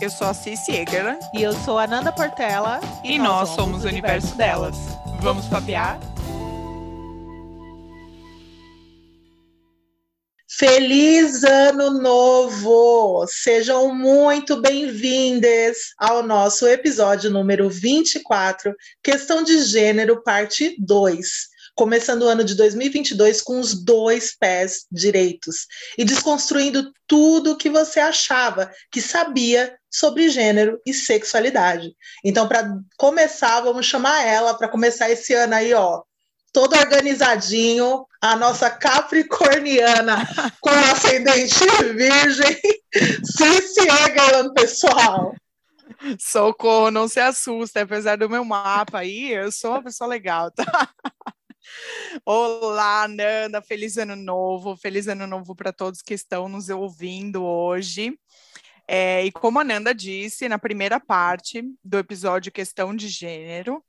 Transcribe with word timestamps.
Eu 0.00 0.08
sou 0.08 0.28
a 0.28 0.32
Cici 0.32 0.72
Egerland. 0.72 1.20
E 1.34 1.42
eu 1.42 1.52
sou 1.52 1.78
a 1.78 1.86
Nanda 1.86 2.10
Portela. 2.10 2.80
E, 3.04 3.16
e 3.16 3.18
nós, 3.18 3.50
nós, 3.50 3.50
somos 3.50 3.84
o 3.84 3.88
universo 3.88 4.34
delas. 4.34 4.74
Vamos 5.20 5.46
papear? 5.46 6.00
Feliz 10.48 11.44
Ano 11.44 12.00
Novo! 12.00 13.26
Sejam 13.28 13.94
muito 13.94 14.58
bem-vindas 14.62 15.76
ao 15.98 16.22
nosso 16.22 16.66
episódio 16.66 17.30
número 17.30 17.68
24, 17.68 18.74
Questão 19.02 19.42
de 19.42 19.62
Gênero, 19.64 20.22
parte 20.22 20.76
2 20.78 21.50
começando 21.74 22.22
o 22.22 22.28
ano 22.28 22.44
de 22.44 22.54
2022 22.56 23.40
com 23.40 23.58
os 23.58 23.72
dois 23.72 24.36
pés 24.36 24.84
direitos 24.92 25.66
e 25.96 26.04
desconstruindo 26.04 26.92
tudo 27.06 27.52
o 27.52 27.56
que 27.56 27.70
você 27.70 28.00
achava 28.00 28.70
que 28.92 29.00
sabia 29.00 29.79
sobre 29.90 30.28
gênero 30.28 30.80
e 30.86 30.94
sexualidade. 30.94 31.94
Então, 32.24 32.46
para 32.46 32.78
começar, 32.96 33.60
vamos 33.60 33.86
chamar 33.86 34.24
ela 34.24 34.54
para 34.54 34.68
começar 34.68 35.10
esse 35.10 35.34
ano 35.34 35.54
aí, 35.54 35.74
ó, 35.74 36.02
todo 36.52 36.76
organizadinho, 36.76 38.06
a 38.20 38.36
nossa 38.36 38.70
capricorniana 38.70 40.28
com 40.60 40.70
ascendente 40.70 41.64
virgem, 41.94 42.60
Cici 43.24 43.80
Egerland, 43.80 44.52
pessoal. 44.54 45.34
Socorro, 46.18 46.90
não 46.90 47.08
se 47.08 47.20
assusta, 47.20 47.82
apesar 47.82 48.16
do 48.16 48.30
meu 48.30 48.44
mapa 48.44 49.00
aí, 49.00 49.32
eu 49.32 49.50
sou 49.50 49.72
uma 49.72 49.82
pessoa 49.82 50.08
legal, 50.08 50.50
tá? 50.50 50.64
Olá, 52.24 53.06
Nanda, 53.06 53.60
feliz 53.62 53.96
ano 53.96 54.16
novo, 54.16 54.76
feliz 54.76 55.08
ano 55.08 55.26
novo 55.26 55.54
para 55.54 55.72
todos 55.72 56.02
que 56.02 56.14
estão 56.14 56.48
nos 56.48 56.68
ouvindo 56.68 57.44
hoje. 57.44 58.18
É, 58.92 59.24
e 59.24 59.30
como 59.30 59.60
a 59.60 59.62
Nanda 59.62 59.94
disse 59.94 60.48
na 60.48 60.58
primeira 60.58 60.98
parte 60.98 61.62
do 61.84 61.96
episódio 61.96 62.50
Questão 62.50 62.92
de 62.92 63.06
Gênero, 63.06 63.84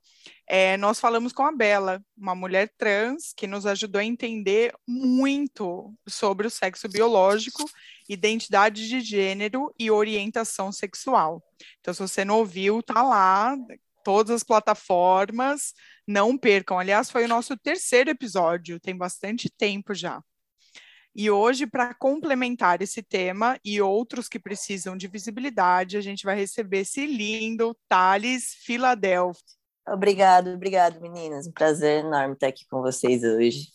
é, 0.46 0.76
nós 0.76 1.00
falamos 1.00 1.32
com 1.32 1.42
a 1.42 1.50
Bela, 1.50 2.00
uma 2.16 2.36
mulher 2.36 2.72
trans 2.78 3.32
que 3.36 3.48
nos 3.48 3.66
ajudou 3.66 3.98
a 3.98 4.04
entender 4.04 4.72
muito 4.86 5.92
sobre 6.06 6.46
o 6.46 6.50
sexo 6.50 6.88
biológico, 6.88 7.68
identidade 8.08 8.88
de 8.88 9.00
gênero 9.00 9.74
e 9.76 9.90
orientação 9.90 10.70
sexual. 10.70 11.42
Então, 11.80 11.92
se 11.92 11.98
você 11.98 12.24
não 12.24 12.38
ouviu, 12.38 12.80
tá 12.80 13.02
lá, 13.02 13.56
todas 14.04 14.30
as 14.30 14.44
plataformas. 14.44 15.74
Não 16.06 16.38
percam. 16.38 16.78
Aliás, 16.78 17.10
foi 17.10 17.24
o 17.24 17.28
nosso 17.28 17.56
terceiro 17.56 18.10
episódio, 18.10 18.78
tem 18.78 18.96
bastante 18.96 19.50
tempo 19.50 19.94
já. 19.94 20.22
E 21.14 21.30
hoje, 21.30 21.66
para 21.66 21.92
complementar 21.94 22.80
esse 22.80 23.02
tema 23.02 23.58
e 23.64 23.80
outros 23.82 24.28
que 24.28 24.38
precisam 24.38 24.96
de 24.96 25.06
visibilidade, 25.06 25.98
a 25.98 26.00
gente 26.00 26.24
vai 26.24 26.34
receber 26.34 26.80
esse 26.80 27.06
lindo 27.06 27.76
Thales 27.88 28.54
Filadélfia. 28.64 29.42
Obrigado, 29.86 30.50
obrigado, 30.50 31.00
meninas. 31.00 31.46
Um 31.46 31.52
prazer 31.52 32.04
enorme 32.04 32.34
estar 32.34 32.46
aqui 32.46 32.66
com 32.68 32.80
vocês 32.80 33.22
hoje, 33.24 33.66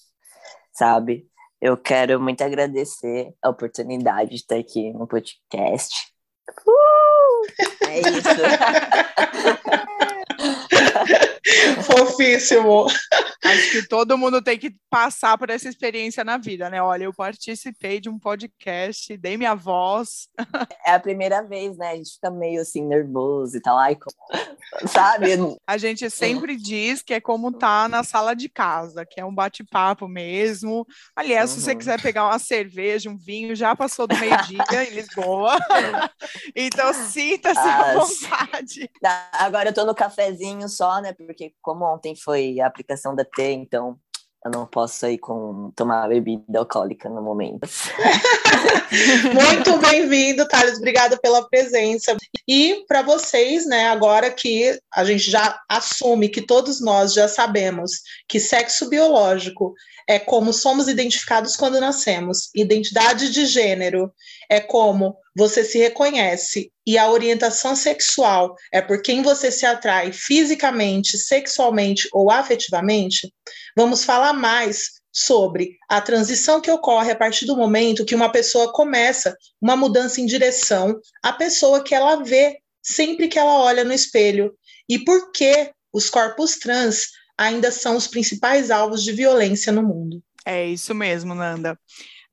sabe? 0.74 1.28
Eu 1.62 1.78
quero 1.78 2.20
muito 2.20 2.42
agradecer 2.44 3.34
a 3.42 3.50
oportunidade 3.50 4.30
de 4.30 4.36
estar 4.38 4.58
aqui 4.58 4.92
no 4.94 5.08
podcast. 5.08 6.12
Uh! 6.66 7.28
É 7.88 8.00
isso. 8.00 8.22
Fofíssimo. 11.84 12.88
Acho 13.48 13.72
que 13.72 13.88
todo 13.88 14.18
mundo 14.18 14.42
tem 14.42 14.58
que 14.58 14.76
passar 14.90 15.38
por 15.38 15.50
essa 15.50 15.70
experiência 15.70 16.24
na 16.24 16.38
vida, 16.38 16.70
né? 16.70 16.82
Olha, 16.82 17.06
eu 17.06 17.14
participei 17.14 18.00
de 18.00 18.10
um 18.10 18.20
podcast, 18.20 19.16
dei 19.18 19.38
minha 19.38 19.56
voz. 19.56 20.28
É 20.86 20.94
a 20.94 21.00
primeira 21.00 21.42
vez, 21.42 21.78
né? 21.78 21.92
A 21.92 21.96
gente 21.96 22.14
fica 22.14 22.30
meio 22.30 22.62
assim 22.62 22.86
nervoso 22.86 23.58
e 23.58 23.62
tal, 23.62 23.78
ai, 23.78 23.98
sabe? 24.88 25.38
A 25.66 25.78
gente 25.78 26.10
sempre 26.10 26.56
diz 26.56 27.02
que 27.02 27.14
é 27.14 27.20
como 27.20 27.52
tá 27.52 27.88
na 27.88 28.04
sala 28.04 28.34
de 28.34 28.50
casa, 28.50 29.06
que 29.06 29.20
é 29.20 29.26
um 29.26 29.34
bate-papo 29.34 30.08
mesmo. 30.08 30.86
Aliás, 31.16 31.52
uhum. 31.52 31.56
se 31.56 31.64
você 31.64 31.72
uhum. 31.72 31.78
quiser 31.78 32.02
pegar 32.02 32.26
uma 32.26 32.40
cerveja, 32.40 33.10
um 33.10 33.18
vinho, 33.18 33.56
já 33.56 33.76
passou 33.76 34.08
do 34.08 34.18
meio-dia 34.18 34.84
em 34.84 34.94
Lisboa. 34.94 35.58
então 36.56 36.94
sinta-se 36.94 37.60
à 37.60 37.94
vontade. 37.94 38.90
Agora 39.34 39.70
eu 39.70 39.74
tô 39.74 39.86
no 39.86 39.96
cafezinho 39.96 40.68
só, 40.68 41.02
né? 41.02 41.14
Porque 41.14 41.54
como 41.62 41.86
ontem 41.86 42.16
foi 42.16 42.60
a 42.60 42.68
aplicação 42.68 43.16
da 43.16 43.26
T, 43.38 43.52
então 43.52 44.00
eu 44.44 44.52
não 44.52 44.66
posso 44.66 44.98
sair 45.00 45.20
com 45.20 45.72
tomar 45.76 46.08
bebida 46.08 46.58
alcoólica 46.58 47.08
no 47.08 47.22
momento. 47.22 47.68
Muito 49.34 49.78
bem-vindo, 49.78 50.48
Thales. 50.48 50.78
Obrigada 50.78 51.18
pela 51.18 51.48
presença. 51.48 52.16
E 52.48 52.84
para 52.88 53.04
vocês, 53.04 53.68
né, 53.68 53.90
agora 53.90 54.32
que 54.32 54.80
a 54.94 55.04
gente 55.04 55.30
já 55.30 55.60
assume 55.70 56.30
que 56.30 56.42
todos 56.42 56.82
nós 56.82 57.14
já 57.14 57.28
sabemos 57.28 57.92
que 58.28 58.40
sexo 58.40 58.90
biológico 58.90 59.74
é 60.08 60.18
como 60.18 60.54
somos 60.54 60.88
identificados 60.88 61.58
quando 61.58 61.82
nascemos, 61.82 62.50
identidade 62.56 63.32
de 63.32 63.46
gênero 63.46 64.12
é 64.50 64.60
como 64.60 65.18
você 65.36 65.64
se 65.64 65.78
reconhece 65.78 66.72
e 66.86 66.98
a 66.98 67.10
orientação 67.10 67.76
sexual 67.76 68.56
é 68.72 68.82
por 68.82 69.02
quem 69.02 69.22
você 69.22 69.52
se 69.52 69.66
atrai 69.66 70.12
fisicamente, 70.12 71.18
sexualmente 71.18 72.08
ou 72.12 72.32
afetivamente, 72.32 73.32
vamos 73.76 74.04
falar 74.04 74.34
mais 74.34 74.98
sobre 75.12 75.78
a 75.90 76.00
transição 76.00 76.62
que 76.62 76.72
ocorre 76.72 77.12
a 77.12 77.16
partir 77.16 77.46
do 77.46 77.58
momento 77.58 78.06
que 78.06 78.16
uma 78.16 78.32
pessoa 78.32 78.72
começa 78.72 79.36
uma 79.62 79.76
mudança 79.76 80.22
em 80.22 80.26
direção 80.26 81.00
à 81.24 81.34
pessoa 81.34 81.84
que 81.84 81.96
ela 81.96 82.24
vê 82.24 82.58
sempre 82.82 83.28
que 83.28 83.40
ela 83.40 83.60
olha 83.60 83.84
no 83.84 83.94
espelho 83.94 84.54
e 84.88 85.00
por 85.00 85.32
que 85.32 85.72
os 85.92 86.10
corpos 86.10 86.58
trans 86.58 87.08
ainda 87.38 87.72
são 87.72 87.96
os 87.96 88.08
principais 88.08 88.72
alvos 88.72 89.04
de 89.04 89.12
violência 89.12 89.72
no 89.72 89.84
mundo. 89.84 90.22
É 90.46 90.66
isso 90.66 90.94
mesmo, 90.96 91.36
Nanda. 91.36 91.78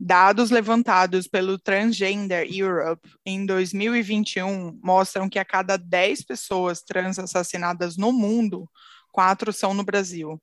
Dados 0.07 0.51
levantados 0.51 1.27
pelo 1.27 1.59
Transgender 1.59 2.47
Europe 2.55 3.09
em 3.25 3.47
2021 3.47 4.79
mostram 4.83 5.31
que 5.31 5.39
a 5.39 5.47
cada 5.47 5.79
10 5.79 6.27
pessoas 6.27 6.83
trans 6.83 7.19
assassinadas 7.19 7.97
no 7.97 8.13
mundo, 8.13 8.69
quatro 9.11 9.51
são 9.51 9.73
no 9.73 9.83
Brasil. 9.83 10.39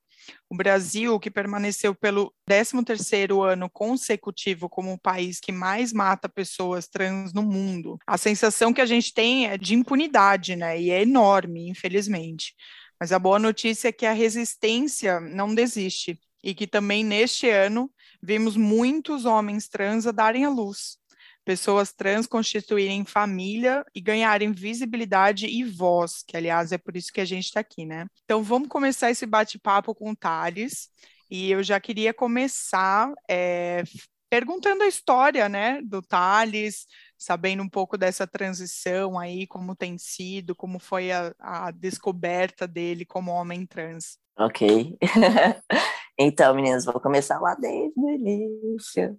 O 0.50 0.56
Brasil, 0.56 1.16
que 1.20 1.30
permaneceu 1.30 1.94
pelo 1.94 2.34
13º 2.50 3.40
ano 3.40 3.70
consecutivo 3.70 4.68
como 4.68 4.94
o 4.94 4.98
país 4.98 5.38
que 5.38 5.52
mais 5.52 5.92
mata 5.92 6.28
pessoas 6.28 6.88
trans 6.88 7.32
no 7.32 7.44
mundo. 7.44 7.98
A 8.04 8.18
sensação 8.18 8.72
que 8.72 8.80
a 8.80 8.86
gente 8.86 9.14
tem 9.14 9.46
é 9.46 9.56
de 9.56 9.76
impunidade, 9.76 10.56
né? 10.56 10.80
E 10.80 10.90
é 10.90 11.02
enorme, 11.02 11.68
infelizmente. 11.68 12.52
Mas 12.98 13.12
a 13.12 13.18
boa 13.20 13.38
notícia 13.38 13.90
é 13.90 13.92
que 13.92 14.06
a 14.06 14.12
resistência 14.12 15.20
não 15.20 15.54
desiste 15.54 16.18
e 16.42 16.54
que 16.54 16.66
também 16.66 17.04
neste 17.04 17.48
ano 17.48 17.90
vimos 18.22 18.56
muitos 18.56 19.24
homens 19.24 19.68
trans 19.68 20.06
a 20.06 20.12
darem 20.12 20.44
a 20.44 20.50
luz, 20.50 20.98
pessoas 21.44 21.92
trans 21.92 22.26
constituírem 22.26 23.04
família 23.04 23.84
e 23.94 24.00
ganharem 24.00 24.52
visibilidade 24.52 25.46
e 25.46 25.64
voz, 25.64 26.22
que 26.26 26.36
aliás 26.36 26.72
é 26.72 26.78
por 26.78 26.96
isso 26.96 27.12
que 27.12 27.20
a 27.20 27.24
gente 27.24 27.46
está 27.46 27.60
aqui, 27.60 27.84
né? 27.84 28.06
Então 28.24 28.42
vamos 28.42 28.68
começar 28.68 29.10
esse 29.10 29.26
bate-papo 29.26 29.94
com 29.94 30.10
o 30.10 30.16
Thales, 30.16 30.88
e 31.30 31.50
eu 31.50 31.62
já 31.62 31.80
queria 31.80 32.12
começar 32.12 33.10
é, 33.28 33.82
perguntando 34.28 34.82
a 34.82 34.88
história, 34.88 35.48
né, 35.48 35.80
do 35.82 36.02
Thales, 36.02 36.86
sabendo 37.18 37.62
um 37.62 37.68
pouco 37.68 37.96
dessa 37.96 38.26
transição 38.26 39.18
aí, 39.18 39.46
como 39.46 39.76
tem 39.76 39.96
sido, 39.98 40.54
como 40.54 40.78
foi 40.78 41.10
a, 41.10 41.34
a 41.38 41.70
descoberta 41.70 42.66
dele 42.66 43.04
como 43.04 43.30
homem 43.30 43.66
trans. 43.66 44.18
Ok. 44.38 44.96
então, 46.22 46.54
meninas, 46.54 46.84
vou 46.84 47.00
começar 47.00 47.40
lá 47.40 47.54
desde 47.54 47.98
o 47.98 48.10
início. 48.10 49.16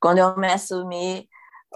Quando 0.00 0.18
eu 0.18 0.36
me 0.36 0.52
assumi 0.52 1.28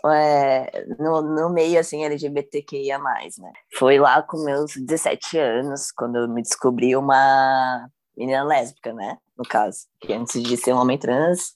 é, 0.06 0.86
no, 0.98 1.20
no 1.22 1.50
meio, 1.50 1.78
assim, 1.78 2.04
LGBTQIA+, 2.04 2.98
né? 2.98 3.52
Foi 3.76 3.98
lá 3.98 4.22
com 4.22 4.44
meus 4.44 4.72
17 4.76 5.38
anos, 5.38 5.90
quando 5.92 6.16
eu 6.16 6.28
me 6.28 6.42
descobri 6.42 6.96
uma 6.96 7.88
menina 8.16 8.44
lésbica, 8.44 8.92
né? 8.92 9.18
No 9.36 9.44
caso, 9.44 9.86
que 10.00 10.12
antes 10.12 10.42
de 10.42 10.56
ser 10.56 10.72
um 10.72 10.78
homem 10.78 10.98
trans, 10.98 11.54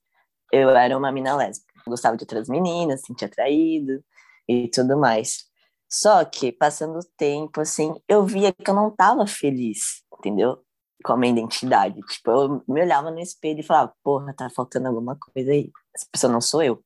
eu 0.52 0.70
era 0.70 0.96
uma 0.96 1.12
menina 1.12 1.36
lésbica. 1.36 1.72
Gostava 1.86 2.16
de 2.16 2.24
outras 2.24 2.48
meninas, 2.48 3.02
sentia 3.02 3.28
atraído 3.28 4.02
e 4.48 4.68
tudo 4.68 4.98
mais. 4.98 5.44
Só 5.90 6.24
que, 6.24 6.50
passando 6.50 6.98
o 6.98 7.08
tempo, 7.16 7.60
assim, 7.60 7.94
eu 8.08 8.24
via 8.24 8.52
que 8.52 8.68
eu 8.68 8.74
não 8.74 8.88
estava 8.88 9.26
feliz, 9.26 10.02
entendeu? 10.18 10.63
Com 11.02 11.12
a 11.12 11.16
minha 11.16 11.32
identidade. 11.32 12.00
Tipo, 12.02 12.30
eu 12.30 12.62
me 12.68 12.82
olhava 12.82 13.10
no 13.10 13.20
espelho 13.20 13.60
e 13.60 13.62
falava, 13.62 13.92
porra, 14.02 14.34
tá 14.34 14.50
faltando 14.50 14.88
alguma 14.88 15.16
coisa 15.16 15.50
aí. 15.50 15.70
Essa 15.94 16.06
pessoa 16.12 16.32
não 16.32 16.40
sou 16.40 16.62
eu. 16.62 16.82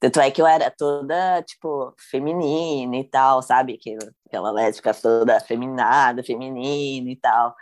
Tanto 0.00 0.20
é 0.20 0.30
que 0.30 0.42
eu 0.42 0.46
era 0.46 0.70
toda, 0.70 1.42
tipo, 1.42 1.94
feminina 2.10 2.96
e 2.96 3.04
tal, 3.04 3.42
sabe? 3.42 3.78
Aquela 4.26 4.50
lésbica 4.50 4.92
toda 4.92 5.40
feminada, 5.40 6.22
feminina 6.22 7.10
e 7.10 7.16
tal. 7.16 7.54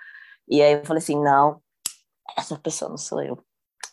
E 0.49 0.61
aí 0.61 0.73
eu 0.75 0.85
falei 0.85 1.03
assim, 1.03 1.21
não, 1.23 1.63
essa 2.37 2.59
pessoa 2.59 2.89
não 2.89 2.99
sou 2.99 3.23
eu. 3.23 3.39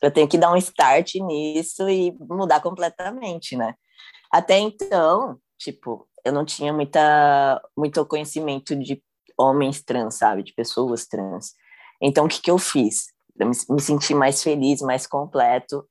Eu 0.02 0.12
tenho 0.12 0.28
que 0.28 0.38
dar 0.38 0.52
um 0.52 0.58
start 0.58 1.16
nisso 1.16 1.90
e 1.90 2.16
mudar 2.20 2.62
completamente, 2.62 3.56
né? 3.56 3.76
Até 4.32 4.58
então, 4.58 5.38
tipo, 5.58 6.08
eu 6.24 6.32
não 6.32 6.46
tinha 6.46 6.74
muita, 6.74 7.62
muito 7.78 8.06
conhecimento 8.06 8.76
de 8.76 9.04
homens 9.38 9.82
trans, 9.82 10.16
sabe? 10.16 10.44
De 10.44 10.54
pessoas 10.54 11.06
trans. 11.06 11.54
Então, 12.02 12.26
o 12.26 12.30
que, 12.30 12.42
que 12.42 12.52
eu 12.52 12.58
fiz? 12.58 13.08
Eu 13.38 13.48
me, 13.48 13.56
me 13.70 13.82
senti 13.82 14.14
mais 14.14 14.44
feliz, 14.44 14.82
mais 14.82 15.08
completo. 15.08 15.88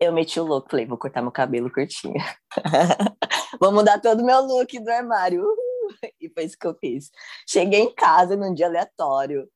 Eu 0.00 0.12
meti 0.12 0.40
o 0.40 0.44
louco, 0.44 0.68
falei, 0.70 0.84
vou 0.86 0.98
cortar 0.98 1.22
meu 1.22 1.30
cabelo 1.30 1.70
curtinho. 1.70 2.14
vou 3.60 3.72
mudar 3.72 4.00
todo 4.00 4.20
o 4.20 4.26
meu 4.26 4.40
look 4.40 4.78
do 4.80 4.90
armário. 4.90 5.44
E 6.20 6.28
foi 6.28 6.44
isso 6.44 6.58
que 6.58 6.66
eu 6.66 6.74
fiz. 6.74 7.10
Cheguei 7.48 7.80
em 7.80 7.94
casa 7.94 8.36
num 8.36 8.52
dia 8.52 8.66
aleatório. 8.66 9.48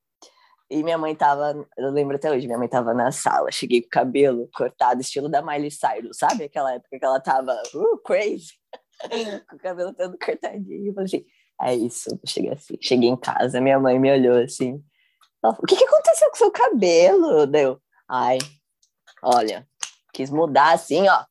E 0.69 0.83
minha 0.83 0.99
mãe 0.99 1.15
tava, 1.15 1.67
eu 1.79 1.91
lembro 1.91 2.17
até 2.17 2.31
hoje, 2.31 2.47
minha 2.47 2.59
mãe 2.59 2.69
tava 2.69 2.93
na 2.93 3.13
sala. 3.13 3.53
Cheguei 3.53 3.81
com 3.81 3.87
o 3.87 3.91
cabelo 3.91 4.49
cortado, 4.53 5.01
estilo 5.01 5.29
da 5.29 5.41
Miley 5.41 5.71
Cyrus, 5.71 6.19
sabe? 6.19 6.45
Aquela 6.45 6.75
época 6.75 6.99
que 6.99 7.05
ela 7.05 7.21
tava 7.21 7.53
uh, 7.75 7.99
crazy. 8.05 8.55
com 9.49 9.57
o 9.57 9.59
cabelo 9.59 9.95
todo 9.95 10.19
cortadinho. 10.19 10.89
Eu 10.89 10.95
falei 10.95 11.07
assim, 11.07 11.25
é 11.63 11.75
isso. 11.75 12.21
Cheguei 12.27 12.53
assim, 12.53 12.77
cheguei 12.81 13.09
em 13.09 13.17
casa, 13.17 13.61
minha 13.61 13.79
mãe 13.79 13.99
me 13.99 14.13
olhou 14.13 14.43
assim. 14.43 14.83
Falou, 15.53 15.61
o 15.63 15.67
que, 15.67 15.77
que 15.77 15.85
aconteceu 15.85 16.31
com 16.31 16.37
seu 16.37 16.51
cabelo? 16.51 17.47
Deu. 17.47 17.81
Ai, 18.09 18.39
olha, 19.23 19.67
quis 20.13 20.31
mudar 20.31 20.73
assim, 20.75 21.09
ó. 21.09 21.25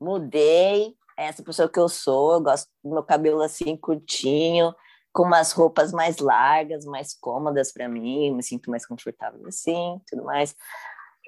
Mudei. 0.00 0.94
É 1.16 1.26
essa 1.26 1.42
pessoa 1.44 1.68
que 1.68 1.78
eu 1.78 1.88
sou, 1.88 2.34
eu 2.34 2.40
gosto 2.40 2.68
do 2.82 2.90
meu 2.90 3.02
cabelo 3.04 3.40
assim, 3.40 3.76
curtinho, 3.76 4.74
com 5.12 5.22
umas 5.22 5.52
roupas 5.52 5.92
mais 5.92 6.18
largas, 6.18 6.84
mais 6.84 7.14
cômodas 7.14 7.72
para 7.72 7.88
mim, 7.88 8.34
me 8.34 8.42
sinto 8.42 8.68
mais 8.68 8.84
confortável 8.84 9.46
assim, 9.46 10.00
tudo 10.08 10.24
mais. 10.24 10.56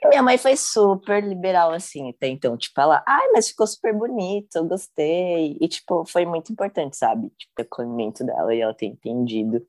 E 0.02 0.08
minha 0.08 0.22
mãe 0.22 0.36
foi 0.36 0.56
super 0.56 1.24
liberal, 1.24 1.72
assim, 1.72 2.10
até 2.10 2.28
então, 2.28 2.56
tipo, 2.56 2.78
ela, 2.80 3.02
ai, 3.06 3.28
mas 3.32 3.48
ficou 3.48 3.66
super 3.66 3.94
bonito, 3.94 4.56
eu 4.56 4.64
gostei. 4.66 5.56
E, 5.58 5.68
tipo, 5.68 6.04
foi 6.04 6.26
muito 6.26 6.52
importante, 6.52 6.96
sabe? 6.96 7.30
Tipo, 7.38 7.52
o 7.58 7.62
acolhimento 7.62 8.22
dela 8.24 8.54
e 8.54 8.60
ela 8.60 8.74
ter 8.74 8.86
entendido, 8.86 9.66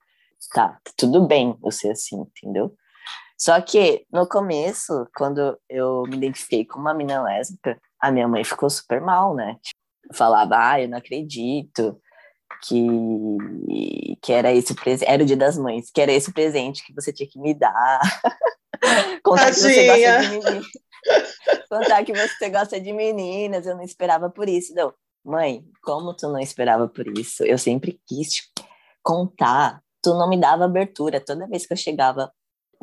tá, 0.54 0.80
tudo 0.96 1.26
bem 1.26 1.58
eu 1.64 1.72
ser 1.72 1.92
assim, 1.92 2.22
entendeu? 2.22 2.76
Só 3.38 3.60
que, 3.62 4.06
no 4.12 4.28
começo, 4.28 5.08
quando 5.16 5.58
eu 5.70 6.04
me 6.08 6.18
identifiquei 6.18 6.66
com 6.66 6.80
uma 6.80 6.94
menina 6.94 7.22
lésbica, 7.22 7.80
a 8.00 8.12
minha 8.12 8.28
mãe 8.28 8.44
ficou 8.44 8.70
super 8.70 9.00
mal, 9.00 9.36
né? 9.36 9.58
Tipo, 9.62 9.80
falava, 10.16 10.56
ah, 10.58 10.82
eu 10.82 10.90
não 10.90 10.98
acredito 10.98 12.00
que, 12.64 14.18
que 14.22 14.34
era 14.34 14.52
esse 14.52 14.74
presente, 14.74 15.10
era 15.10 15.22
o 15.22 15.26
dia 15.26 15.38
das 15.38 15.58
mães, 15.58 15.92
que 15.92 16.02
era 16.02 16.12
esse 16.12 16.32
presente 16.34 16.84
que 16.86 16.94
você 16.94 17.14
tinha 17.14 17.30
que 17.30 17.40
me 17.40 17.54
dar. 17.54 18.00
Contar 19.24 19.52
que 19.52 19.60
você 19.60 19.86
gosta 19.86 20.20
de 20.20 20.30
meninas. 20.30 20.66
Contar 21.70 22.04
que 22.04 22.14
você 22.14 22.50
gosta 22.50 22.80
de 22.80 22.94
meninas, 22.94 23.66
eu 23.68 23.76
não 23.76 23.84
esperava 23.84 24.30
por 24.30 24.50
isso. 24.50 24.74
Não, 24.74 24.94
mãe, 25.24 25.64
como 25.84 26.16
tu 26.16 26.28
não 26.28 26.40
esperava 26.40 26.88
por 26.88 27.08
isso? 27.18 27.44
Eu 27.44 27.58
sempre 27.58 28.00
quis 28.08 28.50
contar. 29.04 29.82
Tu 30.08 30.14
não 30.14 30.30
me 30.30 30.40
dava 30.40 30.64
abertura. 30.64 31.20
Toda 31.20 31.48
vez 31.48 31.66
que 31.66 31.74
eu 31.74 31.78
chegava 31.78 32.32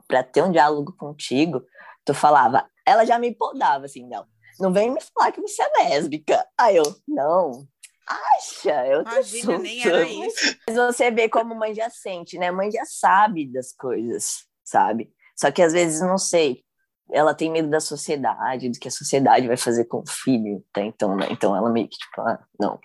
para 0.07 0.23
ter 0.23 0.43
um 0.43 0.53
diálogo 0.53 0.95
contigo, 0.95 1.65
tu 2.05 2.13
falava, 2.13 2.69
ela 2.85 3.07
já 3.07 3.19
me 3.19 3.35
podava 3.35 3.87
assim, 3.87 4.07
não. 4.07 4.27
Não 4.61 4.71
vem 4.71 4.91
me 4.91 5.01
falar 5.01 5.33
que 5.33 5.41
você 5.41 5.63
é 5.63 5.69
lésbica. 5.79 6.47
Aí 6.61 6.77
eu, 6.77 6.85
não, 7.09 7.67
acha? 8.07 8.87
Eu 8.87 9.01
Imagina, 9.01 9.57
nem 9.57 9.83
era 9.83 10.07
isso. 10.07 10.55
Mas 10.69 10.77
você 10.77 11.11
vê 11.11 11.31
como 11.31 11.55
mãe 11.55 11.75
já 11.75 11.89
sente, 11.89 12.39
né? 12.39 12.51
Mãe 12.51 12.71
já 12.71 12.85
sabe 12.85 13.51
das 13.51 13.73
coisas, 13.73 14.45
sabe? 14.63 15.11
Só 15.35 15.51
que 15.51 15.63
às 15.63 15.73
vezes 15.73 16.03
não 16.03 16.19
sei. 16.19 16.63
Ela 17.11 17.33
tem 17.33 17.51
medo 17.51 17.71
da 17.71 17.81
sociedade, 17.81 18.69
do 18.69 18.79
que 18.79 18.89
a 18.89 18.91
sociedade 18.91 19.49
vai 19.49 19.57
fazer 19.57 19.87
com 19.87 20.01
o 20.01 20.07
filho, 20.07 20.63
tá? 20.75 20.83
Então, 20.83 21.17
né? 21.17 21.29
então 21.31 21.57
ela 21.57 21.71
meio 21.71 21.89
que 21.89 21.97
tipo, 21.97 22.21
ah, 22.21 22.45
não. 22.61 22.79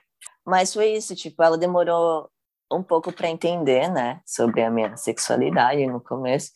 Mas 0.46 0.74
foi 0.74 0.94
isso, 0.94 1.14
tipo, 1.14 1.44
ela 1.44 1.58
demorou 1.58 2.32
um 2.72 2.84
pouco 2.84 3.12
para 3.12 3.30
entender, 3.30 3.90
né, 3.90 4.22
sobre 4.26 4.62
a 4.62 4.70
minha 4.70 4.96
sexualidade 4.98 5.86
no 5.88 6.00
começo. 6.02 6.52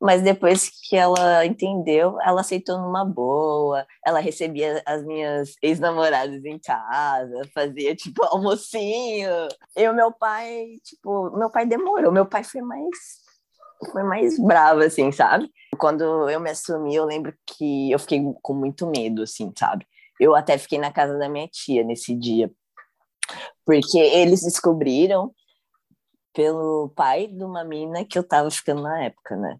Mas 0.00 0.20
depois 0.20 0.68
que 0.68 0.96
ela 0.96 1.46
entendeu, 1.46 2.18
ela 2.22 2.40
aceitou 2.40 2.76
numa 2.76 3.04
boa. 3.04 3.86
Ela 4.04 4.18
recebia 4.18 4.82
as 4.84 5.04
minhas 5.04 5.54
ex-namoradas 5.62 6.44
em 6.44 6.58
casa, 6.58 7.48
fazia 7.54 7.94
tipo 7.94 8.20
almocinho. 8.26 9.30
E 9.76 9.88
o 9.88 9.94
meu 9.94 10.10
pai, 10.10 10.70
tipo, 10.82 11.30
meu 11.38 11.48
pai 11.48 11.66
demorou. 11.66 12.10
Meu 12.10 12.26
pai 12.26 12.42
foi 12.42 12.62
mais 12.62 13.22
foi 13.90 14.02
mais 14.02 14.38
bravo 14.38 14.80
assim, 14.80 15.10
sabe? 15.10 15.48
Quando 15.78 16.28
eu 16.28 16.40
me 16.40 16.50
assumi, 16.50 16.94
eu 16.94 17.04
lembro 17.04 17.34
que 17.46 17.90
eu 17.90 17.98
fiquei 17.98 18.20
com 18.42 18.54
muito 18.54 18.86
medo 18.86 19.22
assim, 19.22 19.52
sabe? 19.56 19.86
Eu 20.20 20.34
até 20.34 20.58
fiquei 20.58 20.78
na 20.78 20.92
casa 20.92 21.18
da 21.18 21.28
minha 21.28 21.48
tia 21.48 21.82
nesse 21.84 22.14
dia. 22.14 22.50
Porque 23.64 23.98
eles 23.98 24.42
descobriram 24.42 25.32
pelo 26.32 26.90
pai 26.90 27.26
de 27.26 27.44
uma 27.44 27.64
mina 27.64 28.04
que 28.04 28.18
eu 28.18 28.26
tava 28.26 28.50
ficando 28.50 28.82
na 28.82 29.04
época, 29.04 29.36
né? 29.36 29.58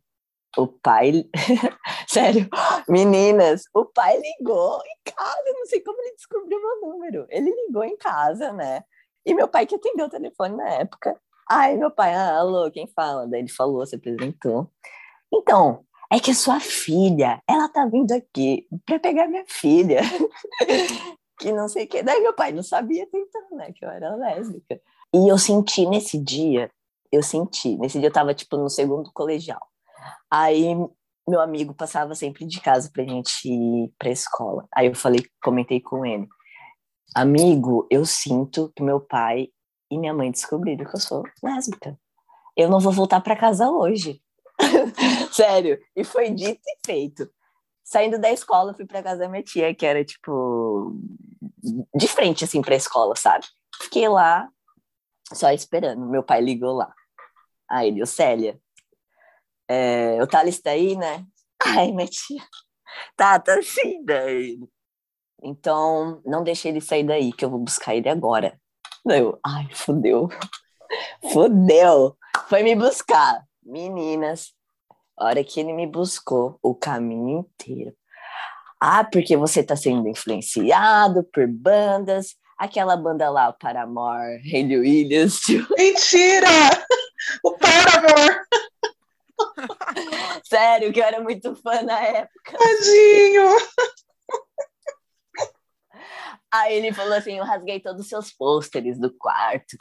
O 0.56 0.66
pai, 0.66 1.24
sério, 2.06 2.48
meninas, 2.88 3.64
o 3.74 3.86
pai 3.86 4.19
ligou 4.20 4.82
em 4.84 5.12
casa, 5.12 5.42
não 5.46 5.66
sei 5.66 5.80
como 5.80 6.00
ele 6.02 6.14
descobriu 6.14 6.60
meu 6.60 6.80
número. 6.80 7.26
Ele 7.30 7.50
ligou 7.50 7.84
em 7.84 7.96
casa, 7.96 8.52
né? 8.52 8.84
E 9.24 9.34
meu 9.34 9.48
pai 9.48 9.66
que 9.66 9.74
atendeu 9.74 10.06
o 10.06 10.10
telefone 10.10 10.56
na 10.56 10.69
época. 10.74 11.19
Ai, 11.48 11.76
meu 11.76 11.90
pai, 11.90 12.14
ah, 12.14 12.38
alô, 12.38 12.70
quem 12.70 12.86
fala? 12.86 13.26
Daí 13.26 13.40
ele 13.40 13.48
falou, 13.48 13.84
se 13.86 13.96
apresentou. 13.96 14.70
Então, 15.32 15.84
é 16.10 16.20
que 16.20 16.30
a 16.30 16.34
sua 16.34 16.60
filha, 16.60 17.40
ela 17.48 17.69
tá 17.69 17.86
vindo 17.86 18.12
aqui 18.12 18.66
para 18.84 18.98
pegar 18.98 19.28
minha 19.28 19.44
filha. 19.46 20.00
que 21.38 21.52
não 21.52 21.69
sei 21.69 21.84
o 21.84 21.88
que. 21.88 22.02
Daí 22.02 22.20
meu 22.20 22.34
pai 22.34 22.52
não 22.52 22.62
sabia 22.62 23.06
então, 23.12 23.56
né, 23.56 23.72
que 23.72 23.84
eu 23.84 23.90
era 23.90 24.14
lésbica. 24.16 24.80
E 25.14 25.28
eu 25.28 25.36
senti 25.38 25.86
nesse 25.86 26.18
dia, 26.18 26.70
eu 27.10 27.22
senti, 27.22 27.76
nesse 27.76 27.98
dia 27.98 28.08
eu 28.08 28.12
tava, 28.12 28.32
tipo, 28.32 28.56
no 28.56 28.70
segundo 28.70 29.10
colegial. 29.12 29.60
Aí 30.30 30.74
meu 31.28 31.40
amigo 31.40 31.74
passava 31.74 32.14
sempre 32.14 32.46
de 32.46 32.60
casa 32.60 32.90
pra 32.92 33.04
gente 33.04 33.48
ir 33.48 33.92
pra 33.98 34.10
escola. 34.10 34.66
Aí 34.74 34.86
eu 34.86 34.94
falei, 34.94 35.24
comentei 35.42 35.80
com 35.80 36.04
ele. 36.04 36.26
Amigo, 37.14 37.86
eu 37.90 38.04
sinto 38.04 38.72
que 38.74 38.82
meu 38.82 39.00
pai 39.00 39.48
e 39.90 39.98
minha 39.98 40.14
mãe 40.14 40.30
descobriram 40.30 40.86
que 40.86 40.96
eu 40.96 41.00
sou 41.00 41.22
lésbica. 41.42 41.98
Eu 42.56 42.70
não 42.70 42.80
vou 42.80 42.92
voltar 42.92 43.20
para 43.20 43.36
casa 43.36 43.70
hoje. 43.70 44.20
Sério. 45.32 45.78
E 45.94 46.04
foi 46.04 46.30
dito 46.30 46.60
e 46.66 46.86
feito. 46.86 47.30
Saindo 47.84 48.18
da 48.18 48.30
escola, 48.30 48.74
fui 48.74 48.86
para 48.86 49.02
casa 49.02 49.20
da 49.20 49.28
minha 49.28 49.42
tia, 49.42 49.74
que 49.74 49.84
era 49.84 50.04
tipo 50.04 50.96
de 51.94 52.08
frente 52.08 52.44
assim 52.44 52.62
para 52.62 52.74
a 52.74 52.76
escola, 52.76 53.14
sabe? 53.16 53.46
Fiquei 53.82 54.08
lá 54.08 54.48
só 55.34 55.51
esperando. 55.51 56.06
Meu 56.06 56.22
pai 56.22 56.41
ligou 56.41 56.72
lá. 56.72 56.93
Aí 57.69 57.89
ele, 57.89 58.05
Célia, 58.06 58.60
é, 59.69 60.22
o 60.22 60.27
Thales 60.27 60.60
tá 60.60 60.70
aí, 60.70 60.96
né? 60.96 61.24
Ai, 61.65 61.93
minha 61.93 62.06
tia. 62.06 62.43
Tá, 63.17 63.39
tá 63.39 63.60
sim, 63.62 64.05
daí. 64.05 64.58
Então, 65.43 66.20
não 66.24 66.44
deixe 66.44 66.69
ele 66.69 66.81
sair 66.81 67.05
daí, 67.05 67.32
que 67.32 67.44
eu 67.44 67.51
vou 67.51 67.58
buscar 67.58 67.94
ele 67.94 68.08
agora. 68.08 68.60
Eu, 69.05 69.39
ai, 69.44 69.69
fudeu. 69.72 70.29
Fudeu. 71.32 72.17
Foi 72.48 72.62
me 72.62 72.77
buscar. 72.77 73.43
Meninas, 73.62 74.53
a 75.19 75.27
hora 75.27 75.43
que 75.43 75.58
ele 75.58 75.72
me 75.72 75.86
buscou, 75.86 76.58
o 76.62 76.74
caminho 76.74 77.41
inteiro. 77.41 77.96
Ah, 78.81 79.05
porque 79.05 79.36
você 79.36 79.62
tá 79.62 79.74
sendo 79.74 80.08
influenciado 80.08 81.24
por 81.32 81.46
bandas. 81.46 82.36
Aquela 82.62 82.96
banda 82.96 83.28
lá, 83.28 83.48
o 83.48 83.54
Paramore, 83.54 84.40
Hayley 84.48 84.78
Williams. 84.78 85.40
Tipo... 85.42 85.74
Mentira! 85.76 86.46
O 87.42 87.58
Paramore! 87.58 88.38
Sério, 90.46 90.92
que 90.92 91.00
eu 91.00 91.04
era 91.04 91.20
muito 91.20 91.56
fã 91.56 91.82
na 91.82 92.00
época. 92.00 92.56
Tadinho! 92.56 93.48
Aí 96.52 96.74
ele 96.74 96.92
falou 96.92 97.14
assim: 97.14 97.36
eu 97.36 97.44
rasguei 97.44 97.81
todos 97.81 98.02
os 98.02 98.08
seus 98.08 98.32
pôsteres 98.32 98.96
do 98.96 99.12
quarto 99.12 99.76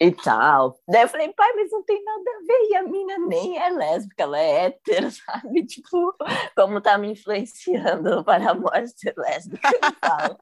e 0.00 0.10
tal. 0.10 0.80
Daí 0.88 1.02
eu 1.02 1.08
falei, 1.08 1.32
pai, 1.32 1.52
mas 1.54 1.70
não 1.70 1.84
tem 1.84 2.02
nada 2.02 2.24
a 2.28 2.40
ver. 2.44 2.68
E 2.70 2.76
a 2.76 2.82
mina 2.82 3.18
nem 3.18 3.56
é 3.56 3.70
lésbica, 3.70 4.24
ela 4.24 4.36
é 4.36 4.64
hétero, 4.64 5.10
sabe? 5.14 5.64
Tipo, 5.64 6.12
como 6.56 6.80
tá 6.80 6.98
me 6.98 7.12
influenciando 7.12 8.24
para 8.24 8.50
a 8.50 8.54
morte 8.54 8.98
ser 8.98 9.14
lésbica 9.16 9.68
e 9.68 9.92
tal. 10.00 10.40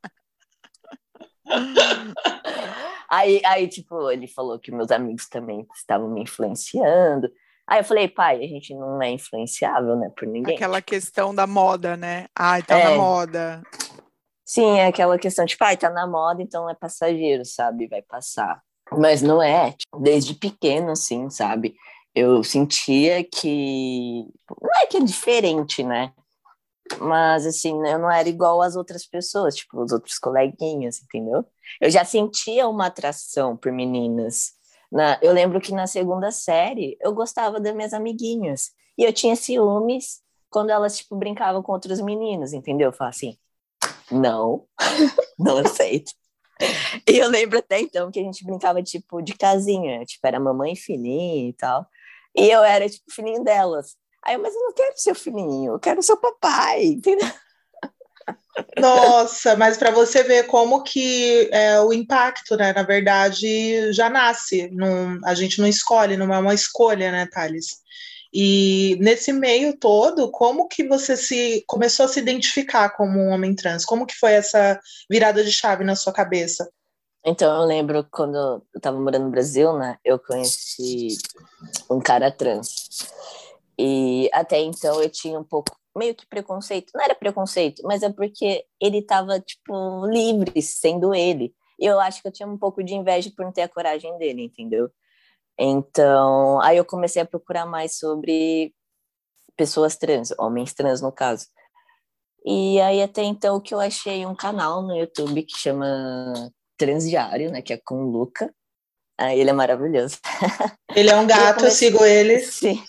Aí, 3.09 3.40
aí, 3.45 3.69
tipo, 3.69 4.11
ele 4.11 4.26
falou 4.26 4.59
que 4.59 4.71
meus 4.71 4.90
amigos 4.90 5.28
também 5.28 5.67
estavam 5.75 6.09
me 6.09 6.23
influenciando. 6.23 7.31
Aí 7.67 7.81
eu 7.81 7.85
falei, 7.85 8.09
pai, 8.09 8.43
a 8.43 8.49
gente 8.49 8.75
não 8.75 9.02
é 9.02 9.11
influenciável, 9.11 9.95
né, 9.97 10.11
por 10.17 10.26
ninguém. 10.26 10.57
Aquela 10.57 10.81
questão 10.81 11.35
da 11.35 11.47
moda, 11.47 11.97
né? 11.97 12.26
Ai, 12.35 12.62
tá 12.62 12.78
é. 12.78 12.85
na 12.85 12.97
moda. 12.97 13.62
Sim, 14.45 14.78
é 14.78 14.87
aquela 14.87 15.19
questão, 15.19 15.45
tipo, 15.45 15.62
ai, 15.62 15.76
tá 15.76 15.90
na 15.90 16.07
moda, 16.07 16.43
então 16.43 16.71
é 16.71 16.75
passageiro, 16.75 17.45
sabe? 17.45 17.87
Vai 17.87 18.00
passar. 18.00 18.62
Mas 18.90 19.21
não 19.21 19.43
é, 19.43 19.73
tipo, 19.73 20.00
desde 20.00 20.35
pequeno, 20.35 20.93
assim, 20.93 21.28
sabe? 21.28 21.75
Eu 22.14 22.43
sentia 22.43 23.23
que. 23.23 24.25
Não 24.62 24.71
é 24.83 24.87
que 24.87 24.97
é 24.97 25.00
diferente, 25.00 25.83
né? 25.83 26.12
Mas, 27.00 27.47
assim, 27.47 27.75
eu 27.87 27.99
não 27.99 28.11
era 28.11 28.28
igual 28.28 28.62
às 28.62 28.76
outras 28.76 29.07
pessoas, 29.07 29.57
tipo, 29.57 29.83
os 29.83 29.92
outros 29.92 30.18
coleguinhas, 30.18 31.02
entendeu? 31.02 31.45
Eu 31.80 31.90
já 31.90 32.04
sentia 32.04 32.68
uma 32.68 32.87
atração 32.87 33.57
por 33.57 33.71
meninas. 33.71 34.52
Na, 34.90 35.18
eu 35.23 35.33
lembro 35.33 35.61
que 35.61 35.73
na 35.73 35.87
segunda 35.87 36.30
série 36.30 36.97
eu 37.00 37.12
gostava 37.12 37.61
das 37.61 37.75
minhas 37.75 37.92
amiguinhas. 37.92 38.71
E 38.97 39.04
eu 39.04 39.12
tinha 39.12 39.37
ciúmes 39.37 40.21
quando 40.50 40.71
elas, 40.71 40.99
tipo, 40.99 41.16
brincavam 41.16 41.62
com 41.62 41.73
outros 41.73 42.00
meninos, 42.00 42.52
entendeu? 42.52 42.88
Eu 42.88 42.92
falava 42.92 43.14
assim, 43.14 43.37
não, 44.11 44.66
não 45.38 45.59
aceito. 45.59 46.12
E 47.07 47.18
eu 47.18 47.28
lembro 47.28 47.59
até 47.59 47.80
então 47.80 48.11
que 48.11 48.18
a 48.18 48.23
gente 48.23 48.45
brincava, 48.45 48.83
tipo, 48.83 49.23
de 49.23 49.35
casinha, 49.35 50.04
tipo, 50.04 50.26
era 50.26 50.40
mamãe 50.40 50.73
e 50.73 50.76
filhinho 50.76 51.50
e 51.50 51.52
tal. 51.52 51.87
E 52.37 52.50
eu 52.50 52.62
era, 52.62 52.88
tipo, 52.88 53.04
filhinho 53.12 53.45
delas. 53.45 53.97
Aí 54.28 54.35
eu, 54.35 54.42
mas 54.42 54.54
eu 54.54 54.61
não 54.61 54.75
quero 54.75 54.92
seu 54.94 55.14
filhinho, 55.14 55.73
eu 55.73 55.78
quero 55.78 56.02
seu 56.02 56.18
papai, 56.18 56.85
entendeu? 56.85 57.26
Nossa, 58.78 59.56
mas 59.56 59.78
para 59.78 59.90
você 59.90 60.23
ver 60.23 60.47
como 60.47 60.82
que 60.82 61.49
é, 61.50 61.80
o 61.80 61.94
impacto, 61.94 62.54
né? 62.54 62.75
Na 62.75 62.82
verdade, 62.82 63.90
já 63.94 64.11
nasce. 64.11 64.68
Num, 64.70 65.18
a 65.25 65.35
gente 65.35 65.58
não 65.58 65.66
escolhe, 65.66 66.18
não 66.18 66.35
é 66.35 66.38
uma 66.38 66.52
escolha, 66.52 67.11
né, 67.11 67.26
Thales? 67.32 67.78
E 68.30 68.99
nesse 69.00 69.32
meio 69.32 69.78
todo, 69.78 70.30
como 70.30 70.68
que 70.68 70.87
você 70.87 71.16
se 71.16 71.64
começou 71.66 72.04
a 72.04 72.08
se 72.08 72.20
identificar 72.20 72.90
como 72.90 73.18
um 73.18 73.30
homem 73.30 73.54
trans? 73.54 73.87
Como 73.87 74.04
que 74.04 74.14
foi 74.14 74.32
essa 74.32 74.78
virada 75.11 75.42
de 75.42 75.50
chave 75.50 75.85
na 75.85 75.97
sua 75.97 76.12
cabeça? 76.12 76.68
Então, 77.25 77.62
eu 77.62 77.66
lembro 77.66 78.06
quando 78.11 78.37
eu 78.37 78.62
estava 78.76 79.00
morando 79.00 79.25
no 79.25 79.30
Brasil, 79.30 79.73
né? 79.78 79.97
Eu 80.04 80.18
conheci 80.18 81.16
um 81.90 81.99
cara 81.99 82.30
trans. 82.30 82.75
E 83.78 84.28
até 84.32 84.61
então 84.61 85.00
eu 85.02 85.08
tinha 85.08 85.38
um 85.38 85.44
pouco, 85.44 85.76
meio 85.97 86.14
que 86.14 86.26
preconceito. 86.26 86.90
Não 86.94 87.02
era 87.02 87.14
preconceito, 87.14 87.82
mas 87.85 88.02
é 88.02 88.11
porque 88.11 88.64
ele 88.80 88.99
estava, 88.99 89.38
tipo, 89.40 90.06
livre, 90.06 90.61
sendo 90.62 91.14
ele. 91.14 91.54
E 91.78 91.87
eu 91.87 92.00
acho 92.00 92.20
que 92.20 92.28
eu 92.28 92.32
tinha 92.32 92.49
um 92.49 92.58
pouco 92.58 92.82
de 92.82 92.94
inveja 92.94 93.30
por 93.37 93.44
não 93.44 93.52
ter 93.52 93.62
a 93.62 93.68
coragem 93.68 94.16
dele, 94.18 94.42
entendeu? 94.42 94.90
Então, 95.58 96.61
aí 96.61 96.76
eu 96.76 96.85
comecei 96.85 97.23
a 97.23 97.26
procurar 97.26 97.66
mais 97.66 97.99
sobre 97.99 98.75
pessoas 99.56 99.97
trans, 99.97 100.32
homens 100.38 100.73
trans 100.73 101.00
no 101.00 101.12
caso. 101.12 101.47
E 102.44 102.80
aí 102.80 103.02
até 103.02 103.23
então 103.23 103.61
que 103.61 103.75
eu 103.75 103.80
achei 103.80 104.25
um 104.25 104.35
canal 104.35 104.82
no 104.82 104.97
YouTube 104.97 105.42
que 105.42 105.58
chama 105.58 105.87
Transdiário, 106.76 107.50
né, 107.50 107.61
que 107.61 107.73
é 107.73 107.76
com 107.76 108.04
o 108.04 108.11
Luca. 108.11 108.54
Aí 109.18 109.40
ele 109.40 109.50
é 109.50 109.52
maravilhoso. 109.52 110.18
Ele 110.94 111.10
é 111.10 111.16
um 111.16 111.26
gato, 111.28 111.64
eu, 111.64 111.70
sigo 111.70 112.04
ele. 112.04 112.38
Sim. 112.38 112.82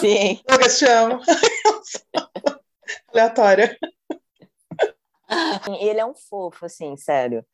Sim. 0.00 0.40
Lucas, 0.50 0.78
te 0.78 0.86
amo. 0.86 1.20
Aleatória. 3.12 3.78
Ele 5.80 6.00
é 6.00 6.06
um 6.06 6.14
fofo, 6.14 6.64
assim, 6.64 6.96
sério. 6.96 7.44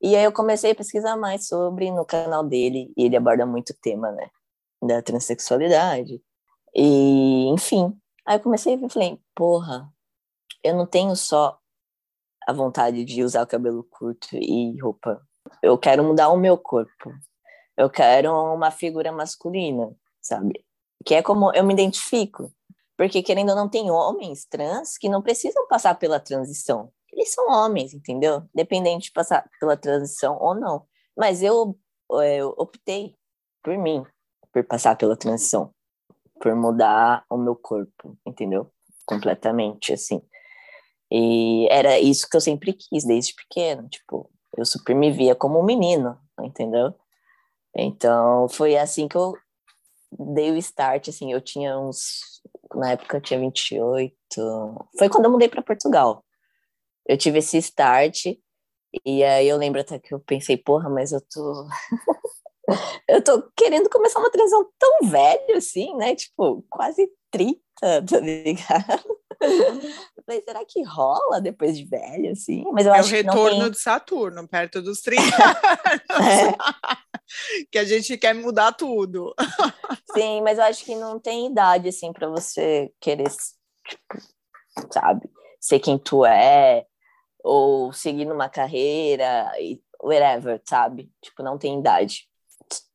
E 0.00 0.16
aí 0.16 0.24
eu 0.24 0.32
comecei 0.32 0.72
a 0.72 0.74
pesquisar 0.74 1.16
mais 1.16 1.46
sobre 1.46 1.90
no 1.90 2.04
canal 2.04 2.44
dele, 2.44 2.92
e 2.96 3.04
ele 3.04 3.16
aborda 3.16 3.46
muito 3.46 3.70
o 3.70 3.76
tema, 3.80 4.10
né, 4.10 4.28
da 4.82 5.00
transexualidade. 5.00 6.20
E, 6.74 7.48
enfim, 7.50 7.96
aí 8.26 8.36
eu 8.36 8.40
comecei 8.40 8.74
a 8.74 8.76
ver, 8.76 8.88
falei, 8.88 9.20
porra, 9.32 9.88
eu 10.64 10.74
não 10.74 10.86
tenho 10.86 11.14
só 11.14 11.56
a 12.48 12.52
vontade 12.52 13.04
de 13.04 13.22
usar 13.22 13.42
o 13.42 13.46
cabelo 13.46 13.84
curto 13.84 14.28
e 14.32 14.76
roupa. 14.80 15.24
Eu 15.62 15.76
quero 15.76 16.04
mudar 16.04 16.28
o 16.28 16.36
meu 16.36 16.56
corpo. 16.56 17.12
Eu 17.76 17.90
quero 17.90 18.32
uma 18.32 18.70
figura 18.70 19.10
masculina, 19.10 19.94
sabe? 20.20 20.64
Que 21.04 21.14
é 21.14 21.22
como 21.22 21.52
eu 21.54 21.64
me 21.64 21.72
identifico. 21.72 22.52
Porque, 22.96 23.22
querendo 23.22 23.50
ou 23.50 23.56
não, 23.56 23.68
tem 23.68 23.90
homens 23.90 24.44
trans 24.44 24.96
que 24.96 25.08
não 25.08 25.22
precisam 25.22 25.66
passar 25.66 25.98
pela 25.98 26.20
transição 26.20 26.92
eles 27.12 27.32
são 27.32 27.46
homens, 27.48 27.92
entendeu? 27.92 28.42
Dependente 28.54 29.06
de 29.06 29.12
passar 29.12 29.48
pela 29.60 29.76
transição 29.76 30.38
ou 30.40 30.54
não. 30.54 30.86
Mas 31.16 31.42
eu, 31.42 31.78
é, 32.14 32.38
eu 32.38 32.54
optei 32.56 33.14
por 33.62 33.76
mim, 33.76 34.02
por 34.52 34.64
passar 34.64 34.96
pela 34.96 35.16
transição, 35.16 35.72
por 36.40 36.54
mudar 36.56 37.24
o 37.30 37.36
meu 37.36 37.54
corpo, 37.54 38.18
entendeu? 38.26 38.72
Completamente, 39.06 39.92
assim. 39.92 40.22
E 41.10 41.68
era 41.70 42.00
isso 42.00 42.26
que 42.28 42.36
eu 42.36 42.40
sempre 42.40 42.72
quis 42.72 43.04
desde 43.04 43.34
pequeno, 43.34 43.86
tipo, 43.88 44.30
eu 44.56 44.64
super 44.64 44.94
me 44.94 45.10
via 45.10 45.34
como 45.34 45.60
um 45.60 45.64
menino, 45.64 46.18
entendeu? 46.40 46.94
Então, 47.76 48.48
foi 48.48 48.76
assim 48.76 49.08
que 49.08 49.16
eu 49.16 49.34
dei 50.34 50.50
o 50.50 50.56
start, 50.56 51.08
assim, 51.08 51.32
eu 51.32 51.40
tinha 51.40 51.78
uns, 51.78 52.42
na 52.74 52.92
época 52.92 53.16
eu 53.16 53.20
tinha 53.20 53.40
28, 53.40 54.14
foi 54.98 55.08
quando 55.08 55.24
eu 55.24 55.30
mudei 55.30 55.48
para 55.48 55.62
Portugal 55.62 56.22
eu 57.06 57.16
tive 57.16 57.38
esse 57.38 57.58
start, 57.58 58.26
e 59.04 59.24
aí 59.24 59.48
eu 59.48 59.56
lembro 59.56 59.80
até 59.80 59.98
que 59.98 60.14
eu 60.14 60.20
pensei, 60.20 60.56
porra, 60.56 60.88
mas 60.88 61.12
eu 61.12 61.20
tô. 61.20 61.66
Eu 63.08 63.22
tô 63.22 63.42
querendo 63.56 63.90
começar 63.90 64.20
uma 64.20 64.30
transição 64.30 64.68
tão 64.78 65.08
velho 65.08 65.56
assim, 65.56 65.94
né? 65.96 66.14
Tipo, 66.14 66.64
quase 66.70 67.08
30, 67.30 67.58
tá 68.08 68.20
ligado? 68.20 69.22
Falei, 70.24 70.42
será 70.42 70.64
que 70.64 70.82
rola 70.84 71.40
depois 71.40 71.76
de 71.76 71.84
velho, 71.84 72.30
assim? 72.30 72.64
Mas 72.72 72.86
eu 72.86 72.94
é 72.94 73.00
acho 73.00 73.08
o 73.08 73.12
retorno 73.12 73.62
tem... 73.62 73.70
de 73.72 73.78
Saturno, 73.78 74.46
perto 74.46 74.80
dos 74.80 75.00
30 75.00 75.22
anos. 75.22 75.32
É. 76.12 77.02
que 77.70 77.78
a 77.78 77.84
gente 77.84 78.16
quer 78.16 78.34
mudar 78.34 78.72
tudo. 78.72 79.34
Sim, 80.12 80.42
mas 80.42 80.58
eu 80.58 80.64
acho 80.64 80.84
que 80.84 80.94
não 80.94 81.18
tem 81.18 81.46
idade, 81.46 81.88
assim, 81.88 82.12
para 82.12 82.28
você 82.28 82.92
querer, 83.00 83.28
tipo, 83.88 84.92
sabe, 84.92 85.28
ser 85.60 85.80
quem 85.80 85.98
tu 85.98 86.24
é, 86.24 86.84
ou 87.42 87.92
seguir 87.92 88.24
numa 88.24 88.48
carreira, 88.48 89.50
whatever, 90.02 90.60
sabe? 90.68 91.10
Tipo, 91.22 91.42
não 91.42 91.58
tem 91.58 91.78
idade. 91.78 92.28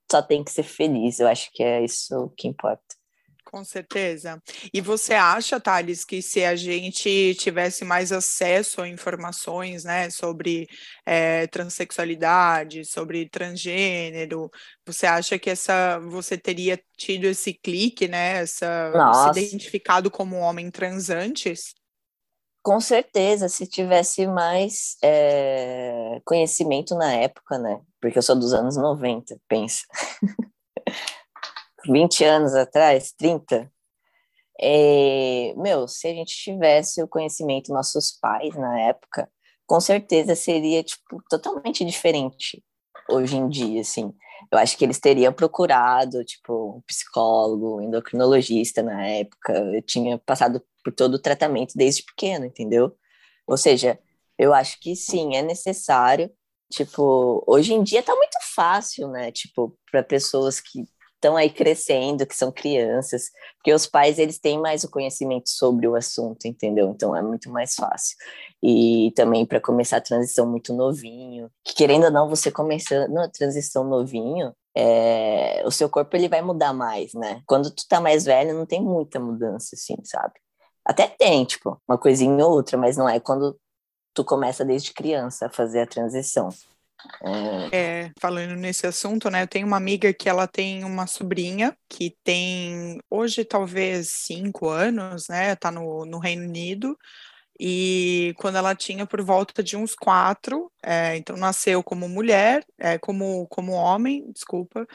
Só 0.10 0.22
tem 0.22 0.44
que 0.44 0.52
ser 0.52 0.64
feliz, 0.64 1.20
eu 1.20 1.28
acho 1.28 1.52
que 1.52 1.62
é 1.62 1.84
isso 1.84 2.32
que 2.38 2.48
importa. 2.48 2.98
Com 3.50 3.64
certeza. 3.64 4.42
E 4.74 4.82
você 4.82 5.14
acha, 5.14 5.58
Thales, 5.58 6.04
que 6.04 6.22
se 6.22 6.44
a 6.44 6.54
gente 6.56 7.34
tivesse 7.36 7.86
mais 7.86 8.12
acesso 8.12 8.82
a 8.82 8.90
informações 8.90 9.86
né, 9.86 10.10
sobre 10.10 10.68
é, 11.06 11.48
transexualidade, 11.48 12.84
sobre 12.84 13.30
transgênero, 13.30 14.52
você 14.86 15.06
acha 15.06 15.40
que 15.40 15.50
essa 15.50 15.98
você 16.00 16.38
teria 16.38 16.78
tido 16.98 17.24
esse 17.24 17.54
clique, 17.54 18.08
né? 18.08 18.40
Essa, 18.40 18.92
se 19.34 19.40
identificado 19.40 20.12
como 20.12 20.36
um 20.36 20.42
homem 20.42 20.70
trans 20.70 21.10
antes? 21.10 21.74
Com 22.62 22.82
certeza, 22.82 23.48
se 23.48 23.66
tivesse 23.66 24.28
mais 24.28 24.98
é, 25.02 26.20
conhecimento 26.26 26.96
na 26.96 27.14
época, 27.14 27.58
né? 27.58 27.80
Porque 28.02 28.18
eu 28.18 28.22
sou 28.22 28.36
dos 28.36 28.54
anos 28.54 28.78
90, 28.78 29.40
pensa. 29.48 29.84
20 31.88 32.24
anos 32.24 32.54
atrás, 32.54 33.12
30. 33.14 33.72
É, 34.60 35.54
meu, 35.56 35.88
se 35.88 36.08
a 36.08 36.14
gente 36.14 36.36
tivesse 36.36 37.02
o 37.02 37.08
conhecimento 37.08 37.72
nossos 37.72 38.12
pais 38.12 38.56
na 38.56 38.80
época, 38.82 39.30
com 39.66 39.80
certeza 39.80 40.36
seria, 40.36 40.84
tipo, 40.84 41.22
totalmente 41.30 41.86
diferente 41.86 42.64
hoje 43.10 43.38
em 43.38 43.48
dia, 43.48 43.82
assim. 43.82 44.14
Eu 44.52 44.58
acho 44.58 44.78
que 44.78 44.86
eles 44.86 45.00
teriam 45.00 45.34
procurado, 45.34 46.24
tipo, 46.24 46.78
um 46.78 46.82
psicólogo, 46.82 47.82
endocrinologista 47.82 48.82
na 48.82 49.06
época. 49.06 49.54
Eu 49.54 49.82
tinha 49.82 50.18
passado 50.20 50.64
por 50.84 50.94
todo 50.94 51.16
o 51.16 51.22
tratamento 51.22 51.74
desde 51.76 52.04
pequeno, 52.04 52.46
entendeu? 52.46 52.96
Ou 53.46 53.58
seja, 53.58 54.00
eu 54.38 54.54
acho 54.54 54.80
que 54.80 54.96
sim, 54.96 55.36
é 55.36 55.42
necessário. 55.42 56.32
Tipo, 56.72 57.44
hoje 57.48 57.74
em 57.74 57.84
dia 57.84 58.04
tá 58.04 58.16
muito 58.16 58.38
fácil, 58.56 59.08
né? 59.08 59.32
Tipo, 59.32 59.78
para 59.92 60.04
pessoas 60.04 60.60
que 60.60 60.84
estão 61.18 61.36
aí 61.36 61.50
crescendo, 61.50 62.26
que 62.26 62.36
são 62.36 62.52
crianças, 62.52 63.30
porque 63.58 63.74
os 63.74 63.88
pais 63.88 64.20
eles 64.20 64.40
têm 64.40 64.60
mais 64.60 64.84
o 64.84 64.90
conhecimento 64.90 65.50
sobre 65.50 65.88
o 65.88 65.96
assunto, 65.96 66.46
entendeu? 66.46 66.90
Então 66.90 67.16
é 67.16 67.22
muito 67.22 67.50
mais 67.52 67.76
fácil. 67.76 68.16
E 68.62 69.12
também 69.16 69.46
para 69.46 69.60
começar 69.60 69.98
a 69.98 70.02
transição 70.02 70.50
muito 70.50 70.74
novinho, 70.74 71.50
que 71.64 71.74
querendo 71.74 72.06
ou 72.06 72.12
não, 72.12 72.30
você 72.30 72.52
começando 72.52 73.18
a 73.18 73.30
transição 73.30 73.84
novinho, 73.84 74.54
é, 74.76 75.64
o 75.66 75.72
seu 75.72 75.90
corpo 75.90 76.16
ele 76.16 76.30
vai 76.30 76.42
mudar 76.42 76.74
mais, 76.74 77.14
né? 77.14 77.42
Quando 77.48 77.72
tu 77.72 77.84
tá 77.90 78.00
mais 78.00 78.26
velho, 78.26 78.54
não 78.54 78.66
tem 78.66 78.82
muita 78.82 79.20
mudança, 79.20 79.76
assim, 79.76 79.96
sabe? 80.04 80.34
Até 80.86 81.08
tem, 81.08 81.44
tipo, 81.46 81.82
uma 81.88 81.98
coisinha 81.98 82.46
ou 82.46 82.54
outra, 82.54 82.78
mas 82.78 82.96
não 82.96 83.10
é 83.10 83.20
quando 83.20 83.60
tu 84.18 84.26
começa 84.26 84.66
desde 84.66 84.94
criança 84.94 85.46
a 85.46 85.50
fazer 85.50 85.82
a 85.82 85.86
transição. 85.86 86.50
É... 87.72 88.12
falando 88.20 88.56
nesse 88.56 88.88
assunto, 88.88 89.30
né? 89.30 89.44
Eu 89.44 89.48
tenho 89.48 89.68
uma 89.68 89.78
amiga 89.78 90.12
que 90.12 90.28
ela 90.28 90.48
tem 90.48 90.84
uma 90.84 91.06
sobrinha 91.06 91.78
que 91.88 92.18
tem 92.24 93.00
hoje 93.12 93.46
talvez 93.46 94.10
cinco 94.10 94.70
anos, 94.70 95.28
né? 95.30 95.56
Tá 95.56 95.70
no, 95.70 96.04
no 96.04 96.18
Reino 96.18 96.46
Unido. 96.46 96.98
E 97.60 98.34
quando 98.38 98.56
ela 98.56 98.74
tinha 98.74 99.06
por 99.06 99.22
volta 99.22 99.62
de 99.62 99.78
uns 99.78 99.94
quatro, 99.94 100.72
é, 100.84 101.16
então 101.16 101.38
nasceu 101.38 101.84
como 101.84 102.10
mulher, 102.10 102.66
é, 102.80 102.98
como, 102.98 103.48
como 103.48 103.74
homem, 103.74 104.32
desculpa. 104.32 104.88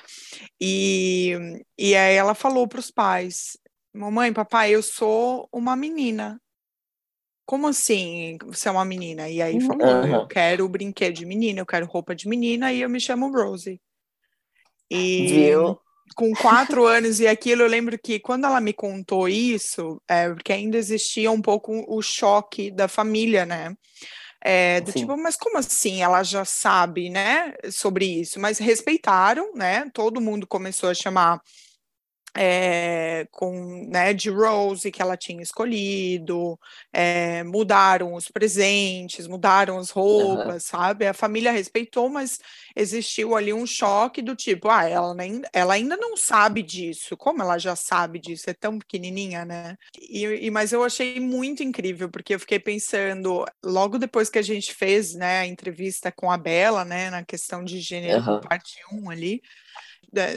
E, 0.61 1.62
e 1.79 1.95
aí 1.95 2.17
ela 2.17 2.35
falou 2.35 2.67
para 2.67 2.81
os 2.81 2.91
pais: 2.91 3.57
Mamãe, 3.95 4.33
papai, 4.33 4.73
eu 4.75 4.83
sou 4.83 5.49
uma 5.52 5.76
menina. 5.76 6.41
Como 7.44 7.68
assim 7.68 8.38
você 8.46 8.68
é 8.68 8.72
uma 8.72 8.84
menina? 8.84 9.28
E 9.28 9.42
aí 9.42 9.61
falou, 9.61 9.87
uhum. 9.87 10.14
eu 10.14 10.26
quero 10.26 10.68
brinquedo 10.68 11.14
de 11.14 11.26
menina, 11.26 11.61
eu 11.61 11.66
quero 11.66 11.87
roupa 11.87 12.14
de 12.14 12.28
menina, 12.28 12.72
e 12.72 12.80
eu 12.80 12.90
me 12.90 13.00
chamo 13.00 13.32
Rosie. 13.32 13.80
E 14.90 15.26
Viu? 15.26 15.78
com 16.14 16.32
quatro 16.32 16.84
anos 16.87 17.20
e 17.20 17.26
aquilo, 17.26 17.62
eu 17.62 17.68
lembro 17.68 17.99
que 17.99 18.20
quando 18.20 18.46
ela 18.46 18.61
me 18.61 18.72
contou 18.72 19.28
isso, 19.28 20.00
é, 20.08 20.28
porque 20.28 20.52
ainda 20.52 20.76
existia 20.76 21.30
um 21.30 21.40
pouco 21.40 21.84
o 21.88 22.02
choque 22.02 22.70
da 22.70 22.88
família, 22.88 23.46
né? 23.46 23.75
É, 24.44 24.80
do 24.80 24.92
tipo, 24.92 25.16
mas 25.16 25.37
como 25.37 25.56
assim 25.56 26.02
ela 26.02 26.25
já 26.25 26.44
sabe, 26.44 27.08
né, 27.08 27.54
sobre 27.70 28.04
isso? 28.04 28.40
Mas 28.40 28.58
respeitaram, 28.58 29.52
né? 29.54 29.88
Todo 29.94 30.20
mundo 30.20 30.49
começou 30.49 30.90
a 30.90 30.94
chamar 30.94 31.40
é, 32.34 33.26
com 33.30 33.86
né, 33.88 34.14
de 34.14 34.30
Rose 34.30 34.90
que 34.90 35.02
ela 35.02 35.16
tinha 35.16 35.42
escolhido, 35.42 36.58
é, 36.92 37.42
mudaram 37.42 38.14
os 38.14 38.28
presentes, 38.28 39.26
mudaram 39.26 39.78
as 39.78 39.90
roupas, 39.90 40.54
uhum. 40.54 40.60
sabe? 40.60 41.06
A 41.06 41.12
família 41.12 41.52
respeitou, 41.52 42.08
mas 42.08 42.38
existiu 42.74 43.36
ali 43.36 43.52
um 43.52 43.66
choque 43.66 44.22
do 44.22 44.34
tipo, 44.34 44.68
ah, 44.68 44.88
ela, 44.88 45.14
nem, 45.14 45.42
ela 45.52 45.74
ainda 45.74 45.96
não 45.96 46.16
sabe 46.16 46.62
disso, 46.62 47.16
como 47.16 47.42
ela 47.42 47.58
já 47.58 47.76
sabe 47.76 48.18
disso? 48.18 48.48
É 48.48 48.54
tão 48.54 48.78
pequenininha, 48.78 49.44
né? 49.44 49.76
E, 50.00 50.24
e, 50.46 50.50
mas 50.50 50.72
eu 50.72 50.82
achei 50.82 51.20
muito 51.20 51.62
incrível, 51.62 52.08
porque 52.08 52.34
eu 52.34 52.40
fiquei 52.40 52.58
pensando, 52.58 53.44
logo 53.62 53.98
depois 53.98 54.30
que 54.30 54.38
a 54.38 54.42
gente 54.42 54.74
fez 54.74 55.14
né, 55.14 55.40
a 55.40 55.46
entrevista 55.46 56.10
com 56.10 56.30
a 56.30 56.38
Bela, 56.38 56.84
né, 56.84 57.10
na 57.10 57.22
questão 57.22 57.62
de 57.62 57.78
gênero, 57.78 58.22
uhum. 58.22 58.40
parte 58.40 58.80
1 58.90 59.10
ali, 59.10 59.42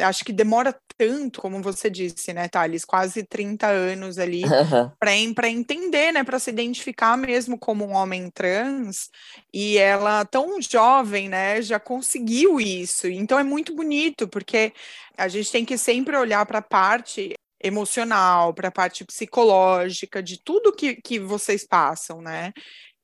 acho 0.05 0.23
que 0.23 0.33
demora 0.33 0.75
tanto, 0.97 1.41
como 1.41 1.61
você 1.61 1.89
disse, 1.89 2.33
né, 2.33 2.47
Thales, 2.47 2.85
quase 2.85 3.23
30 3.23 3.67
anos 3.67 4.17
ali, 4.17 4.43
uhum. 4.45 4.91
para 5.33 5.49
entender, 5.49 6.11
né, 6.13 6.23
para 6.23 6.39
se 6.39 6.49
identificar 6.49 7.17
mesmo 7.17 7.57
como 7.57 7.85
um 7.85 7.93
homem 7.93 8.29
trans, 8.29 9.09
e 9.53 9.77
ela, 9.77 10.23
tão 10.25 10.61
jovem, 10.61 11.29
né, 11.29 11.61
já 11.61 11.79
conseguiu 11.79 12.59
isso. 12.59 13.07
Então 13.07 13.37
é 13.37 13.43
muito 13.43 13.75
bonito, 13.75 14.27
porque 14.27 14.73
a 15.17 15.27
gente 15.27 15.51
tem 15.51 15.65
que 15.65 15.77
sempre 15.77 16.15
olhar 16.15 16.45
para 16.45 16.59
a 16.59 16.61
parte 16.61 17.33
emocional, 17.61 18.53
para 18.53 18.67
a 18.67 18.71
parte 18.71 19.03
psicológica, 19.03 20.21
de 20.21 20.41
tudo 20.43 20.75
que, 20.75 20.95
que 20.95 21.19
vocês 21.19 21.65
passam, 21.65 22.21
né? 22.21 22.53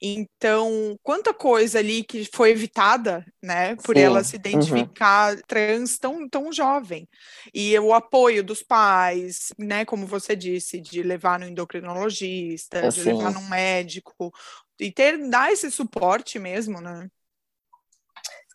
Então, 0.03 0.97
quanta 1.03 1.31
coisa 1.31 1.77
ali 1.77 2.03
que 2.03 2.27
foi 2.33 2.49
evitada, 2.49 3.23
né, 3.41 3.75
por 3.75 3.95
Sim. 3.95 4.01
ela 4.01 4.23
se 4.23 4.35
uhum. 4.35 4.39
identificar 4.39 5.35
uhum. 5.35 5.41
trans 5.47 5.99
tão, 5.99 6.27
tão 6.27 6.51
jovem. 6.51 7.07
E 7.53 7.77
o 7.77 7.93
apoio 7.93 8.43
dos 8.43 8.63
pais, 8.63 9.53
né, 9.59 9.85
como 9.85 10.07
você 10.07 10.35
disse, 10.35 10.81
de 10.81 11.03
levar 11.03 11.37
no 11.39 11.45
endocrinologista, 11.45 12.89
de 12.89 13.03
levar 13.03 13.31
num 13.31 13.47
médico, 13.47 14.33
e 14.79 14.91
ter, 14.91 15.29
dar 15.29 15.51
esse 15.51 15.69
suporte 15.69 16.39
mesmo, 16.39 16.81
né? 16.81 17.07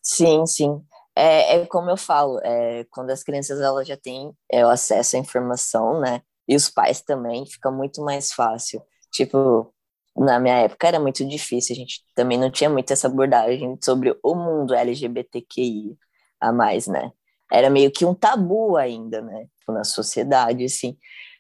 Sim, 0.03 0.45
sim. 0.47 0.83
É, 1.15 1.59
é 1.59 1.67
como 1.67 1.89
eu 1.89 1.97
falo, 1.97 2.41
é, 2.43 2.85
quando 2.91 3.11
as 3.11 3.23
crianças 3.23 3.61
elas 3.61 3.87
já 3.87 3.97
têm 3.97 4.33
é, 4.51 4.67
o 4.67 4.69
acesso 4.69 5.15
à 5.15 5.21
informação, 5.21 6.01
né, 6.01 6.23
e 6.49 6.57
os 6.57 6.69
pais 6.69 7.01
também, 7.01 7.47
fica 7.47 7.71
muito 7.71 8.03
mais 8.03 8.33
fácil. 8.33 8.83
Tipo, 9.13 9.73
na 10.17 10.41
minha 10.41 10.57
época 10.57 10.89
era 10.89 11.01
muito 11.01 11.27
difícil, 11.27 11.75
a 11.75 11.79
gente 11.79 12.03
também 12.15 12.39
não 12.39 12.51
tinha 12.51 12.71
muito 12.71 12.93
essa 12.93 13.07
abordagem 13.07 13.79
sobre 13.83 14.17
o 14.23 14.35
mundo 14.35 14.75
LGBTQI 14.75 15.97
a 16.41 16.53
mais, 16.53 16.87
né? 16.87 17.13
Era 17.53 17.71
meio 17.71 17.91
que 17.93 18.05
um 18.05 18.15
tabu 18.15 18.77
ainda, 18.77 19.21
né? 19.23 19.47
Tipo, 19.59 19.73
na 19.73 19.85
sociedade, 19.85 20.65
assim. 20.65 20.97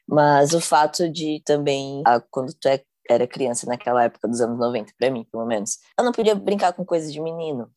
Mas 0.06 0.52
o 0.54 0.60
fato 0.60 1.08
de 1.10 1.42
também, 1.44 2.02
quando 2.30 2.52
tu 2.54 2.68
é, 2.68 2.82
era 3.08 3.26
criança 3.26 3.66
naquela 3.66 4.04
época 4.04 4.28
dos 4.28 4.40
anos 4.40 4.58
90, 4.58 4.92
para 4.98 5.10
mim, 5.10 5.26
pelo 5.30 5.46
menos, 5.46 5.78
eu 5.98 6.04
não 6.04 6.12
podia 6.12 6.34
brincar 6.34 6.72
com 6.72 6.84
coisas 6.84 7.12
de 7.12 7.20
menino. 7.20 7.70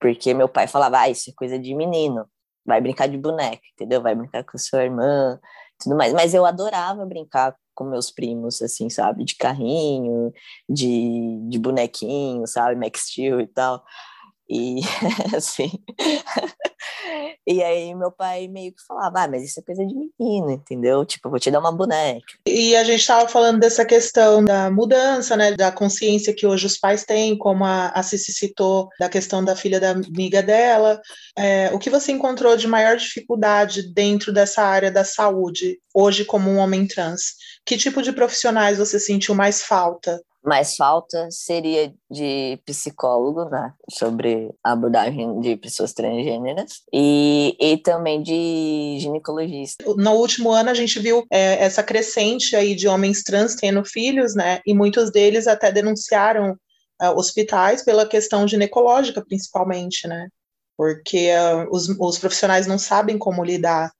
Porque 0.00 0.32
meu 0.32 0.48
pai 0.48 0.66
falava, 0.66 1.00
ah, 1.00 1.08
isso 1.10 1.30
é 1.30 1.32
coisa 1.34 1.58
de 1.58 1.74
menino. 1.74 2.26
Vai 2.64 2.80
brincar 2.80 3.08
de 3.08 3.18
boneca, 3.18 3.62
entendeu? 3.74 4.00
Vai 4.00 4.14
brincar 4.14 4.44
com 4.44 4.56
sua 4.58 4.84
irmã, 4.84 5.38
tudo 5.78 5.96
mais. 5.96 6.12
Mas 6.12 6.34
eu 6.34 6.46
adorava 6.46 7.04
brincar 7.04 7.54
com 7.80 7.88
meus 7.88 8.10
primos, 8.10 8.60
assim, 8.60 8.90
sabe? 8.90 9.24
De 9.24 9.34
carrinho, 9.36 10.30
de, 10.68 11.38
de 11.48 11.58
bonequinho, 11.58 12.46
sabe? 12.46 12.76
Max 12.76 13.06
Steel 13.06 13.40
e 13.40 13.46
tal. 13.46 13.82
E, 14.50 14.80
assim... 15.34 15.70
E 17.46 17.62
aí 17.64 17.94
meu 17.94 18.12
pai 18.12 18.46
meio 18.46 18.72
que 18.72 18.80
falava, 18.86 19.22
ah, 19.22 19.28
mas 19.28 19.42
isso 19.42 19.58
é 19.58 19.62
coisa 19.62 19.84
de 19.84 19.92
menino, 19.92 20.52
entendeu? 20.52 21.04
Tipo, 21.04 21.30
vou 21.30 21.38
te 21.38 21.50
dar 21.50 21.58
uma 21.58 21.72
boneca. 21.72 22.20
E 22.46 22.76
a 22.76 22.84
gente 22.84 23.00
estava 23.00 23.28
falando 23.28 23.58
dessa 23.58 23.84
questão 23.84 24.44
da 24.44 24.70
mudança, 24.70 25.36
né, 25.36 25.52
da 25.56 25.72
consciência 25.72 26.34
que 26.34 26.46
hoje 26.46 26.66
os 26.66 26.78
pais 26.78 27.04
têm, 27.04 27.36
como 27.36 27.64
a, 27.64 27.88
a 27.88 28.02
Cici 28.02 28.32
citou, 28.32 28.88
da 29.00 29.08
questão 29.08 29.44
da 29.44 29.56
filha 29.56 29.80
da 29.80 29.90
amiga 29.90 30.42
dela. 30.42 31.00
É, 31.36 31.70
o 31.72 31.78
que 31.78 31.90
você 31.90 32.12
encontrou 32.12 32.56
de 32.56 32.68
maior 32.68 32.96
dificuldade 32.96 33.92
dentro 33.92 34.32
dessa 34.32 34.62
área 34.62 34.90
da 34.90 35.02
saúde, 35.02 35.80
hoje 35.94 36.24
como 36.24 36.50
um 36.50 36.58
homem 36.58 36.86
trans? 36.86 37.34
Que 37.64 37.76
tipo 37.76 38.02
de 38.02 38.12
profissionais 38.12 38.78
você 38.78 38.98
sentiu 38.98 39.34
mais 39.34 39.62
falta? 39.62 40.20
mais 40.42 40.74
falta 40.76 41.28
seria 41.30 41.92
de 42.10 42.58
psicólogo, 42.64 43.44
né, 43.50 43.72
sobre 43.90 44.50
abordagem 44.64 45.40
de 45.40 45.56
pessoas 45.56 45.92
transgêneras 45.92 46.82
e, 46.92 47.56
e 47.60 47.76
também 47.76 48.22
de 48.22 48.96
ginecologista. 49.00 49.84
No 49.96 50.12
último 50.12 50.50
ano 50.50 50.70
a 50.70 50.74
gente 50.74 50.98
viu 50.98 51.26
é, 51.30 51.62
essa 51.62 51.82
crescente 51.82 52.56
aí 52.56 52.74
de 52.74 52.88
homens 52.88 53.22
trans 53.22 53.54
tendo 53.54 53.84
filhos, 53.84 54.34
né, 54.34 54.60
e 54.66 54.72
muitos 54.72 55.10
deles 55.10 55.46
até 55.46 55.70
denunciaram 55.70 56.52
uh, 56.52 57.16
hospitais 57.16 57.84
pela 57.84 58.06
questão 58.06 58.48
ginecológica, 58.48 59.22
principalmente, 59.24 60.08
né, 60.08 60.28
porque 60.76 61.30
uh, 61.32 61.68
os, 61.70 61.88
os 61.98 62.18
profissionais 62.18 62.66
não 62.66 62.78
sabem 62.78 63.18
como 63.18 63.44
lidar. 63.44 63.92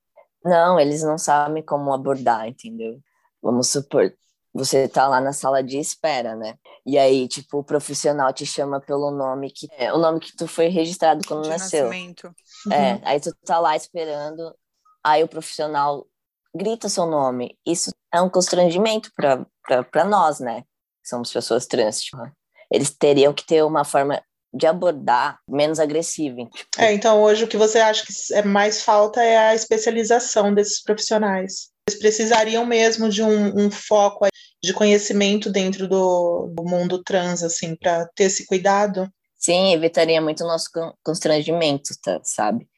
Não, 0.43 0.81
eles 0.81 1.03
não 1.03 1.19
sabem 1.19 1.63
como 1.63 1.93
abordar, 1.93 2.49
entendeu? 2.49 2.99
Vamos 3.43 3.69
supor, 3.69 4.13
você 4.53 4.89
tá 4.89 5.07
lá 5.07 5.21
na 5.21 5.33
sala 5.33 5.63
de 5.63 5.79
espera, 5.79 6.35
né? 6.35 6.57
E 6.85 6.99
aí, 6.99 7.29
tipo, 7.29 7.59
o 7.59 7.65
profissional 7.65 8.33
te 8.33 8.45
chama 8.45 8.81
pelo 8.81 9.11
nome 9.11 9.51
que 9.51 9.69
é 9.77 9.93
o 9.93 9.99
nome 9.99 10.21
que 10.21 10.37
tu 10.37 10.47
foi 10.49 10.69
registrado 10.69 11.27
quando 11.27 11.45
de 11.45 11.51
nasceu. 11.51 11.85
Nascimento. 11.85 12.35
É, 12.71 12.95
uhum. 12.95 13.01
aí 13.05 13.21
tu 13.21 13.35
tá 13.45 13.59
lá 13.59 13.77
esperando, 13.77 14.55
aí 15.05 15.23
o 15.23 15.29
profissional 15.29 16.07
grita 16.55 16.89
seu 16.89 17.07
nome. 17.07 17.57
Isso 17.65 17.93
é 18.13 18.21
um 18.21 18.29
constrangimento 18.29 19.11
para 19.15 20.05
nós, 20.05 20.41
né? 20.41 20.65
Somos 21.05 21.33
pessoas 21.33 21.67
trans. 21.67 22.03
Tipo, 22.03 22.19
eles 22.71 22.91
teriam 22.91 23.33
que 23.33 23.47
ter 23.47 23.63
uma 23.63 23.85
forma 23.85 24.21
de 24.53 24.67
abordar 24.67 25.39
menos 25.49 25.79
agressiva. 25.79 26.45
Tipo. 26.53 26.81
É, 26.81 26.93
então 26.93 27.23
hoje 27.23 27.45
o 27.45 27.49
que 27.49 27.57
você 27.57 27.79
acha 27.79 28.05
que 28.05 28.13
é 28.35 28.43
mais 28.43 28.83
falta 28.83 29.23
é 29.23 29.39
a 29.39 29.55
especialização 29.55 30.53
desses 30.53 30.83
profissionais. 30.83 31.71
Eles 31.91 31.99
precisariam 31.99 32.65
mesmo 32.65 33.09
de 33.09 33.23
um, 33.23 33.67
um 33.67 33.71
foco 33.71 34.27
de 34.63 34.73
conhecimento 34.73 35.51
dentro 35.51 35.89
do, 35.89 36.53
do 36.55 36.63
mundo 36.63 37.03
trans, 37.03 37.43
assim, 37.43 37.75
para 37.75 38.07
ter 38.15 38.25
esse 38.25 38.47
cuidado. 38.47 39.11
Sim, 39.37 39.73
evitaria 39.73 40.21
muito 40.21 40.45
o 40.45 40.47
nosso 40.47 40.69
constrangimento, 41.03 41.91
tá, 42.03 42.21
sabe? 42.23 42.69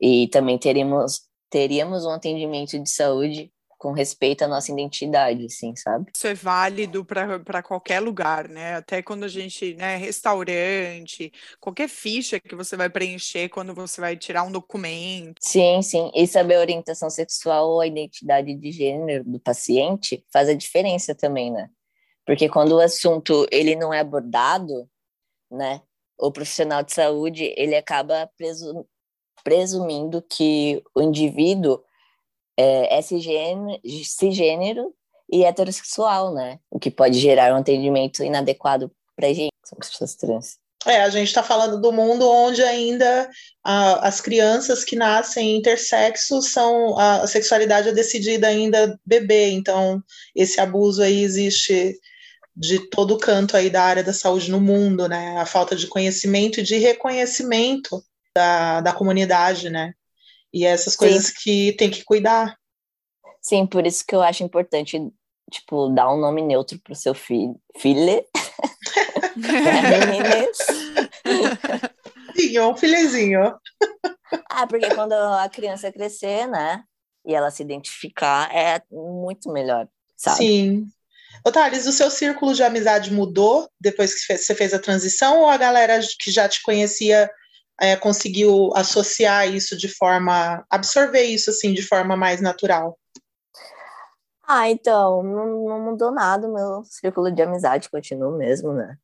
E 0.00 0.28
também 0.28 0.58
teríamos, 0.58 1.22
teríamos 1.50 2.04
um 2.04 2.10
atendimento 2.10 2.78
de 2.78 2.88
saúde 2.88 3.52
com 3.82 3.90
respeito 3.90 4.44
à 4.44 4.48
nossa 4.48 4.70
identidade, 4.70 5.44
assim, 5.44 5.74
sabe? 5.74 6.12
Isso 6.14 6.28
é 6.28 6.34
válido 6.34 7.04
para 7.04 7.64
qualquer 7.64 7.98
lugar, 7.98 8.48
né? 8.48 8.76
Até 8.76 9.02
quando 9.02 9.24
a 9.24 9.28
gente, 9.28 9.74
né, 9.74 9.96
restaurante, 9.96 11.32
qualquer 11.58 11.88
ficha 11.88 12.38
que 12.38 12.54
você 12.54 12.76
vai 12.76 12.88
preencher 12.88 13.48
quando 13.48 13.74
você 13.74 14.00
vai 14.00 14.16
tirar 14.16 14.44
um 14.44 14.52
documento. 14.52 15.40
Sim, 15.40 15.82
sim. 15.82 16.12
E 16.14 16.28
saber 16.28 16.54
a 16.54 16.60
orientação 16.60 17.10
sexual 17.10 17.70
ou 17.70 17.80
a 17.80 17.86
identidade 17.88 18.54
de 18.54 18.70
gênero 18.70 19.24
do 19.24 19.40
paciente 19.40 20.24
faz 20.32 20.48
a 20.48 20.54
diferença 20.54 21.12
também, 21.12 21.50
né? 21.50 21.68
Porque 22.24 22.48
quando 22.48 22.76
o 22.76 22.80
assunto 22.80 23.48
ele 23.50 23.74
não 23.74 23.92
é 23.92 23.98
abordado, 23.98 24.88
né? 25.50 25.82
O 26.16 26.30
profissional 26.30 26.84
de 26.84 26.94
saúde, 26.94 27.52
ele 27.56 27.74
acaba 27.74 28.30
presu 28.36 28.86
presumindo 29.42 30.22
que 30.22 30.80
o 30.94 31.02
indivíduo 31.02 31.82
é, 32.56 32.98
é 32.98 33.02
cisgênero, 33.02 33.80
cisgênero 34.04 34.94
e 35.30 35.44
heterossexual, 35.44 36.34
né? 36.34 36.58
O 36.70 36.78
que 36.78 36.90
pode 36.90 37.18
gerar 37.18 37.52
um 37.54 37.58
atendimento 37.58 38.22
inadequado 38.22 38.90
para 39.16 39.32
gente, 39.32 39.52
somos 39.64 39.88
pessoas 39.88 40.14
trans. 40.14 40.62
É, 40.84 41.02
a 41.02 41.08
gente 41.08 41.28
está 41.28 41.42
falando 41.44 41.80
do 41.80 41.92
mundo 41.92 42.28
onde 42.28 42.60
ainda 42.62 43.30
as 43.62 44.20
crianças 44.20 44.82
que 44.82 44.96
nascem 44.96 45.56
intersexo 45.56 46.42
são 46.42 46.98
a, 46.98 47.22
a, 47.22 47.26
sexualidade 47.26 47.88
é 47.88 47.92
decidida 47.92 48.48
ainda 48.48 48.98
bebê, 49.06 49.50
então 49.50 50.02
esse 50.34 50.60
abuso 50.60 51.00
aí 51.00 51.22
existe 51.22 51.96
de 52.54 52.80
todo 52.90 53.16
canto 53.16 53.56
aí 53.56 53.70
da 53.70 53.82
área 53.82 54.02
da 54.02 54.12
saúde 54.12 54.50
no 54.50 54.60
mundo, 54.60 55.08
né? 55.08 55.38
A 55.38 55.46
falta 55.46 55.76
de 55.76 55.86
conhecimento 55.86 56.58
e 56.58 56.64
de 56.64 56.76
reconhecimento 56.78 58.04
da, 58.34 58.80
da 58.80 58.92
comunidade, 58.92 59.70
né? 59.70 59.94
E 60.52 60.66
essas 60.66 60.94
coisas 60.94 61.26
Sim. 61.26 61.34
que 61.42 61.72
tem 61.72 61.90
que 61.90 62.04
cuidar. 62.04 62.56
Sim, 63.40 63.66
por 63.66 63.86
isso 63.86 64.04
que 64.06 64.14
eu 64.14 64.22
acho 64.22 64.44
importante, 64.44 65.00
tipo, 65.50 65.88
dar 65.88 66.12
um 66.12 66.20
nome 66.20 66.42
neutro 66.42 66.78
pro 66.78 66.94
seu 66.94 67.14
filho. 67.14 67.58
Filho. 67.78 68.24
Filho, 72.34 72.68
um 72.68 72.76
filhezinho. 72.76 73.58
Ah, 74.50 74.66
porque 74.66 74.94
quando 74.94 75.12
a 75.12 75.48
criança 75.48 75.90
crescer, 75.90 76.46
né? 76.46 76.84
E 77.24 77.34
ela 77.34 77.50
se 77.50 77.62
identificar, 77.62 78.54
é 78.54 78.82
muito 78.90 79.50
melhor, 79.50 79.88
sabe? 80.16 80.36
Sim. 80.38 80.86
Ô, 81.44 81.50
Thales, 81.50 81.86
o 81.86 81.92
seu 81.92 82.10
círculo 82.10 82.54
de 82.54 82.62
amizade 82.62 83.12
mudou 83.12 83.68
depois 83.80 84.14
que 84.14 84.36
você 84.36 84.54
fez 84.54 84.74
a 84.74 84.78
transição 84.78 85.40
ou 85.40 85.48
a 85.48 85.56
galera 85.56 85.98
que 86.20 86.30
já 86.30 86.48
te 86.48 86.62
conhecia 86.62 87.30
é, 87.82 87.96
conseguiu 87.96 88.70
associar 88.76 89.52
isso 89.52 89.76
de 89.76 89.88
forma, 89.88 90.64
absorver 90.70 91.24
isso 91.24 91.50
assim 91.50 91.74
de 91.74 91.82
forma 91.82 92.16
mais 92.16 92.40
natural? 92.40 92.96
Ah, 94.46 94.70
então, 94.70 95.20
não, 95.24 95.64
não 95.64 95.80
mudou 95.80 96.12
nada, 96.12 96.46
meu 96.46 96.84
círculo 96.84 97.32
de 97.32 97.42
amizade 97.42 97.90
continua 97.90 98.30
mesmo, 98.36 98.72
né? 98.72 98.96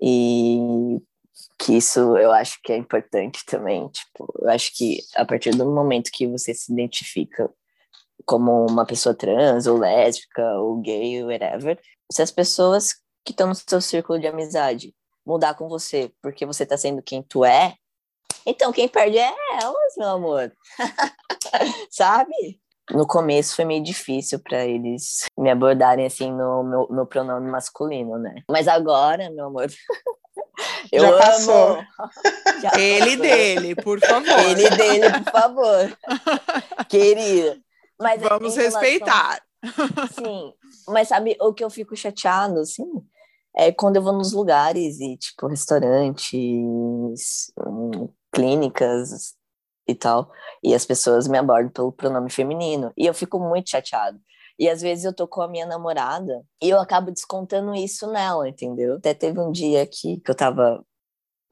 E 0.00 1.00
que 1.58 1.76
isso 1.76 2.16
eu 2.16 2.30
acho 2.30 2.60
que 2.62 2.72
é 2.72 2.76
importante 2.76 3.44
também, 3.44 3.88
tipo, 3.88 4.32
eu 4.40 4.48
acho 4.50 4.72
que 4.76 4.98
a 5.16 5.24
partir 5.24 5.50
do 5.50 5.66
momento 5.66 6.10
que 6.12 6.26
você 6.26 6.54
se 6.54 6.72
identifica 6.72 7.50
como 8.24 8.66
uma 8.66 8.86
pessoa 8.86 9.16
trans, 9.16 9.66
ou 9.66 9.78
lésbica, 9.78 10.42
ou 10.60 10.80
gay, 10.80 11.22
ou 11.24 11.28
whatever, 11.28 11.76
se 12.12 12.22
as 12.22 12.30
pessoas 12.30 12.94
que 13.24 13.32
estão 13.32 13.48
no 13.48 13.54
seu 13.54 13.80
círculo 13.80 14.20
de 14.20 14.28
amizade 14.28 14.94
mudar 15.26 15.54
com 15.54 15.68
você 15.68 16.12
porque 16.22 16.46
você 16.46 16.64
tá 16.64 16.76
sendo 16.76 17.02
quem 17.02 17.22
tu 17.22 17.44
é, 17.44 17.76
então 18.46 18.72
quem 18.72 18.88
perde 18.88 19.18
é 19.18 19.32
elas, 19.60 19.94
meu 19.96 20.08
amor. 20.08 20.52
Sabe? 21.90 22.60
No 22.90 23.06
começo 23.06 23.54
foi 23.54 23.64
meio 23.64 23.82
difícil 23.82 24.40
para 24.40 24.66
eles 24.66 25.24
me 25.38 25.50
abordarem 25.50 26.04
assim 26.04 26.32
no, 26.32 26.62
meu, 26.62 26.86
no 26.90 27.06
pronome 27.06 27.50
masculino, 27.50 28.18
né? 28.18 28.34
Mas 28.50 28.66
agora, 28.66 29.30
meu 29.30 29.46
amor, 29.46 29.66
eu 30.92 31.02
Já 31.02 31.18
passou. 31.18 31.78
Já 32.60 32.72
Ele 32.78 33.16
passou. 33.16 33.22
dele, 33.22 33.74
por 33.76 34.00
favor. 34.00 34.38
Ele 34.40 34.70
dele, 34.70 35.10
por 35.22 35.32
favor. 35.32 35.98
Querida. 36.88 37.58
Mas 38.00 38.20
Vamos 38.20 38.56
respeitar. 38.56 39.40
Sim, 40.12 40.52
mas 40.88 41.08
sabe 41.08 41.36
o 41.40 41.54
que 41.54 41.62
eu 41.62 41.70
fico 41.70 41.96
chateado, 41.96 42.60
assim? 42.60 42.84
É 43.54 43.70
quando 43.70 43.96
eu 43.96 44.02
vou 44.02 44.12
nos 44.12 44.32
lugares 44.32 44.98
e, 44.98 45.16
tipo, 45.16 45.46
restaurantes, 45.46 47.52
hum, 47.64 48.08
clínicas 48.32 49.34
e 49.86 49.94
tal, 49.94 50.30
e 50.62 50.74
as 50.74 50.84
pessoas 50.84 51.26
me 51.28 51.38
abordam 51.38 51.70
pelo 51.72 51.92
pronome 51.92 52.30
feminino, 52.30 52.92
e 52.96 53.06
eu 53.06 53.14
fico 53.14 53.38
muito 53.38 53.70
chateado. 53.70 54.20
E 54.58 54.68
às 54.68 54.80
vezes 54.80 55.04
eu 55.04 55.14
tô 55.14 55.26
com 55.26 55.42
a 55.42 55.48
minha 55.48 55.66
namorada 55.66 56.44
e 56.62 56.68
eu 56.70 56.78
acabo 56.78 57.10
descontando 57.10 57.74
isso 57.74 58.06
nela, 58.12 58.48
entendeu? 58.48 58.96
Até 58.96 59.14
teve 59.14 59.40
um 59.40 59.50
dia 59.50 59.82
aqui 59.82 60.20
que 60.20 60.30
eu 60.30 60.34
tava 60.34 60.84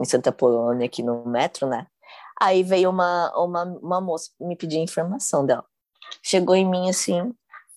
em 0.00 0.04
Santa 0.04 0.30
Polônia, 0.30 0.86
aqui 0.86 1.02
no 1.02 1.24
metro, 1.26 1.66
né? 1.66 1.86
Aí 2.40 2.62
veio 2.62 2.90
uma, 2.90 3.32
uma, 3.36 3.64
uma 3.64 4.00
moça 4.00 4.30
me 4.40 4.56
pedir 4.56 4.78
informação 4.78 5.44
dela. 5.44 5.64
Chegou 6.22 6.54
em 6.54 6.68
mim 6.68 6.88
assim, 6.88 7.34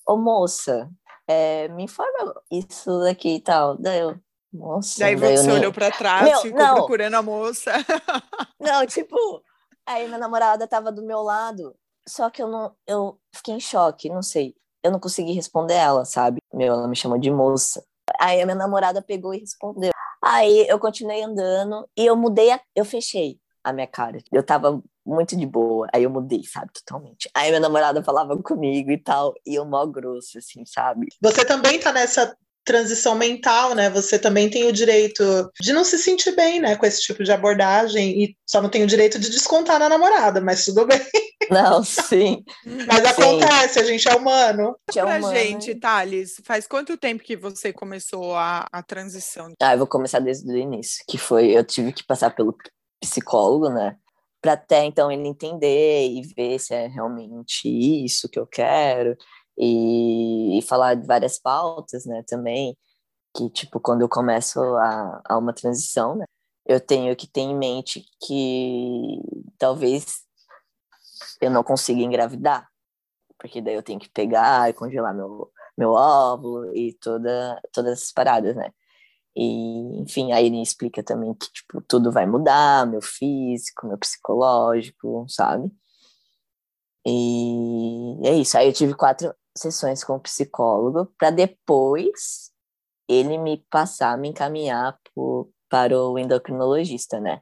ô 0.08 0.16
moça, 0.18 0.90
é, 1.28 1.68
me 1.70 1.84
informa 1.84 2.34
isso 2.52 3.00
daqui 3.02 3.36
e 3.36 3.42
tal. 3.42 3.78
Daí 3.78 4.00
eu, 4.00 4.20
nossa. 4.54 5.00
Daí 5.00 5.16
você 5.16 5.52
olhou 5.52 5.74
para 5.74 5.90
trás, 5.92 6.24
Meu, 6.24 6.42
ficou 6.42 6.60
não. 6.60 6.76
procurando 6.76 7.16
a 7.16 7.22
moça. 7.22 7.72
Não, 8.60 8.86
tipo, 8.86 9.18
aí 9.86 10.06
minha 10.06 10.18
namorada 10.18 10.68
tava 10.68 10.92
do 10.92 11.04
meu 11.04 11.22
lado, 11.22 11.76
só 12.08 12.30
que 12.30 12.42
eu 12.42 12.48
não, 12.48 12.74
eu 12.88 13.20
fiquei 13.36 13.56
em 13.56 13.60
choque, 13.60 14.08
não 14.08 14.22
sei. 14.22 14.56
Eu 14.82 14.92
não 14.92 15.00
consegui 15.00 15.34
responder 15.34 15.74
ela, 15.74 16.06
sabe? 16.06 16.38
Meu, 16.54 16.74
ela 16.74 16.88
me 16.88 16.96
chamou 16.96 17.18
de 17.18 17.30
moça. 17.30 17.84
Aí 18.20 18.42
a 18.42 18.46
minha 18.46 18.56
namorada 18.56 19.02
pegou 19.02 19.34
e 19.34 19.40
respondeu. 19.40 19.92
Aí 20.24 20.66
eu 20.70 20.80
continuei 20.80 21.22
andando 21.24 21.86
e 21.98 22.06
eu 22.06 22.16
mudei, 22.16 22.52
a, 22.52 22.62
eu 22.74 22.86
fechei 22.86 23.38
a 23.64 23.74
minha 23.74 23.88
cara. 23.88 24.18
Eu 24.32 24.44
tava 24.44 24.82
muito 25.06 25.36
de 25.36 25.46
boa. 25.46 25.88
Aí 25.94 26.04
eu 26.04 26.10
mudei, 26.10 26.44
sabe, 26.44 26.72
totalmente. 26.74 27.30
Aí 27.34 27.50
minha 27.50 27.60
namorada 27.60 28.04
falava 28.04 28.38
comigo 28.42 28.92
e 28.92 28.98
tal, 28.98 29.34
e 29.46 29.56
eu 29.56 29.66
mó 29.66 29.86
grosso, 29.86 30.38
assim, 30.38 30.66
sabe? 30.66 31.08
Você 31.22 31.46
também 31.46 31.80
tá 31.80 31.92
nessa 31.92 32.36
transição 32.64 33.16
mental, 33.16 33.76
né? 33.76 33.90
Você 33.90 34.18
também 34.18 34.50
tem 34.50 34.66
o 34.66 34.72
direito 34.72 35.24
de 35.60 35.74
não 35.74 35.84
se 35.84 35.98
sentir 35.98 36.36
bem, 36.36 36.60
né, 36.60 36.76
com 36.76 36.86
esse 36.86 37.02
tipo 37.02 37.24
de 37.24 37.32
abordagem 37.32 38.24
e 38.24 38.38
só 38.46 38.62
não 38.62 38.70
tem 38.70 38.84
o 38.84 38.88
direito 38.88 39.20
de 39.20 39.30
descontar 39.30 39.80
na 39.80 39.90
namorada, 39.90 40.42
mas 40.42 40.66
tudo 40.66 40.86
bem. 40.86 41.00
Não, 41.52 41.84
sim. 41.84 42.42
mas 42.88 43.02
sim. 43.02 43.22
acontece, 43.22 43.78
a 43.78 43.84
gente 43.84 44.08
é 44.08 44.16
humano. 44.16 44.78
É 44.96 45.02
pra 45.02 45.18
humano. 45.18 45.36
gente, 45.36 45.76
Thales, 45.76 46.42
faz 46.42 46.66
quanto 46.66 46.96
tempo 46.96 47.22
que 47.22 47.36
você 47.36 47.74
começou 47.74 48.34
a, 48.34 48.66
a 48.72 48.82
transição? 48.82 49.52
Ah, 49.62 49.74
eu 49.74 49.80
vou 49.80 49.88
começar 49.88 50.20
desde 50.20 50.50
o 50.50 50.56
início, 50.56 51.04
que 51.06 51.18
foi, 51.18 51.50
eu 51.50 51.62
tive 51.66 51.92
que 51.92 52.02
passar 52.02 52.34
pelo 52.34 52.56
psicólogo, 53.02 53.68
né? 53.68 53.98
para 54.44 54.54
até 54.54 54.84
então 54.84 55.10
ele 55.10 55.26
entender 55.26 56.06
e 56.06 56.22
ver 56.36 56.60
se 56.60 56.74
é 56.74 56.88
realmente 56.88 57.66
isso 57.66 58.28
que 58.28 58.38
eu 58.38 58.46
quero 58.46 59.16
e, 59.58 60.60
e, 60.60 60.62
falar 60.64 60.96
de 60.96 61.08
várias 61.08 61.40
pautas, 61.40 62.06
né, 62.06 62.24
também, 62.28 62.78
que 63.36 63.50
tipo 63.50 63.80
quando 63.80 64.02
eu 64.02 64.10
começo 64.10 64.60
a, 64.62 65.22
a 65.26 65.38
uma 65.38 65.54
transição, 65.54 66.16
né, 66.16 66.26
eu 66.66 66.80
tenho 66.80 67.16
que 67.16 67.28
ter 67.28 67.42
em 67.42 67.58
mente 67.58 68.06
que 68.26 69.20
talvez 69.58 70.22
eu 71.42 71.52
não 71.52 71.64
consiga 71.64 72.02
engravidar, 72.02 72.70
porque 73.40 73.62
daí 73.62 73.76
eu 73.76 73.84
tenho 73.84 74.00
que 74.00 74.10
pegar 74.10 74.70
e 74.70 74.74
congelar 74.74 75.14
meu 75.16 75.52
meu 75.78 75.92
óvulo 75.92 76.76
e 76.76 76.94
toda 76.94 77.60
todas 77.74 77.94
essas 77.94 78.12
paradas, 78.12 78.56
né? 78.56 78.72
E, 79.36 80.02
enfim, 80.02 80.32
aí 80.32 80.46
ele 80.48 80.62
explica 80.62 81.04
também 81.04 81.34
que, 81.34 81.52
tipo, 81.52 81.82
tudo 81.82 82.12
vai 82.12 82.26
mudar, 82.28 82.86
meu 82.88 83.02
físico, 83.02 83.88
meu 83.88 83.98
psicológico, 83.98 85.26
sabe? 85.28 85.72
E 87.06 88.28
é 88.28 88.36
isso. 88.36 88.58
Aí 88.58 88.68
eu 88.68 88.74
tive 88.74 88.94
quatro 88.94 89.34
sessões 89.56 90.04
com 90.04 90.16
o 90.16 90.20
psicólogo 90.20 91.12
para 91.18 91.30
depois 91.30 92.52
ele 93.08 93.38
me 93.38 93.66
passar, 93.70 94.18
me 94.18 94.30
encaminhar 94.30 95.00
para 95.70 95.98
o 95.98 96.18
endocrinologista, 96.18 97.20
né? 97.20 97.42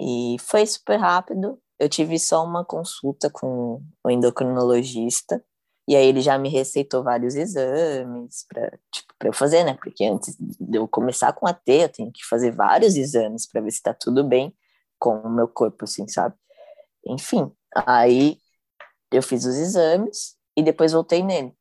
E 0.00 0.36
foi 0.40 0.66
super 0.66 0.96
rápido. 0.98 1.60
Eu 1.78 1.88
tive 1.88 2.18
só 2.18 2.44
uma 2.44 2.64
consulta 2.64 3.30
com 3.30 3.82
o 4.04 4.10
endocrinologista 4.10 5.42
e 5.86 5.94
aí 5.96 6.06
ele 6.06 6.20
já 6.20 6.38
me 6.38 6.48
receitou 6.48 7.02
vários 7.02 7.34
exames 7.34 8.46
para 8.48 8.70
tipo, 8.90 9.14
eu 9.24 9.32
fazer, 9.32 9.64
né? 9.64 9.74
Porque 9.74 10.04
antes 10.04 10.36
de 10.38 10.78
eu 10.78 10.88
começar 10.88 11.32
com 11.32 11.46
a 11.46 11.52
T, 11.52 11.84
eu 11.84 11.88
tenho 11.88 12.12
que 12.12 12.24
fazer 12.24 12.52
vários 12.52 12.96
exames 12.96 13.46
para 13.46 13.60
ver 13.60 13.70
se 13.70 13.78
está 13.78 13.92
tudo 13.94 14.24
bem 14.24 14.54
com 14.98 15.18
o 15.18 15.30
meu 15.30 15.48
corpo, 15.48 15.84
assim, 15.84 16.08
sabe? 16.08 16.34
Enfim, 17.06 17.52
aí 17.74 18.38
eu 19.12 19.22
fiz 19.22 19.44
os 19.44 19.56
exames 19.56 20.36
e 20.56 20.62
depois 20.62 20.92
voltei 20.92 21.22
nele. 21.22 21.54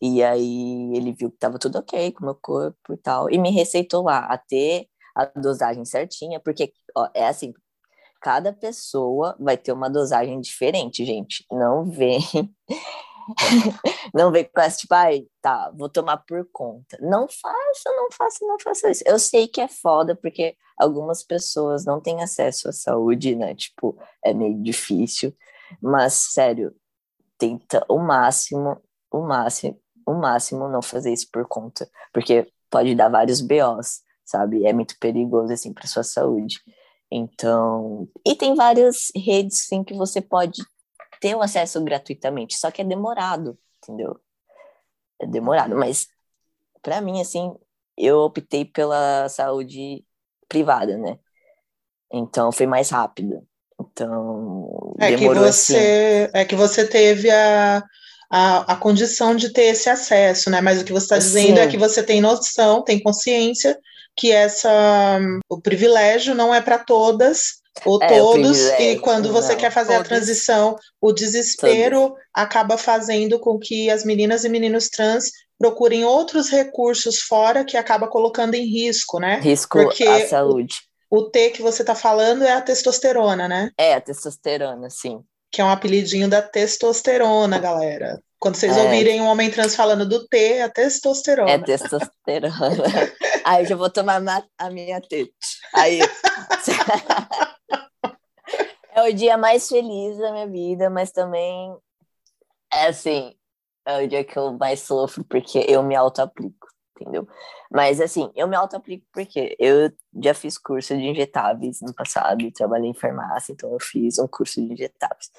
E 0.00 0.22
aí 0.22 0.96
ele 0.96 1.12
viu 1.12 1.30
que 1.30 1.36
estava 1.36 1.58
tudo 1.58 1.78
ok 1.78 2.12
com 2.12 2.22
o 2.22 2.26
meu 2.26 2.34
corpo 2.34 2.92
e 2.92 2.96
tal, 2.96 3.30
e 3.30 3.38
me 3.38 3.50
receitou 3.50 4.04
lá 4.04 4.18
a 4.26 4.36
ter 4.36 4.86
a 5.14 5.24
dosagem 5.24 5.84
certinha, 5.84 6.40
porque 6.40 6.72
ó, 6.96 7.08
é 7.14 7.26
assim, 7.28 7.54
cada 8.20 8.52
pessoa 8.52 9.36
vai 9.38 9.56
ter 9.56 9.72
uma 9.72 9.88
dosagem 9.88 10.40
diferente, 10.40 11.04
gente. 11.04 11.44
Não 11.50 11.84
vem. 11.84 12.20
não 14.14 14.32
vem 14.32 14.44
com 14.44 14.60
essa, 14.60 14.78
tipo, 14.78 14.94
ai, 14.94 15.26
tá, 15.40 15.70
vou 15.76 15.88
tomar 15.88 16.18
por 16.18 16.48
conta. 16.52 16.98
Não 17.00 17.28
faça, 17.28 17.90
não 17.96 18.08
faça, 18.10 18.38
não 18.46 18.58
faça 18.58 18.90
isso. 18.90 19.02
Eu 19.06 19.18
sei 19.18 19.46
que 19.46 19.60
é 19.60 19.68
foda, 19.68 20.16
porque 20.16 20.56
algumas 20.78 21.22
pessoas 21.22 21.84
não 21.84 22.00
têm 22.00 22.22
acesso 22.22 22.68
à 22.68 22.72
saúde, 22.72 23.36
né? 23.36 23.54
Tipo, 23.54 23.96
é 24.24 24.32
meio 24.34 24.60
difícil. 24.62 25.34
Mas, 25.82 26.14
sério, 26.32 26.74
tenta 27.44 27.84
o 27.88 27.98
máximo, 27.98 28.80
o 29.10 29.20
máximo, 29.20 29.78
o 30.06 30.14
máximo 30.14 30.68
não 30.68 30.80
fazer 30.80 31.12
isso 31.12 31.28
por 31.30 31.46
conta. 31.46 31.88
Porque 32.12 32.50
pode 32.70 32.94
dar 32.94 33.08
vários 33.10 33.40
BOs, 33.40 34.00
sabe? 34.24 34.64
É 34.66 34.72
muito 34.72 34.98
perigoso, 34.98 35.52
assim, 35.52 35.72
para 35.72 35.86
sua 35.86 36.02
saúde. 36.02 36.60
Então, 37.10 38.08
e 38.26 38.34
tem 38.34 38.54
várias 38.54 39.12
redes 39.14 39.66
sim 39.66 39.84
que 39.84 39.94
você 39.94 40.20
pode 40.20 40.62
ter 41.20 41.34
o 41.34 41.42
acesso 41.42 41.82
gratuitamente, 41.84 42.56
só 42.56 42.70
que 42.70 42.82
é 42.82 42.84
demorado, 42.84 43.58
entendeu? 43.82 44.18
É 45.20 45.26
demorado, 45.26 45.76
mas 45.76 46.08
para 46.82 47.00
mim 47.00 47.20
assim, 47.20 47.54
eu 47.96 48.20
optei 48.20 48.64
pela 48.64 49.28
saúde 49.28 50.04
privada, 50.48 50.96
né? 50.98 51.18
Então 52.12 52.50
foi 52.50 52.66
mais 52.66 52.90
rápido. 52.90 53.46
Então, 53.92 54.94
é 54.98 55.14
que 55.16 55.28
você 55.28 56.28
assim. 56.28 56.38
é 56.38 56.44
que 56.44 56.54
você 56.54 56.86
teve 56.86 57.30
a, 57.30 57.82
a, 58.30 58.72
a 58.72 58.76
condição 58.76 59.34
de 59.34 59.52
ter 59.52 59.66
esse 59.66 59.88
acesso, 59.88 60.50
né? 60.50 60.60
Mas 60.60 60.80
o 60.80 60.84
que 60.84 60.92
você 60.92 61.04
está 61.04 61.18
dizendo 61.18 61.58
é 61.58 61.66
que 61.66 61.76
você 61.76 62.02
tem 62.02 62.20
noção, 62.20 62.82
tem 62.82 63.02
consciência 63.02 63.78
que 64.16 64.30
essa 64.30 65.18
o 65.48 65.60
privilégio 65.60 66.34
não 66.34 66.54
é 66.54 66.60
para 66.60 66.78
todas 66.78 67.62
Ou 67.84 67.98
É, 68.00 68.06
todos, 68.06 68.58
e 68.78 68.98
quando 69.00 69.32
você 69.32 69.52
não, 69.52 69.58
quer 69.58 69.70
fazer 69.70 69.94
a 69.94 69.96
todos. 69.96 70.08
transição, 70.08 70.76
o 71.00 71.12
desespero 71.12 72.14
acaba 72.32 72.78
fazendo 72.78 73.38
com 73.38 73.58
que 73.58 73.90
as 73.90 74.04
meninas 74.04 74.44
e 74.44 74.48
meninos 74.48 74.88
trans 74.88 75.30
procurem 75.58 76.04
outros 76.04 76.50
recursos 76.50 77.20
fora 77.20 77.64
que 77.64 77.76
acaba 77.76 78.06
colocando 78.08 78.54
em 78.54 78.64
risco, 78.64 79.18
né? 79.18 79.40
Risco 79.40 79.78
Porque 79.78 80.04
à 80.04 80.28
saúde. 80.28 80.76
O 81.16 81.30
T 81.30 81.50
que 81.50 81.62
você 81.62 81.82
está 81.82 81.94
falando 81.94 82.42
é 82.42 82.52
a 82.52 82.60
testosterona, 82.60 83.46
né? 83.46 83.70
É, 83.78 83.94
a 83.94 84.00
testosterona, 84.00 84.90
sim. 84.90 85.22
Que 85.52 85.60
é 85.60 85.64
um 85.64 85.70
apelidinho 85.70 86.28
da 86.28 86.42
testosterona, 86.42 87.58
galera. 87.58 88.20
Quando 88.40 88.56
vocês 88.56 88.76
É. 88.76 88.82
ouvirem 88.82 89.20
um 89.22 89.26
homem 89.26 89.50
trans 89.50 89.76
falando 89.76 90.08
do 90.08 90.26
T, 90.26 90.36
é 90.36 90.62
a 90.62 90.68
testosterona. 90.68 91.50
É 91.50 91.58
testosterona. 91.58 92.50
Aí 93.44 93.62
eu 93.62 93.66
já 93.68 93.76
vou 93.76 93.90
tomar 93.90 94.20
ma- 94.20 94.44
a 94.58 94.70
minha 94.70 95.00
tete. 95.00 95.32
Aí. 95.74 96.00
é 98.94 99.02
o 99.02 99.12
dia 99.14 99.36
mais 99.36 99.68
feliz 99.68 100.16
da 100.18 100.32
minha 100.32 100.46
vida, 100.48 100.90
mas 100.90 101.10
também 101.10 101.76
é 102.72 102.86
assim, 102.88 103.34
é 103.86 104.02
o 104.04 104.08
dia 104.08 104.24
que 104.24 104.36
eu 104.36 104.52
mais 104.54 104.80
sofro 104.80 105.24
porque 105.24 105.64
eu 105.68 105.82
me 105.82 105.94
auto-aplico, 105.94 106.66
entendeu? 106.96 107.26
Mas 107.70 108.00
assim, 108.00 108.30
eu 108.34 108.46
me 108.46 108.56
auto-aplico 108.56 109.06
porque 109.12 109.56
eu 109.58 109.92
já 110.22 110.34
fiz 110.34 110.56
curso 110.58 110.96
de 110.96 111.02
injetáveis 111.02 111.80
no 111.82 111.94
passado, 111.94 112.50
trabalhei 112.52 112.90
em 112.90 112.94
farmácia, 112.94 113.52
então 113.52 113.72
eu 113.72 113.80
fiz 113.80 114.18
um 114.18 114.26
curso 114.26 114.60
de 114.60 114.72
injetáveis. 114.72 115.30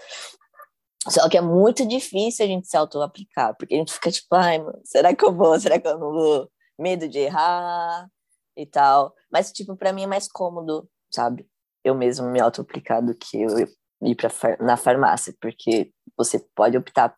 Só 1.08 1.30
que 1.30 1.38
é 1.38 1.42
muito 1.42 1.88
difícil 1.88 2.46
a 2.46 2.48
gente 2.48 2.68
se 2.68 2.76
auto-aplicar, 2.76 3.56
porque 3.58 3.76
a 3.76 3.78
gente 3.78 3.94
fica 3.94 4.12
tipo, 4.12 4.34
ai, 4.36 4.58
mano, 4.58 4.80
será 4.84 5.16
que 5.16 5.24
eu 5.24 5.34
vou? 5.34 5.60
Será 5.60 5.80
que 5.80 5.88
eu 5.88 6.00
não 6.00 6.12
vou? 6.12 6.52
Medo 6.80 7.08
de 7.08 7.20
errar 7.20 8.10
e 8.58 8.66
tal. 8.66 9.14
Mas, 9.32 9.52
tipo, 9.52 9.76
pra 9.76 9.94
mim 9.94 10.04
é 10.04 10.08
mais 10.08 10.28
cômodo, 10.28 10.90
sabe? 11.12 11.48
Eu 11.84 11.94
mesmo 11.94 12.28
me 12.28 12.40
auto-aplicar 12.40 13.06
do 13.06 13.14
que 13.16 13.40
eu 13.40 13.60
ir 14.02 14.16
pra 14.16 14.30
na 14.60 14.76
farmácia, 14.76 15.36
porque 15.40 15.92
você 16.18 16.40
pode 16.56 16.76
optar 16.76 17.16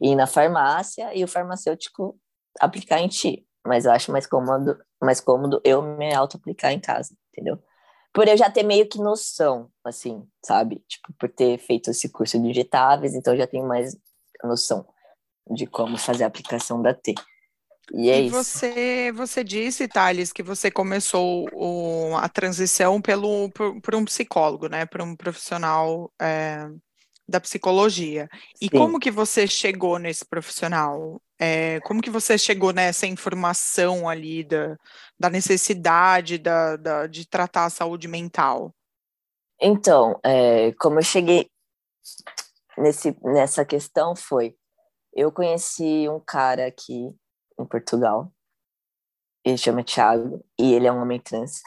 ir 0.00 0.14
na 0.14 0.26
farmácia 0.26 1.14
e 1.14 1.24
o 1.24 1.28
farmacêutico 1.28 2.18
aplicar 2.60 3.00
em 3.00 3.08
ti. 3.08 3.46
Mas 3.66 3.84
eu 3.86 3.92
acho 3.92 4.12
mais 4.12 4.26
cômodo, 4.26 4.78
mais 5.02 5.20
cômodo 5.20 5.60
eu 5.64 5.82
me 5.82 6.14
auto-aplicar 6.14 6.72
em 6.72 6.80
casa, 6.80 7.14
entendeu? 7.32 7.58
por 8.14 8.28
eu 8.28 8.36
já 8.36 8.50
ter 8.50 8.62
meio 8.64 8.88
que 8.88 8.98
noção, 8.98 9.70
assim, 9.84 10.26
sabe? 10.44 10.84
Tipo, 10.88 11.12
por 11.18 11.28
ter 11.30 11.58
feito 11.58 11.90
esse 11.90 12.08
curso 12.10 12.40
de 12.40 12.48
injetáveis, 12.48 13.14
então 13.14 13.34
eu 13.34 13.38
já 13.40 13.46
tenho 13.46 13.66
mais 13.68 13.96
noção 14.44 14.86
de 15.50 15.66
como 15.66 15.98
fazer 15.98 16.24
a 16.24 16.28
aplicação 16.28 16.82
da 16.82 16.94
T. 16.94 17.14
E 17.94 18.10
é 18.10 18.20
E 18.20 18.22
isso. 18.22 18.60
você, 18.62 19.10
você 19.12 19.42
disse, 19.42 19.88
Thales, 19.88 20.32
que 20.32 20.42
você 20.42 20.70
começou 20.70 21.50
o- 21.52 22.16
a 22.16 22.28
transição 22.28 23.00
pelo, 23.02 23.50
por, 23.50 23.80
por 23.80 23.94
um 23.94 24.04
psicólogo, 24.04 24.68
né? 24.68 24.86
Por 24.86 25.02
um 25.02 25.16
profissional 25.16 26.12
é, 26.20 26.68
da 27.26 27.40
psicologia. 27.40 28.28
E 28.60 28.66
Sim. 28.66 28.70
como 28.70 29.00
que 29.00 29.10
você 29.10 29.46
chegou 29.46 29.98
nesse 29.98 30.24
profissional? 30.24 31.20
É, 31.38 31.80
como 31.80 32.00
que 32.00 32.10
você 32.10 32.38
chegou 32.38 32.72
nessa 32.72 33.06
informação 33.06 34.08
ali 34.08 34.44
da, 34.44 34.76
da 35.18 35.30
necessidade 35.30 36.38
da, 36.38 36.76
da- 36.76 37.06
de 37.06 37.26
tratar 37.26 37.64
a 37.64 37.70
saúde 37.70 38.06
mental? 38.06 38.74
Então, 39.60 40.18
é, 40.22 40.72
como 40.72 40.98
eu 40.98 41.02
cheguei 41.02 41.50
nesse, 42.76 43.16
nessa 43.22 43.64
questão 43.64 44.14
foi, 44.14 44.56
eu 45.12 45.32
conheci 45.32 46.08
um 46.08 46.20
cara 46.20 46.66
aqui 46.66 47.14
em 47.58 47.64
Portugal, 47.64 48.32
ele 49.44 49.56
chama 49.56 49.84
Thiago, 49.84 50.44
e 50.58 50.72
ele 50.74 50.86
é 50.86 50.92
um 50.92 51.00
homem 51.00 51.20
trans. 51.20 51.60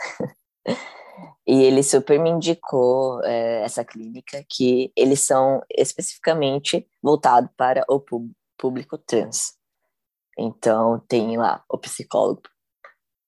e 1.45 1.63
ele 1.63 1.81
super 1.81 2.19
me 2.19 2.29
indicou 2.29 3.23
é, 3.23 3.63
essa 3.63 3.83
clínica, 3.85 4.45
que 4.49 4.91
eles 4.95 5.21
são 5.21 5.61
especificamente 5.75 6.87
voltados 7.01 7.49
para 7.55 7.85
o 7.89 7.99
pú- 7.99 8.31
público 8.57 8.97
trans. 8.97 9.53
Então, 10.37 10.99
tem 11.07 11.37
lá 11.37 11.63
o 11.69 11.77
psicólogo, 11.77 12.43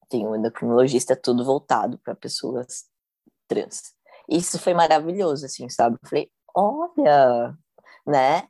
tem 0.10 0.28
o 0.28 0.36
endocrinologista, 0.36 1.16
tudo 1.16 1.46
voltado 1.46 1.98
para 2.00 2.16
pessoas 2.16 2.86
trans. 3.48 3.94
Isso 4.30 4.60
foi 4.60 4.74
maravilhoso, 4.74 5.46
assim, 5.46 5.70
sabe? 5.70 5.98
Eu 6.02 6.10
falei, 6.10 6.32
olha, 6.56 7.58
né? 8.06 8.48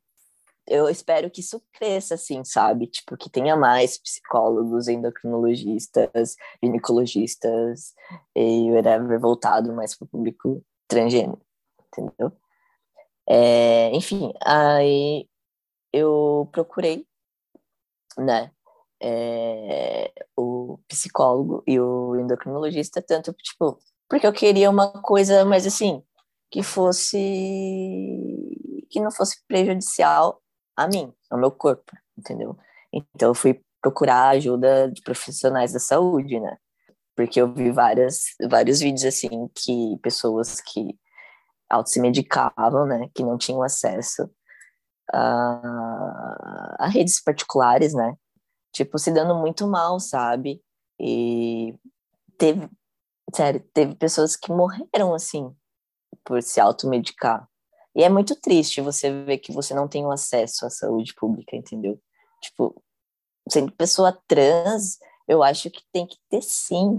Eu 0.69 0.89
espero 0.89 1.29
que 1.29 1.41
isso 1.41 1.61
cresça, 1.73 2.15
assim, 2.15 2.43
sabe? 2.43 2.87
Tipo, 2.87 3.17
que 3.17 3.29
tenha 3.29 3.55
mais 3.55 3.97
psicólogos, 3.97 4.87
endocrinologistas, 4.87 6.35
ginecologistas 6.63 7.93
e 8.35 8.71
whatever, 8.71 9.19
voltado 9.19 9.73
mais 9.73 9.97
para 9.97 10.05
o 10.05 10.09
público 10.09 10.63
transgênero, 10.87 11.41
entendeu? 11.87 12.31
É, 13.27 13.91
enfim, 13.95 14.31
aí 14.43 15.27
eu 15.93 16.49
procurei, 16.51 17.05
né? 18.17 18.51
é, 19.01 20.11
o 20.35 20.77
psicólogo 20.87 21.63
e 21.65 21.79
o 21.79 22.15
endocrinologista, 22.17 23.01
tanto, 23.01 23.33
tipo, 23.33 23.79
porque 24.09 24.27
eu 24.27 24.33
queria 24.33 24.69
uma 24.69 24.91
coisa 25.01 25.45
mais 25.45 25.65
assim, 25.65 26.03
que 26.51 26.63
fosse 26.63 27.17
que 28.89 28.99
não 28.99 29.11
fosse 29.11 29.43
prejudicial 29.47 30.41
a 30.79 30.87
mim, 30.87 31.13
ao 31.29 31.37
meu 31.37 31.51
corpo, 31.51 31.91
entendeu? 32.17 32.57
Então 32.93 33.29
eu 33.29 33.35
fui 33.35 33.61
procurar 33.81 34.29
ajuda 34.29 34.89
de 34.91 35.01
profissionais 35.01 35.73
da 35.73 35.79
saúde, 35.79 36.39
né? 36.39 36.57
Porque 37.15 37.41
eu 37.41 37.53
vi 37.53 37.69
várias, 37.71 38.23
vários 38.49 38.79
vídeos 38.79 39.03
assim 39.05 39.49
que 39.55 39.97
pessoas 40.01 40.61
que 40.61 40.97
auto 41.69 41.89
se 41.89 41.99
medicavam, 41.99 42.85
né, 42.87 43.09
que 43.13 43.23
não 43.23 43.37
tinham 43.37 43.61
acesso 43.61 44.29
a, 45.13 46.75
a 46.79 46.87
redes 46.87 47.21
particulares, 47.21 47.93
né? 47.93 48.15
Tipo, 48.73 48.97
se 48.97 49.11
dando 49.11 49.35
muito 49.35 49.67
mal, 49.67 49.99
sabe? 49.99 50.61
E 50.99 51.75
teve, 52.37 52.69
sério, 53.35 53.59
teve 53.73 53.95
pessoas 53.95 54.35
que 54.35 54.51
morreram 54.51 55.13
assim 55.13 55.53
por 56.23 56.41
se 56.41 56.59
automedicar. 56.59 57.47
E 57.95 58.03
é 58.03 58.09
muito 58.09 58.35
triste 58.35 58.81
você 58.81 59.11
ver 59.23 59.39
que 59.39 59.51
você 59.51 59.73
não 59.73 59.87
tem 59.87 60.05
o 60.05 60.11
acesso 60.11 60.65
à 60.65 60.69
saúde 60.69 61.13
pública, 61.15 61.55
entendeu? 61.55 61.99
Tipo, 62.41 62.81
sendo 63.49 63.71
pessoa 63.71 64.17
trans, 64.27 64.97
eu 65.27 65.43
acho 65.43 65.69
que 65.69 65.81
tem 65.91 66.05
que 66.05 66.17
ter 66.29 66.41
sim, 66.41 66.97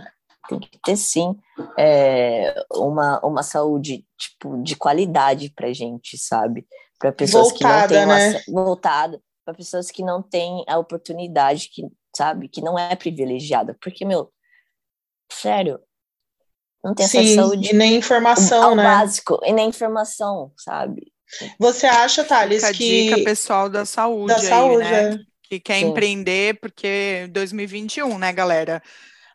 tem 0.48 0.58
que 0.58 0.78
ter 0.84 0.96
sim 0.96 1.38
é, 1.78 2.54
uma, 2.72 3.20
uma 3.24 3.42
saúde 3.42 4.06
tipo 4.18 4.62
de 4.62 4.76
qualidade 4.76 5.50
pra 5.54 5.72
gente, 5.72 6.18
sabe? 6.18 6.66
Para 6.98 7.12
pessoas 7.12 7.52
que 7.52 7.64
não 7.64 7.70
Voltada, 7.70 7.94
têm 7.94 8.06
né? 8.06 8.42
voltada, 8.48 9.22
para 9.44 9.54
pessoas 9.54 9.90
que 9.90 10.02
não 10.02 10.22
têm 10.22 10.64
a 10.68 10.78
oportunidade 10.78 11.68
que, 11.68 11.82
sabe, 12.14 12.48
que 12.48 12.60
não 12.60 12.78
é 12.78 12.94
privilegiada, 12.94 13.76
porque 13.80 14.04
meu, 14.04 14.30
sério, 15.32 15.80
não 16.82 16.94
tem 16.94 17.04
essa 17.04 17.22
Sim, 17.22 17.34
saúde 17.34 17.70
e 17.70 17.74
nem 17.74 17.96
informação, 17.96 18.62
ao 18.62 18.74
né? 18.74 18.82
básico 18.82 19.40
e 19.44 19.52
nem 19.52 19.68
informação, 19.68 20.52
sabe? 20.56 21.12
Você 21.58 21.86
acha, 21.86 22.24
Thales, 22.24 22.56
Fica 22.56 22.68
a 22.68 22.72
dica 22.72 23.16
que 23.16 23.24
pessoal 23.24 23.68
da 23.68 23.84
saúde 23.84 24.34
da 24.34 24.40
aí, 24.40 24.46
saúde, 24.46 24.90
né? 24.90 25.14
é. 25.14 25.18
que 25.42 25.60
quer 25.60 25.78
Sim. 25.78 25.86
empreender, 25.86 26.58
porque 26.60 27.28
2021, 27.30 28.18
né, 28.18 28.32
galera? 28.32 28.82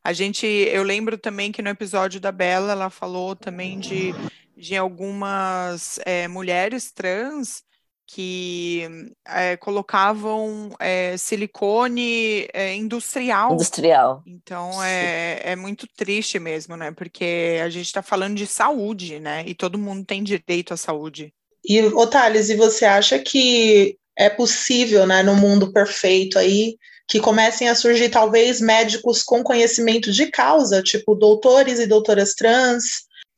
A 0.03 0.11
gente, 0.13 0.45
eu 0.45 0.83
lembro 0.83 1.17
também 1.17 1.51
que 1.51 1.61
no 1.61 1.69
episódio 1.69 2.19
da 2.19 2.31
Bela, 2.31 2.73
ela 2.73 2.89
falou 2.89 3.35
também 3.35 3.79
de, 3.79 4.13
de 4.55 4.75
algumas 4.75 5.99
é, 6.05 6.27
mulheres 6.27 6.91
trans 6.91 7.63
que 8.07 8.87
é, 9.27 9.57
colocavam 9.57 10.75
é, 10.79 11.17
silicone 11.17 12.47
é, 12.53 12.73
industrial. 12.75 13.53
Industrial. 13.53 14.23
Então 14.27 14.71
Sim. 14.73 14.85
é, 14.85 15.41
é 15.43 15.55
muito 15.55 15.87
triste 15.95 16.39
mesmo, 16.39 16.77
né? 16.77 16.91
Porque 16.91 17.59
a 17.63 17.69
gente 17.69 17.87
está 17.87 18.01
falando 18.01 18.35
de 18.35 18.45
saúde, 18.45 19.19
né? 19.19 19.43
E 19.47 19.55
todo 19.55 19.79
mundo 19.79 20.05
tem 20.05 20.23
direito 20.23 20.73
à 20.73 20.77
saúde. 20.77 21.33
E, 21.67 21.81
ô 21.81 22.05
Thales, 22.05 22.49
e 22.49 22.55
você 22.55 22.85
acha 22.85 23.17
que 23.17 23.97
é 24.17 24.29
possível, 24.29 25.05
né, 25.05 25.23
no 25.23 25.35
mundo 25.35 25.73
perfeito 25.73 26.37
aí, 26.37 26.77
que 27.07 27.19
comecem 27.19 27.67
a 27.67 27.75
surgir 27.75 28.09
talvez 28.09 28.61
médicos 28.61 29.21
com 29.23 29.43
conhecimento 29.43 30.11
de 30.11 30.27
causa, 30.27 30.81
tipo 30.81 31.15
doutores 31.15 31.79
e 31.79 31.87
doutoras 31.87 32.33
trans? 32.33 32.83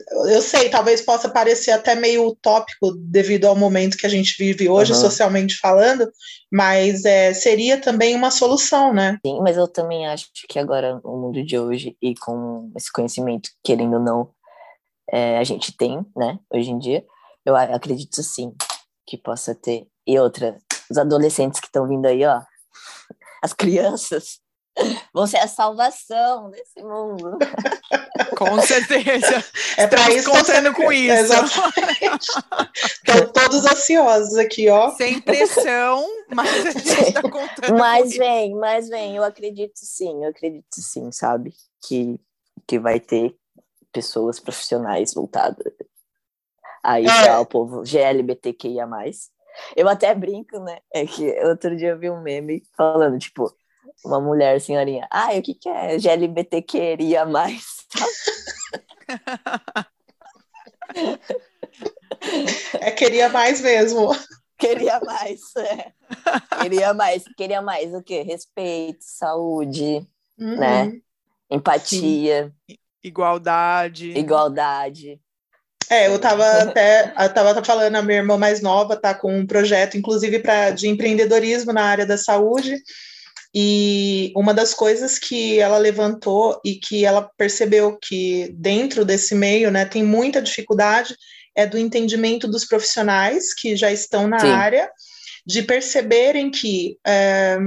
Eu 0.09 0.41
sei, 0.41 0.69
talvez 0.69 1.01
possa 1.01 1.27
parecer 1.27 1.71
até 1.71 1.93
meio 1.93 2.25
utópico 2.27 2.93
devido 2.97 3.45
ao 3.45 3.55
momento 3.55 3.97
que 3.97 4.05
a 4.05 4.09
gente 4.09 4.35
vive 4.37 4.69
hoje, 4.69 4.93
Aham. 4.93 5.01
socialmente 5.01 5.57
falando, 5.59 6.09
mas 6.51 7.03
é, 7.03 7.33
seria 7.33 7.79
também 7.79 8.15
uma 8.15 8.31
solução, 8.31 8.93
né? 8.93 9.17
Sim, 9.25 9.39
mas 9.41 9.57
eu 9.57 9.67
também 9.67 10.07
acho 10.07 10.27
que 10.47 10.57
agora, 10.57 11.01
no 11.03 11.17
mundo 11.17 11.45
de 11.45 11.59
hoje, 11.59 11.97
e 12.01 12.15
com 12.15 12.71
esse 12.77 12.91
conhecimento, 12.91 13.49
querendo 13.61 13.95
ou 13.95 13.99
não, 13.99 14.29
é, 15.11 15.37
a 15.37 15.43
gente 15.43 15.75
tem, 15.75 16.05
né, 16.15 16.39
hoje 16.53 16.69
em 16.69 16.79
dia, 16.79 17.05
eu 17.45 17.55
acredito 17.55 18.23
sim 18.23 18.53
que 19.05 19.17
possa 19.17 19.53
ter. 19.53 19.87
E 20.05 20.17
outra, 20.17 20.57
os 20.89 20.97
adolescentes 20.97 21.59
que 21.59 21.67
estão 21.67 21.87
vindo 21.87 22.05
aí, 22.05 22.25
ó, 22.25 22.41
as 23.43 23.53
crianças, 23.53 24.39
vão 25.13 25.27
ser 25.27 25.37
a 25.37 25.47
salvação 25.47 26.49
desse 26.49 26.81
mundo. 26.81 27.37
Com 28.35 28.61
certeza. 28.61 29.43
É 29.77 29.85
para 29.85 30.09
isso 30.09 30.29
contando 30.31 30.73
com 30.73 30.91
isso. 30.91 31.13
Exatamente. 31.13 32.27
Estão 32.75 33.31
todos 33.31 33.63
ansiosos 33.63 34.35
aqui, 34.35 34.67
ó. 34.69 34.89
Sem 34.95 35.21
pressão, 35.21 36.03
mas 36.33 36.65
a 36.65 36.71
gente 36.71 37.09
está 37.09 37.21
contando. 37.21 37.77
Mas 37.77 38.17
vem, 38.17 38.55
mas 38.55 38.89
vem, 38.89 39.15
eu 39.15 39.23
acredito 39.23 39.75
sim, 39.75 40.23
eu 40.23 40.31
acredito 40.31 40.65
sim, 40.75 41.11
sabe? 41.11 41.53
Que, 41.85 42.19
que 42.65 42.79
vai 42.79 42.99
ter 42.99 43.35
pessoas 43.91 44.39
profissionais 44.39 45.13
voltadas 45.13 45.73
aí 46.83 47.05
é. 47.05 47.23
para 47.23 47.39
o 47.39 47.45
povo 47.45 47.83
GLBTQIA. 47.83 48.87
Eu 49.75 49.87
até 49.89 50.13
brinco, 50.15 50.59
né? 50.59 50.79
É 50.93 51.05
que 51.05 51.29
outro 51.43 51.75
dia 51.75 51.89
eu 51.89 51.99
vi 51.99 52.09
um 52.09 52.21
meme 52.21 52.63
falando, 52.75 53.19
tipo, 53.19 53.53
uma 54.03 54.19
mulher 54.19 54.59
senhorinha, 54.61 55.07
ah, 55.11 55.29
o 55.33 55.41
que, 55.41 55.53
que 55.53 55.69
é 55.69 55.97
GLBT 55.97 56.61
queria 56.61 57.25
mais? 57.25 57.85
é, 62.81 62.91
queria 62.91 63.29
mais 63.29 63.61
mesmo. 63.61 64.09
Queria 64.57 64.99
mais, 64.99 65.39
é. 65.57 65.91
Queria 66.61 66.93
mais, 66.93 67.23
queria 67.37 67.61
mais 67.61 67.93
o 67.93 68.01
quê? 68.01 68.23
Respeito, 68.23 68.99
saúde, 69.01 70.05
uhum. 70.37 70.57
né? 70.57 70.93
Empatia. 71.49 72.51
Sim. 72.69 72.77
Igualdade. 73.03 74.17
Igualdade. 74.17 75.21
É, 75.89 76.07
eu 76.07 76.19
tava 76.19 76.43
até 76.43 77.13
eu 77.17 77.33
tava 77.33 77.63
falando, 77.63 77.95
a 77.95 78.01
minha 78.01 78.17
irmã 78.17 78.37
mais 78.37 78.61
nova 78.61 78.97
tá 78.97 79.13
com 79.13 79.33
um 79.33 79.47
projeto, 79.47 79.95
inclusive, 79.95 80.39
para 80.39 80.71
de 80.71 80.87
empreendedorismo 80.89 81.71
na 81.71 81.83
área 81.83 82.05
da 82.05 82.17
saúde. 82.17 82.81
E 83.53 84.31
uma 84.35 84.53
das 84.53 84.73
coisas 84.73 85.17
que 85.17 85.59
ela 85.59 85.77
levantou 85.77 86.59
e 86.63 86.75
que 86.75 87.05
ela 87.05 87.29
percebeu 87.37 87.97
que 87.97 88.53
dentro 88.53 89.05
desse 89.05 89.33
meio, 89.33 89.71
né, 89.71 89.85
tem 89.85 90.03
muita 90.03 90.41
dificuldade 90.41 91.15
é 91.55 91.65
do 91.65 91.77
entendimento 91.77 92.47
dos 92.47 92.65
profissionais 92.65 93.53
que 93.53 93.75
já 93.75 93.91
estão 93.91 94.27
na 94.27 94.39
Sim. 94.39 94.47
área, 94.47 94.91
de 95.43 95.63
perceberem 95.63 96.51
que 96.51 96.99
é, 97.05 97.57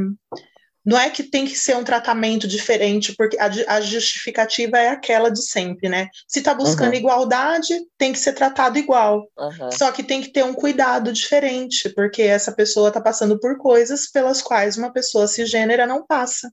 não 0.85 0.99
é 0.99 1.11
que 1.11 1.23
tem 1.23 1.45
que 1.45 1.57
ser 1.57 1.77
um 1.77 1.85
tratamento 1.85 2.49
diferente, 2.49 3.15
porque 3.17 3.37
a, 3.39 3.51
a 3.69 3.81
justificativa 3.81 4.79
é 4.79 4.89
aquela 4.89 5.31
de 5.31 5.43
sempre, 5.43 5.89
né? 5.89 6.09
Se 6.27 6.39
está 6.39 6.55
buscando 6.55 6.93
uhum. 6.93 6.99
igualdade, 6.99 7.75
tem 7.99 8.13
que 8.13 8.19
ser 8.19 8.33
tratado 8.33 8.79
igual. 8.79 9.27
Uhum. 9.39 9.71
Só 9.73 9.93
que 9.93 10.03
tem 10.03 10.23
que 10.23 10.33
ter 10.33 10.43
um 10.43 10.55
cuidado 10.55 11.13
diferente, 11.13 11.89
porque 11.91 12.23
essa 12.23 12.53
pessoa 12.53 12.89
está 12.89 13.01
passando 13.01 13.39
por 13.39 13.59
coisas 13.59 14.11
pelas 14.11 14.41
quais 14.41 14.77
uma 14.77 14.93
pessoa 14.93 15.29
cisgênera 15.29 15.87
não 15.87 16.07
passa. 16.07 16.51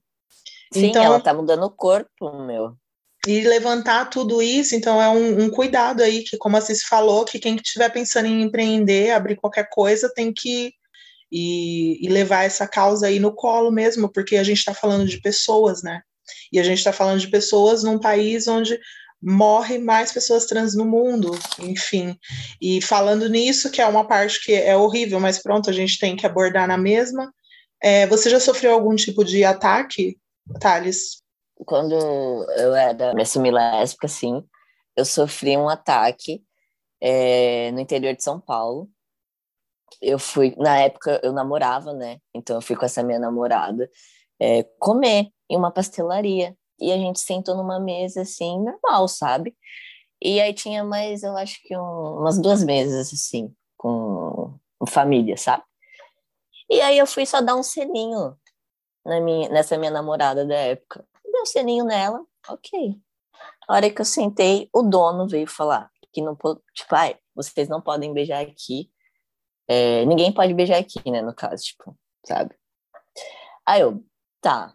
Sim, 0.74 0.88
então, 0.88 1.04
ela 1.04 1.18
está 1.18 1.34
mudando 1.34 1.64
o 1.64 1.72
corpo, 1.72 2.46
meu. 2.46 2.74
E 3.26 3.42
levantar 3.42 4.10
tudo 4.10 4.42
isso, 4.42 4.76
então 4.76 5.02
é 5.02 5.10
um, 5.10 5.44
um 5.44 5.50
cuidado 5.50 6.04
aí, 6.04 6.24
que 6.24 6.38
como 6.38 6.56
a 6.58 6.62
Cis 6.62 6.84
falou, 6.84 7.26
que 7.26 7.40
quem 7.40 7.56
estiver 7.56 7.90
pensando 7.90 8.26
em 8.26 8.42
empreender, 8.42 9.12
abrir 9.12 9.36
qualquer 9.36 9.68
coisa, 9.70 10.12
tem 10.14 10.34
que 10.34 10.74
e, 11.32 12.06
e 12.06 12.10
levar 12.10 12.44
essa 12.44 12.68
causa 12.68 13.08
aí 13.08 13.20
no 13.20 13.34
colo 13.34 13.72
mesmo, 13.72 14.10
porque 14.10 14.38
a 14.38 14.44
gente 14.44 14.60
está 14.60 14.74
falando 14.74 15.06
de 15.06 15.22
pessoas, 15.22 15.84
né? 15.84 16.02
E 16.52 16.60
a 16.60 16.64
gente 16.64 16.78
está 16.78 16.94
falando 16.94 17.20
de 17.20 17.28
pessoas 17.28 17.84
num 17.84 18.00
país 18.00 18.48
onde 18.48 18.80
morre 19.22 19.78
mais 19.78 20.12
pessoas 20.12 20.46
trans 20.46 20.76
no 20.76 20.86
mundo, 20.86 21.32
enfim. 21.60 22.18
E 22.62 22.82
falando 22.82 23.28
nisso, 23.28 23.72
que 23.72 23.82
é 23.82 23.88
uma 23.88 24.08
parte 24.08 24.44
que 24.44 24.54
é 24.54 24.76
horrível, 24.76 25.20
mas 25.20 25.42
pronto, 25.42 25.70
a 25.70 25.74
gente 25.74 26.00
tem 26.00 26.16
que 26.16 26.26
abordar 26.26 26.68
na 26.68 26.78
mesma. 26.78 27.34
É, 27.82 28.08
você 28.08 28.30
já 28.30 28.40
sofreu 28.40 28.74
algum 28.74 28.96
tipo 28.96 29.24
de 29.24 29.44
ataque, 29.44 30.18
Thales? 30.60 31.22
Quando 31.66 31.96
eu 32.58 32.76
era 32.76 33.26
semilésbica, 33.26 34.08
sim, 34.08 34.44
eu 34.96 35.04
sofri 35.04 35.58
um 35.58 35.68
ataque 35.68 36.44
é, 37.02 37.72
no 37.72 37.80
interior 37.80 38.16
de 38.16 38.24
São 38.24 38.40
Paulo 38.40 38.90
eu 40.02 40.20
fui, 40.20 40.56
na 40.58 40.80
época 40.80 41.20
eu 41.24 41.32
namorava, 41.34 41.94
né? 41.94 42.20
Então 42.34 42.58
eu 42.58 42.62
fui 42.62 42.76
com 42.76 42.86
essa 42.86 43.04
minha 43.04 43.20
namorada 43.20 43.90
é, 44.40 44.64
comer 44.80 45.30
em 45.50 45.58
uma 45.58 45.72
pastelaria. 45.72 46.56
E 46.80 46.92
a 46.92 46.98
gente 46.98 47.20
sentou 47.20 47.56
numa 47.56 47.80
mesa 47.80 48.22
assim, 48.22 48.60
normal, 48.60 49.08
sabe? 49.08 49.56
E 50.22 50.40
aí 50.40 50.54
tinha 50.54 50.84
mais, 50.84 51.24
eu 51.24 51.36
acho 51.36 51.60
que 51.64 51.76
um, 51.76 52.20
umas 52.20 52.40
duas 52.40 52.64
mesas 52.64 53.12
assim, 53.12 53.54
com, 53.76 54.58
com 54.78 54.86
família, 54.86 55.38
sabe? 55.38 55.64
E 56.70 56.80
aí 56.82 56.98
eu 56.98 57.08
fui 57.08 57.26
só 57.26 57.42
dar 57.42 57.56
um 57.56 57.64
selinho 57.64 58.36
na 59.06 59.20
minha, 59.22 59.50
nessa 59.50 59.78
minha 59.78 59.92
namorada 59.92 60.46
da 60.46 60.56
época. 60.56 61.08
Dei 61.24 61.42
um 61.42 61.46
selinho 61.46 61.86
nela, 61.86 62.24
ok. 62.48 63.00
A 63.68 63.76
hora 63.76 63.90
que 63.90 64.02
eu 64.02 64.06
sentei, 64.06 64.70
o 64.74 64.84
dono 64.84 65.28
veio 65.28 65.48
falar 65.48 65.90
que 66.18 66.22
não, 66.22 66.36
tipo, 66.74 66.96
ai, 66.96 67.16
vocês 67.36 67.70
não 67.70 67.80
podem 67.80 68.12
beijar 68.12 68.42
aqui, 68.42 68.90
é, 69.68 70.06
ninguém 70.06 70.32
pode 70.34 70.54
beijar 70.54 70.80
aqui, 70.80 71.00
né, 71.12 71.22
no 71.22 71.34
caso, 71.34 71.64
tipo, 71.64 71.98
sabe? 72.26 72.56
Aí 73.66 73.82
eu, 73.82 74.04
tá, 74.42 74.74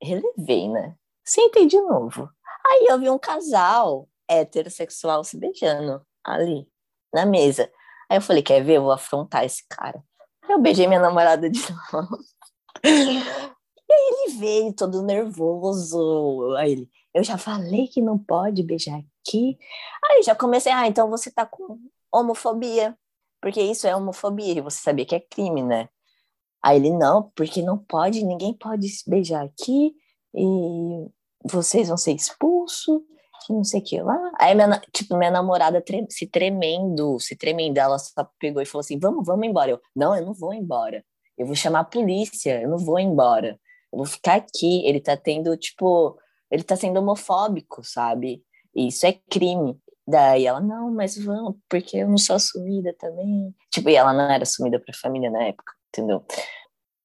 relevei, 0.00 0.68
né? 0.68 0.94
Sentei 1.24 1.66
de 1.66 1.80
novo. 1.80 2.30
Aí 2.66 2.86
eu 2.88 2.98
vi 2.98 3.10
um 3.10 3.18
casal 3.18 4.08
heterossexual 4.28 5.24
se 5.24 5.36
beijando 5.36 6.04
ali, 6.24 6.68
na 7.12 7.26
mesa. 7.26 7.70
Aí 8.08 8.18
eu 8.18 8.22
falei, 8.22 8.42
quer 8.42 8.62
ver? 8.62 8.76
Eu 8.76 8.82
vou 8.82 8.92
afrontar 8.92 9.44
esse 9.44 9.64
cara. 9.68 10.02
Aí 10.42 10.52
eu 10.52 10.60
beijei 10.60 10.86
minha 10.86 11.00
namorada 11.00 11.50
de 11.50 11.60
novo. 11.92 12.18
E 12.84 13.92
aí 13.92 14.08
ele 14.08 14.38
veio 14.38 14.72
todo 14.72 15.02
nervoso. 15.02 16.54
Aí 16.56 16.72
ele, 16.72 16.90
eu 17.12 17.24
já 17.24 17.36
falei 17.36 17.88
que 17.88 18.00
não 18.00 18.18
pode 18.18 18.62
beijar 18.62 18.98
aqui. 18.98 19.58
Aí 20.04 20.22
já 20.22 20.34
comecei, 20.34 20.72
ah, 20.72 20.86
então 20.86 21.10
você 21.10 21.30
tá 21.30 21.44
com 21.44 21.78
homofobia. 22.12 22.96
Porque 23.40 23.60
isso 23.60 23.86
é 23.86 23.96
homofobia, 23.96 24.54
e 24.54 24.60
você 24.60 24.80
sabia 24.82 25.06
que 25.06 25.14
é 25.14 25.20
crime, 25.20 25.62
né? 25.62 25.88
Aí 26.62 26.76
ele, 26.76 26.90
não, 26.90 27.30
porque 27.34 27.62
não 27.62 27.78
pode, 27.78 28.24
ninguém 28.24 28.52
pode 28.52 28.88
se 28.88 29.08
beijar 29.08 29.44
aqui, 29.44 29.94
e 30.34 31.06
vocês 31.44 31.88
vão 31.88 31.96
ser 31.96 32.12
expulsos, 32.12 33.00
não 33.48 33.64
sei 33.64 33.80
o 33.80 33.84
que 33.84 34.00
lá. 34.02 34.18
Aí, 34.38 34.54
minha, 34.54 34.80
tipo, 34.92 35.16
minha 35.16 35.30
namorada 35.30 35.80
tre 35.80 36.06
se 36.10 36.26
tremendo, 36.26 37.18
se 37.18 37.36
tremendo, 37.36 37.78
ela 37.78 37.98
só 37.98 38.28
pegou 38.38 38.60
e 38.60 38.66
falou 38.66 38.80
assim, 38.80 38.98
vamos, 38.98 39.26
vamos 39.26 39.46
embora. 39.46 39.70
Eu, 39.70 39.80
não, 39.94 40.14
eu 40.14 40.24
não 40.24 40.34
vou 40.34 40.52
embora. 40.52 41.04
Eu 41.38 41.46
vou 41.46 41.54
chamar 41.54 41.80
a 41.80 41.84
polícia, 41.84 42.60
eu 42.60 42.68
não 42.68 42.78
vou 42.78 42.98
embora. 42.98 43.58
Eu 43.92 43.98
vou 43.98 44.06
ficar 44.06 44.34
aqui. 44.34 44.86
Ele 44.86 45.00
tá 45.00 45.16
tendo, 45.16 45.56
tipo, 45.56 46.18
ele 46.50 46.62
tá 46.62 46.76
sendo 46.76 46.98
homofóbico, 46.98 47.82
sabe? 47.82 48.44
Isso 48.74 49.06
é 49.06 49.12
crime. 49.12 49.78
Daí 50.10 50.44
ela, 50.44 50.60
não, 50.60 50.90
mas 50.90 51.16
vamos, 51.16 51.56
porque 51.68 51.98
eu 51.98 52.08
não 52.08 52.18
sou 52.18 52.34
assumida 52.34 52.92
também. 52.98 53.54
Tipo, 53.70 53.90
e 53.90 53.94
ela 53.94 54.12
não 54.12 54.28
era 54.28 54.42
assumida 54.42 54.80
pra 54.80 54.92
família 54.92 55.30
na 55.30 55.44
época, 55.44 55.72
entendeu? 55.88 56.24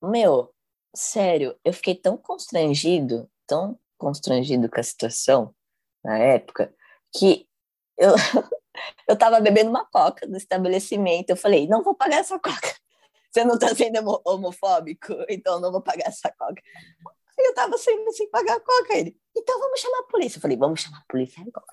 Meu, 0.01 0.51
sério, 0.95 1.55
eu 1.63 1.71
fiquei 1.71 1.93
tão 1.93 2.17
constrangido, 2.17 3.29
tão 3.45 3.77
constrangido 3.95 4.67
com 4.69 4.79
a 4.79 4.83
situação 4.83 5.53
na 6.03 6.17
época, 6.17 6.73
que 7.15 7.47
eu, 7.95 8.13
eu 9.07 9.15
tava 9.15 9.39
bebendo 9.39 9.69
uma 9.69 9.85
coca 9.85 10.25
no 10.25 10.35
estabelecimento. 10.35 11.29
Eu 11.29 11.37
falei, 11.37 11.67
não 11.67 11.83
vou 11.83 11.93
pagar 11.93 12.17
essa 12.17 12.39
coca. 12.39 12.75
Você 13.31 13.43
não 13.43 13.59
tá 13.59 13.67
sendo 13.75 14.19
homofóbico, 14.25 15.13
então 15.29 15.59
não 15.59 15.71
vou 15.71 15.81
pagar 15.81 16.07
essa 16.07 16.33
coca. 16.35 16.61
Eu 17.37 17.53
tava 17.53 17.77
sem, 17.77 18.11
sem 18.11 18.29
pagar 18.29 18.55
a 18.55 18.59
coca. 18.59 18.93
Ele, 18.93 19.17
então 19.35 19.59
vamos 19.59 19.79
chamar 19.79 19.99
a 19.99 20.11
polícia. 20.11 20.37
Eu 20.37 20.41
falei, 20.41 20.57
vamos 20.57 20.81
chamar 20.81 20.99
a 20.99 21.05
polícia 21.07 21.41
agora. 21.41 21.65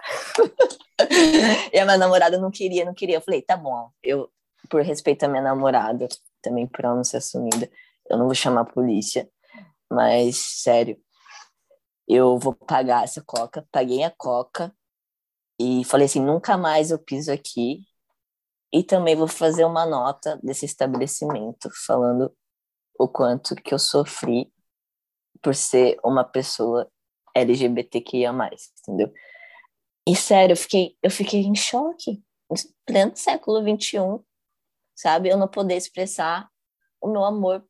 e 1.72 1.79
a 1.79 1.85
minha 1.85 1.98
namorada 1.98 2.38
não 2.38 2.51
queria, 2.51 2.85
não 2.85 2.94
queria. 2.94 3.16
Eu 3.16 3.22
falei, 3.22 3.42
tá 3.42 3.57
bom, 3.57 3.90
eu, 4.03 4.31
por 4.68 4.83
respeito 4.83 5.25
à 5.25 5.29
minha 5.29 5.42
namorada, 5.42 6.09
também 6.40 6.66
por 6.66 6.85
ela 6.85 6.96
não 6.96 7.05
ser 7.05 7.18
assumida, 7.18 7.70
eu 8.11 8.18
não 8.18 8.27
vou 8.27 8.35
chamar 8.35 8.62
a 8.62 8.72
polícia. 8.72 9.31
Mas, 9.90 10.37
sério, 10.37 10.98
eu 12.09 12.38
vou 12.38 12.55
pagar 12.55 13.05
essa 13.05 13.22
coca. 13.22 13.66
Paguei 13.70 14.03
a 14.03 14.11
coca 14.11 14.75
e 15.59 15.85
falei 15.85 16.07
assim: 16.07 16.20
nunca 16.20 16.57
mais 16.57 16.90
eu 16.90 16.98
piso 16.98 17.33
aqui. 17.33 17.83
E 18.72 18.83
também 18.83 19.14
vou 19.14 19.29
fazer 19.29 19.64
uma 19.64 19.85
nota 19.85 20.40
desse 20.42 20.64
estabelecimento 20.64 21.68
falando 21.87 22.35
o 22.98 23.07
quanto 23.07 23.55
que 23.55 23.74
eu 23.74 23.78
sofri 23.78 24.51
por 25.41 25.55
ser 25.55 25.99
uma 26.05 26.24
pessoa 26.24 26.91
LGBTQIA+, 27.35 28.33
entendeu? 28.80 29.12
E 30.07 30.16
sério, 30.16 30.53
eu 30.53 30.57
fiquei, 30.57 30.97
eu 31.03 31.11
fiquei 31.11 31.41
em 31.41 31.55
choque, 31.55 32.22
no 32.51 32.57
pleno 32.85 33.12
século 33.14 33.61
XXI, 33.61 34.20
sabe? 34.95 35.28
Eu 35.28 35.37
não 35.37 35.49
poder 35.49 35.76
expressar 35.76 36.49
o 37.01 37.09
meu 37.09 37.24
amor. 37.24 37.64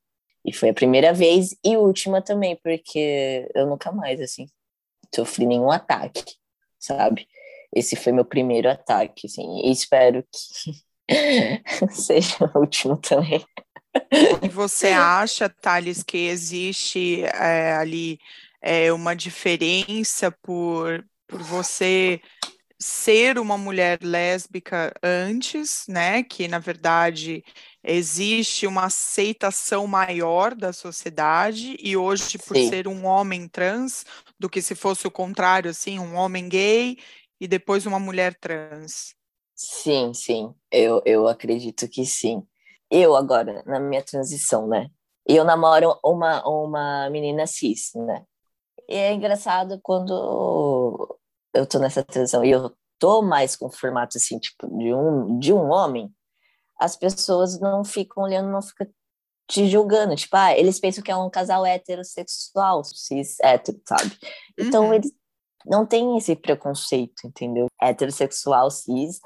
E 0.44 0.52
foi 0.52 0.70
a 0.70 0.74
primeira 0.74 1.12
vez 1.12 1.56
e 1.64 1.76
última 1.76 2.20
também, 2.20 2.56
porque 2.56 3.48
eu 3.54 3.66
nunca 3.66 3.92
mais, 3.92 4.20
assim, 4.20 4.46
sofri 5.14 5.46
nenhum 5.46 5.70
ataque, 5.70 6.36
sabe? 6.78 7.28
Esse 7.74 7.96
foi 7.96 8.12
meu 8.12 8.24
primeiro 8.24 8.68
ataque, 8.68 9.26
assim, 9.26 9.60
e 9.64 9.70
espero 9.70 10.24
que 10.24 10.82
seja 11.92 12.50
o 12.54 12.58
último 12.60 12.96
também. 12.96 13.44
E 14.40 14.48
você 14.48 14.88
acha, 14.90 15.48
Thales, 15.48 16.02
que 16.02 16.18
existe 16.18 17.22
é, 17.24 17.74
ali 17.74 18.18
é, 18.60 18.92
uma 18.92 19.14
diferença 19.14 20.30
por, 20.42 21.04
por 21.26 21.42
você 21.42 22.20
ser 22.80 23.38
uma 23.38 23.58
mulher 23.58 24.00
lésbica 24.02 24.92
antes, 25.02 25.86
né? 25.88 26.22
Que 26.24 26.48
na 26.48 26.58
verdade 26.58 27.44
existe 27.82 28.66
uma 28.66 28.86
aceitação 28.86 29.86
maior 29.86 30.54
da 30.54 30.72
sociedade 30.72 31.76
e 31.80 31.96
hoje 31.96 32.38
por 32.38 32.56
Sim. 32.56 32.58
ser 32.58 32.88
um 32.88 33.06
homem 33.06 33.48
trans 33.48 34.04
do 34.38 34.50
que 34.50 34.62
se 34.62 34.74
fosse 34.74 35.06
o 35.06 35.10
contrário, 35.10 35.70
assim, 35.70 35.98
um 35.98 36.14
homem 36.16 36.48
gay 36.48 36.98
e 37.40 37.48
depois 37.48 37.86
uma 37.86 38.00
mulher 38.00 38.34
trans. 38.40 39.14
Sim, 39.54 40.12
sim, 40.14 40.54
eu, 40.70 41.02
eu 41.06 41.26
acredito 41.28 41.88
que 41.88 42.04
sim. 42.04 42.46
Eu 42.94 43.16
agora, 43.16 43.62
na 43.64 43.80
minha 43.80 44.04
transição, 44.04 44.66
né? 44.66 44.90
Eu 45.26 45.44
namoro 45.44 45.98
uma, 46.04 46.46
uma 46.46 47.08
menina 47.08 47.46
cis, 47.46 47.90
né? 47.94 48.22
E 48.86 48.94
é 48.94 49.14
engraçado 49.14 49.80
quando 49.82 51.18
eu 51.54 51.66
tô 51.66 51.78
nessa 51.78 52.04
transição 52.04 52.44
e 52.44 52.50
eu 52.50 52.70
tô 52.98 53.22
mais 53.22 53.56
com 53.56 53.66
o 53.66 53.72
formato, 53.72 54.18
assim, 54.18 54.38
tipo, 54.38 54.66
de 54.76 54.92
um, 54.92 55.38
de 55.38 55.54
um 55.54 55.70
homem, 55.70 56.14
as 56.78 56.94
pessoas 56.94 57.58
não 57.58 57.82
ficam 57.82 58.24
olhando, 58.24 58.50
não 58.50 58.60
ficam 58.60 58.86
te 59.48 59.66
julgando. 59.70 60.14
Tipo, 60.14 60.36
ah, 60.36 60.54
eles 60.54 60.78
pensam 60.78 61.02
que 61.02 61.10
é 61.10 61.16
um 61.16 61.30
casal 61.30 61.64
heterossexual, 61.64 62.84
cis, 62.84 63.38
hétero, 63.40 63.80
sabe? 63.88 64.18
Então, 64.58 64.88
uhum. 64.88 64.94
eles 64.94 65.10
não 65.64 65.86
têm 65.86 66.18
esse 66.18 66.36
preconceito, 66.36 67.26
entendeu? 67.26 67.68
Heterossexual, 67.80 68.70
cis, 68.70 69.18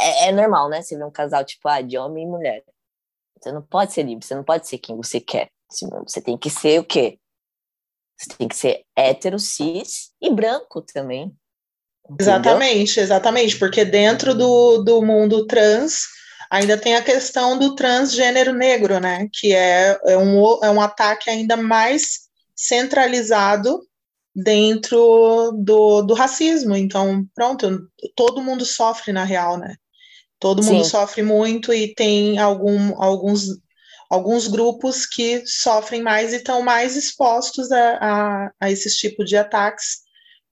é, 0.00 0.28
é, 0.28 0.32
normal, 0.32 0.70
né? 0.70 0.80
Você 0.80 0.96
vê 0.96 1.04
um 1.04 1.10
casal, 1.10 1.44
tipo, 1.44 1.68
ah, 1.68 1.82
de 1.82 1.98
homem 1.98 2.24
e 2.24 2.26
mulher. 2.26 2.64
Você 3.40 3.52
não 3.52 3.62
pode 3.62 3.92
ser 3.92 4.02
livre, 4.02 4.24
você 4.24 4.34
não 4.34 4.44
pode 4.44 4.66
ser 4.66 4.78
quem 4.78 4.96
você 4.96 5.20
quer. 5.20 5.48
Você 5.68 6.20
tem 6.20 6.36
que 6.36 6.48
ser 6.48 6.80
o 6.80 6.84
quê? 6.84 7.18
Você 8.16 8.30
tem 8.36 8.48
que 8.48 8.56
ser 8.56 8.84
hétero, 8.96 9.38
cis 9.38 10.12
e 10.20 10.30
branco 10.30 10.80
também. 10.82 11.36
Entendeu? 12.04 12.16
Exatamente, 12.20 13.00
exatamente, 13.00 13.58
porque 13.58 13.84
dentro 13.84 14.34
do, 14.34 14.82
do 14.82 15.02
mundo 15.02 15.46
trans 15.46 16.04
ainda 16.50 16.78
tem 16.78 16.94
a 16.94 17.02
questão 17.02 17.58
do 17.58 17.74
transgênero 17.74 18.52
negro, 18.52 19.00
né? 19.00 19.28
Que 19.32 19.52
é, 19.54 19.98
é, 20.04 20.16
um, 20.16 20.64
é 20.64 20.70
um 20.70 20.80
ataque 20.80 21.28
ainda 21.28 21.56
mais 21.56 22.28
centralizado 22.54 23.82
dentro 24.34 25.52
do, 25.52 26.02
do 26.02 26.14
racismo. 26.14 26.76
Então, 26.76 27.26
pronto, 27.34 27.88
todo 28.14 28.42
mundo 28.42 28.64
sofre 28.64 29.12
na 29.12 29.24
real, 29.24 29.58
né? 29.58 29.76
Todo 30.38 30.62
mundo 30.62 30.84
Sim. 30.84 30.90
sofre 30.90 31.22
muito 31.22 31.72
e 31.72 31.94
tem 31.94 32.38
algum, 32.38 33.02
alguns, 33.02 33.44
alguns 34.10 34.46
grupos 34.46 35.06
que 35.06 35.42
sofrem 35.46 36.02
mais 36.02 36.32
e 36.32 36.36
estão 36.36 36.62
mais 36.62 36.96
expostos 36.96 37.72
a, 37.72 37.98
a, 38.00 38.52
a 38.60 38.70
esses 38.70 38.96
tipos 38.96 39.28
de 39.28 39.36
ataques, 39.36 40.02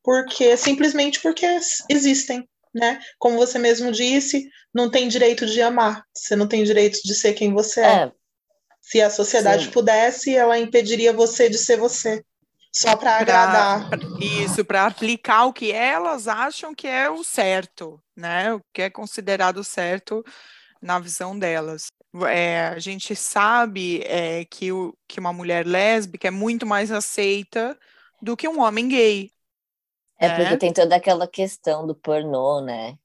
porque 0.03 0.57
simplesmente 0.57 1.21
porque 1.21 1.47
existem, 1.89 2.49
né? 2.75 2.99
Como 3.19 3.37
você 3.37 3.59
mesmo 3.59 3.93
disse, 3.93 4.49
não 4.73 4.91
tem 4.91 5.09
direito 5.09 5.47
de 5.47 5.61
amar, 5.61 6.03
você 6.15 6.35
não 6.35 6.49
tem 6.49 6.65
direito 6.65 7.01
de 7.05 7.15
ser 7.15 7.35
quem 7.35 7.53
você 7.53 7.81
é. 7.81 7.85
é. 7.85 8.13
Se 8.81 9.01
a 9.01 9.09
sociedade 9.09 9.67
Sim. 9.67 9.71
pudesse, 9.71 10.35
ela 10.35 10.59
impediria 10.59 11.13
você 11.13 11.49
de 11.49 11.57
ser 11.57 11.79
você 11.79 12.23
só 12.75 12.97
para 12.97 13.19
agradar. 13.19 13.89
Isso, 14.21 14.65
para 14.65 14.87
aplicar 14.87 15.45
o 15.45 15.53
que 15.53 15.71
elas 15.71 16.27
acham 16.27 16.75
que 16.75 16.89
é 16.89 17.09
o 17.09 17.23
certo, 17.23 18.03
né? 18.17 18.53
O 18.53 18.61
que 18.73 18.83
é 18.83 18.91
considerado 18.91 19.63
certo 19.63 20.25
na 20.83 20.99
visão 20.99 21.39
delas. 21.39 21.87
É, 22.29 22.67
a 22.67 22.79
gente 22.81 23.15
sabe 23.15 24.03
é, 24.03 24.45
que, 24.45 24.73
o, 24.73 24.93
que 25.07 25.21
uma 25.21 25.33
mulher 25.33 25.65
lésbica 25.65 26.29
é 26.29 26.33
muito 26.33 26.67
mais 26.67 26.91
aceita 26.91 27.79
do 28.21 28.37
que 28.37 28.49
um 28.49 28.61
homem 28.61 28.89
gay. 28.89 29.31
É 30.19 30.29
né? 30.29 30.37
porque 30.37 30.57
tem 30.57 30.73
toda 30.73 30.97
aquela 30.97 31.29
questão 31.29 31.87
do 31.87 31.95
pornô, 31.95 32.61
né? 32.61 32.97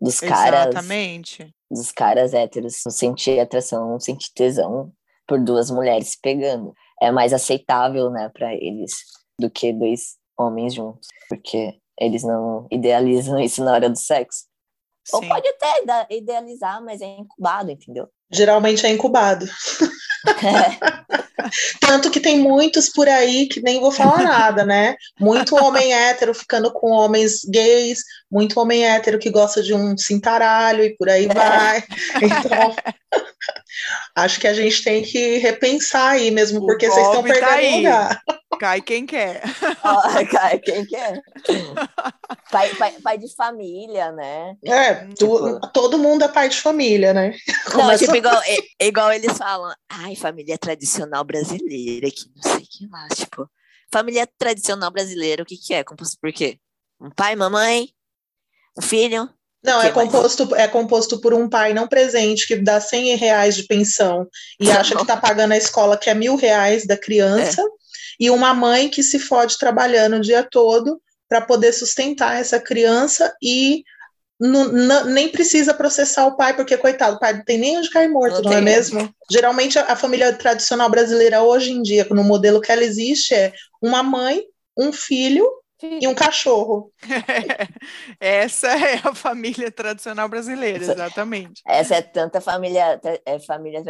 Dos 0.00 0.20
caras. 0.20 0.68
Exatamente. 0.68 1.52
Dos 1.68 1.90
caras 1.90 2.34
héteros 2.34 2.82
não 2.84 2.92
sentir 2.92 3.40
atração, 3.40 3.90
não 3.90 4.00
sentir 4.00 4.32
tesão 4.32 4.92
por 5.26 5.40
duas 5.40 5.70
mulheres 5.70 6.16
pegando 6.16 6.72
é 7.00 7.10
mais 7.10 7.32
aceitável, 7.32 8.10
né, 8.10 8.30
para 8.32 8.54
eles 8.54 8.92
do 9.38 9.50
que 9.50 9.72
dois 9.72 10.16
homens 10.36 10.74
juntos, 10.74 11.08
porque 11.28 11.78
eles 11.98 12.22
não 12.22 12.66
idealizam 12.70 13.38
isso 13.40 13.62
na 13.64 13.72
hora 13.72 13.90
do 13.90 13.98
sexo. 13.98 14.44
Sim. 15.04 15.16
Ou 15.16 15.28
pode 15.28 15.48
até 15.48 16.14
idealizar, 16.14 16.82
mas 16.84 17.00
é 17.00 17.06
incubado, 17.06 17.70
entendeu? 17.70 18.08
Geralmente 18.30 18.84
é 18.84 18.90
incubado. 18.90 19.46
É. 20.26 21.18
Tanto 21.80 22.10
que 22.10 22.20
tem 22.20 22.38
muitos 22.38 22.88
por 22.88 23.08
aí 23.08 23.46
que 23.46 23.60
nem 23.60 23.80
vou 23.80 23.90
falar 23.90 24.22
nada, 24.22 24.64
né? 24.64 24.96
Muito 25.18 25.56
homem 25.56 25.92
hétero 25.92 26.34
ficando 26.34 26.72
com 26.72 26.90
homens 26.90 27.44
gays, 27.44 28.00
muito 28.30 28.60
homem 28.60 28.86
hétero 28.86 29.18
que 29.18 29.30
gosta 29.30 29.62
de 29.62 29.74
um 29.74 29.96
cintaralho 29.96 30.84
e 30.84 30.96
por 30.96 31.08
aí 31.08 31.26
é. 31.26 31.34
vai. 31.34 31.84
Então, 32.22 32.74
acho 34.16 34.40
que 34.40 34.46
a 34.46 34.54
gente 34.54 34.82
tem 34.82 35.02
que 35.02 35.38
repensar 35.38 36.12
aí 36.12 36.30
mesmo, 36.30 36.60
porque 36.60 36.90
vocês 36.90 37.06
estão 37.06 37.22
tá 37.22 37.28
perdendo 37.28 37.44
tá 37.44 37.76
lugar. 37.76 38.22
Cai 38.58 38.80
quem 38.80 39.06
quer. 39.06 39.42
Oh, 39.84 40.26
cai 40.30 40.58
quem 40.58 40.84
quer. 40.84 41.22
Pai, 42.50 42.74
pai, 42.74 42.92
pai, 43.02 43.18
de 43.18 43.34
família, 43.34 44.12
né? 44.12 44.56
É, 44.64 44.94
tu, 45.14 45.14
tipo... 45.14 45.60
todo 45.72 45.98
mundo 45.98 46.24
é 46.24 46.28
pai 46.28 46.48
de 46.48 46.60
família, 46.60 47.12
né? 47.14 47.34
Não, 47.68 47.80
Começa... 47.80 48.04
tipo, 48.04 48.16
igual, 48.16 48.40
igual 48.80 49.12
eles 49.12 49.36
falam, 49.36 49.72
ai, 49.88 50.16
família 50.16 50.58
tradicional 50.58 51.24
brasileira, 51.24 52.10
que 52.10 52.24
não 52.34 52.42
sei 52.42 52.62
o 52.62 52.68
que 52.68 52.86
lá, 52.90 53.08
tipo, 53.14 53.50
família 53.92 54.28
tradicional 54.38 54.90
brasileira, 54.90 55.42
o 55.42 55.46
que 55.46 55.56
que 55.56 55.74
é? 55.74 55.84
Composto 55.84 56.18
por 56.20 56.32
quê? 56.32 56.58
Um 57.00 57.10
pai, 57.10 57.36
mamãe, 57.36 57.90
um 58.76 58.82
filho, 58.82 59.30
não, 59.62 59.82
é 59.82 59.90
composto, 59.90 60.54
é 60.54 60.68
composto 60.68 61.20
por 61.20 61.34
um 61.34 61.48
pai 61.48 61.74
não 61.74 61.88
presente 61.88 62.46
que 62.46 62.56
dá 62.56 62.80
100 62.80 63.16
reais 63.16 63.56
de 63.56 63.64
pensão 63.64 64.26
e 64.60 64.70
acha 64.70 64.94
que 64.94 65.02
está 65.02 65.16
pagando 65.16 65.52
a 65.52 65.56
escola 65.56 65.96
que 65.96 66.08
é 66.08 66.14
mil 66.14 66.36
reais 66.36 66.86
da 66.86 66.96
criança, 66.96 67.60
é. 67.60 67.77
E 68.18 68.30
uma 68.30 68.52
mãe 68.54 68.88
que 68.88 69.02
se 69.02 69.18
fode 69.18 69.58
trabalhando 69.58 70.16
o 70.16 70.20
dia 70.20 70.42
todo 70.42 71.00
para 71.28 71.40
poder 71.40 71.72
sustentar 71.72 72.40
essa 72.40 72.58
criança 72.58 73.34
e 73.42 73.84
nem 75.06 75.28
precisa 75.28 75.74
processar 75.74 76.26
o 76.26 76.36
pai, 76.36 76.54
porque, 76.54 76.76
coitado, 76.76 77.16
o 77.16 77.18
pai 77.18 77.32
não 77.32 77.44
tem 77.44 77.58
nem 77.58 77.76
onde 77.76 77.90
cair 77.90 78.08
morto, 78.08 78.40
não, 78.42 78.52
não 78.52 78.58
é 78.58 78.60
mesmo? 78.60 79.12
Geralmente, 79.30 79.78
a, 79.78 79.92
a 79.92 79.96
família 79.96 80.32
tradicional 80.32 80.88
brasileira, 80.88 81.42
hoje 81.42 81.72
em 81.72 81.82
dia, 81.82 82.06
no 82.10 82.22
modelo 82.22 82.60
que 82.60 82.70
ela 82.70 82.84
existe, 82.84 83.34
é 83.34 83.52
uma 83.82 84.02
mãe, 84.02 84.44
um 84.76 84.92
filho 84.92 85.44
e 85.82 86.06
um 86.06 86.14
cachorro. 86.14 86.92
essa 88.20 88.68
é 88.68 89.00
a 89.02 89.14
família 89.14 89.72
tradicional 89.72 90.28
brasileira, 90.28 90.84
exatamente. 90.84 91.60
Essa 91.66 91.96
é 91.96 92.02
tanta 92.02 92.40
família, 92.40 93.00
é 93.26 93.40
família 93.40 93.82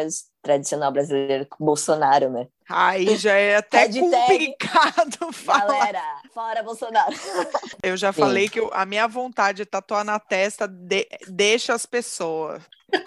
tradicional 0.43 0.93
brasileira 0.93 1.47
com 1.47 1.65
Bolsonaro, 1.65 2.31
né? 2.31 2.47
Aí 2.69 3.17
já 3.17 3.35
é 3.35 3.57
até 3.59 3.89
complicado 3.89 5.33
falar. 5.33 5.67
Galera, 5.67 6.03
fora 6.33 6.63
Bolsonaro. 6.63 7.15
Eu 7.83 7.97
já 7.97 8.13
Sim. 8.13 8.21
falei 8.21 8.49
que 8.49 8.61
a 8.73 8.85
minha 8.85 9.07
vontade 9.09 9.59
de 9.59 9.67
tatuar 9.67 10.05
na 10.05 10.19
testa 10.19 10.67
de, 10.69 11.09
deixa 11.27 11.75
as 11.75 11.87
pessoas. 11.87 12.63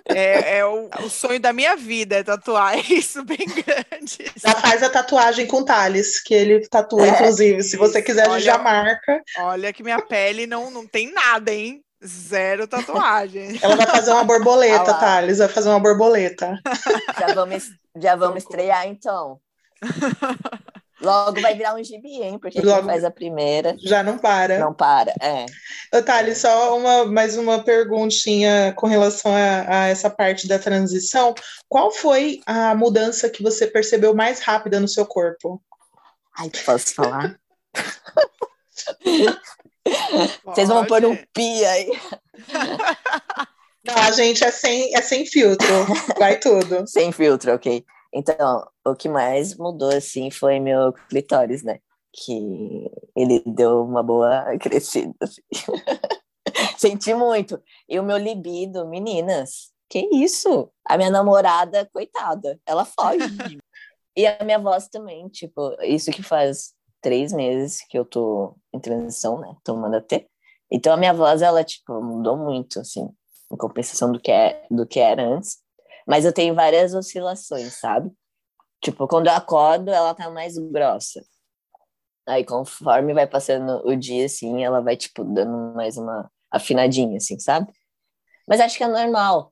É, 0.05 0.59
é 0.59 0.65
o, 0.65 0.89
o, 1.03 1.09
sonho 1.09 1.39
da 1.39 1.51
minha 1.51 1.75
vida 1.75 2.17
é 2.17 2.23
tatuar 2.23 2.77
isso 2.91 3.23
bem 3.23 3.47
grande. 3.47 4.31
Já 4.35 4.53
faz 4.53 4.83
a 4.83 4.89
tatuagem 4.91 5.47
com 5.47 5.63
Thales, 5.63 6.21
que 6.21 6.35
ele 6.35 6.67
tatua, 6.67 7.07
é, 7.07 7.09
inclusive. 7.09 7.63
Se 7.63 7.77
você 7.77 7.99
quiser, 7.99 8.29
olha, 8.29 8.39
já 8.39 8.59
marca. 8.59 9.23
Olha 9.39 9.73
que 9.73 9.81
minha 9.81 9.99
pele 9.99 10.45
não, 10.45 10.69
não 10.69 10.85
tem 10.85 11.11
nada, 11.11 11.51
hein? 11.51 11.83
Zero 12.05 12.67
tatuagem. 12.67 13.59
Ela 13.61 13.75
vai 13.75 13.87
fazer 13.87 14.11
uma 14.11 14.23
borboleta, 14.23 14.93
Thales. 14.93 15.37
Vai 15.37 15.47
fazer 15.47 15.69
uma 15.69 15.79
borboleta. 15.79 16.59
Já 17.19 17.33
vamos, 17.33 17.69
já 17.95 18.15
vamos 18.15 18.43
estrear, 18.43 18.87
então. 18.87 19.39
Logo 21.01 21.41
vai 21.41 21.55
virar 21.55 21.75
um 21.75 21.83
gibi, 21.83 22.21
hein? 22.21 22.39
Porque 22.39 22.61
Logo, 22.61 22.79
quem 22.79 22.85
faz 22.85 23.03
a 23.03 23.11
primeira. 23.11 23.75
Já 23.79 24.03
não 24.03 24.17
para. 24.17 24.59
Não 24.59 24.73
para, 24.73 25.13
é. 25.19 25.45
Thales, 26.01 26.37
só 26.37 26.77
uma, 26.77 27.05
mais 27.05 27.37
uma 27.37 27.63
perguntinha 27.63 28.73
com 28.77 28.87
relação 28.87 29.33
a, 29.33 29.83
a, 29.83 29.87
essa 29.87 30.09
parte 30.09 30.47
da 30.47 30.59
transição. 30.59 31.33
Qual 31.67 31.91
foi 31.91 32.41
a 32.45 32.75
mudança 32.75 33.29
que 33.29 33.43
você 33.43 33.67
percebeu 33.67 34.13
mais 34.13 34.39
rápida 34.39 34.79
no 34.79 34.87
seu 34.87 35.05
corpo? 35.05 35.61
Ai, 36.37 36.49
posso 36.65 36.93
falar? 36.93 37.35
Vocês 40.45 40.67
vão 40.67 40.85
pôr 40.85 41.05
um 41.05 41.15
pi 41.33 41.65
aí. 41.65 41.91
Não, 43.83 43.95
a 43.95 44.11
gente 44.11 44.43
é 44.43 44.51
sem, 44.51 44.95
é 44.95 45.01
sem 45.01 45.25
filtro, 45.25 45.67
vai 46.17 46.39
tudo. 46.39 46.85
sem 46.87 47.11
filtro, 47.11 47.53
ok. 47.53 47.83
Então, 48.13 48.67
o 48.85 48.95
que 48.95 49.09
mais 49.09 49.55
mudou, 49.57 49.89
assim, 49.89 50.29
foi 50.29 50.59
meu 50.59 50.93
clitóris, 51.09 51.63
né? 51.63 51.79
Que 52.13 52.89
ele 53.15 53.41
deu 53.45 53.83
uma 53.83 54.03
boa 54.03 54.45
crescida, 54.59 55.15
assim. 55.21 55.41
Senti 56.77 57.13
muito. 57.13 57.61
E 57.87 57.99
o 57.99 58.03
meu 58.03 58.17
libido, 58.17 58.87
meninas, 58.87 59.71
que 59.89 59.99
isso? 60.13 60.69
A 60.85 60.97
minha 60.97 61.09
namorada, 61.09 61.89
coitada, 61.91 62.59
ela 62.65 62.85
foge. 62.85 63.59
e 64.15 64.27
a 64.27 64.43
minha 64.43 64.59
voz 64.59 64.87
também, 64.89 65.27
tipo, 65.29 65.75
isso 65.81 66.11
que 66.11 66.21
faz 66.21 66.73
três 67.01 67.33
meses 67.33 67.85
que 67.89 67.97
eu 67.97 68.05
tô 68.05 68.55
em 68.73 68.79
transição, 68.79 69.39
né? 69.39 69.55
Tomando 69.63 69.95
a 69.95 70.01
T. 70.01 70.29
Então 70.71 70.93
a 70.93 70.97
minha 70.97 71.13
voz, 71.13 71.41
ela, 71.41 71.63
tipo, 71.63 72.01
mudou 72.01 72.37
muito, 72.37 72.79
assim, 72.79 73.09
em 73.51 73.57
compensação 73.57 74.11
do 74.11 74.19
que, 74.19 74.31
é, 74.31 74.65
do 74.69 74.85
que 74.87 74.99
era 74.99 75.23
antes. 75.23 75.57
Mas 76.07 76.25
eu 76.25 76.33
tenho 76.33 76.55
várias 76.55 76.93
oscilações, 76.93 77.79
sabe? 77.79 78.11
Tipo, 78.81 79.07
quando 79.07 79.27
eu 79.27 79.33
acordo, 79.33 79.91
ela 79.91 80.13
tá 80.15 80.29
mais 80.29 80.57
grossa. 80.57 81.21
Aí, 82.27 82.45
conforme 82.45 83.13
vai 83.13 83.27
passando 83.27 83.85
o 83.85 83.95
dia, 83.95 84.25
assim, 84.25 84.63
ela 84.63 84.81
vai, 84.81 84.95
tipo, 84.95 85.23
dando 85.23 85.75
mais 85.75 85.97
uma 85.97 86.31
afinadinha, 86.51 87.17
assim, 87.17 87.39
sabe? 87.39 87.71
Mas 88.47 88.59
acho 88.59 88.77
que 88.77 88.83
é 88.83 88.87
normal, 88.87 89.51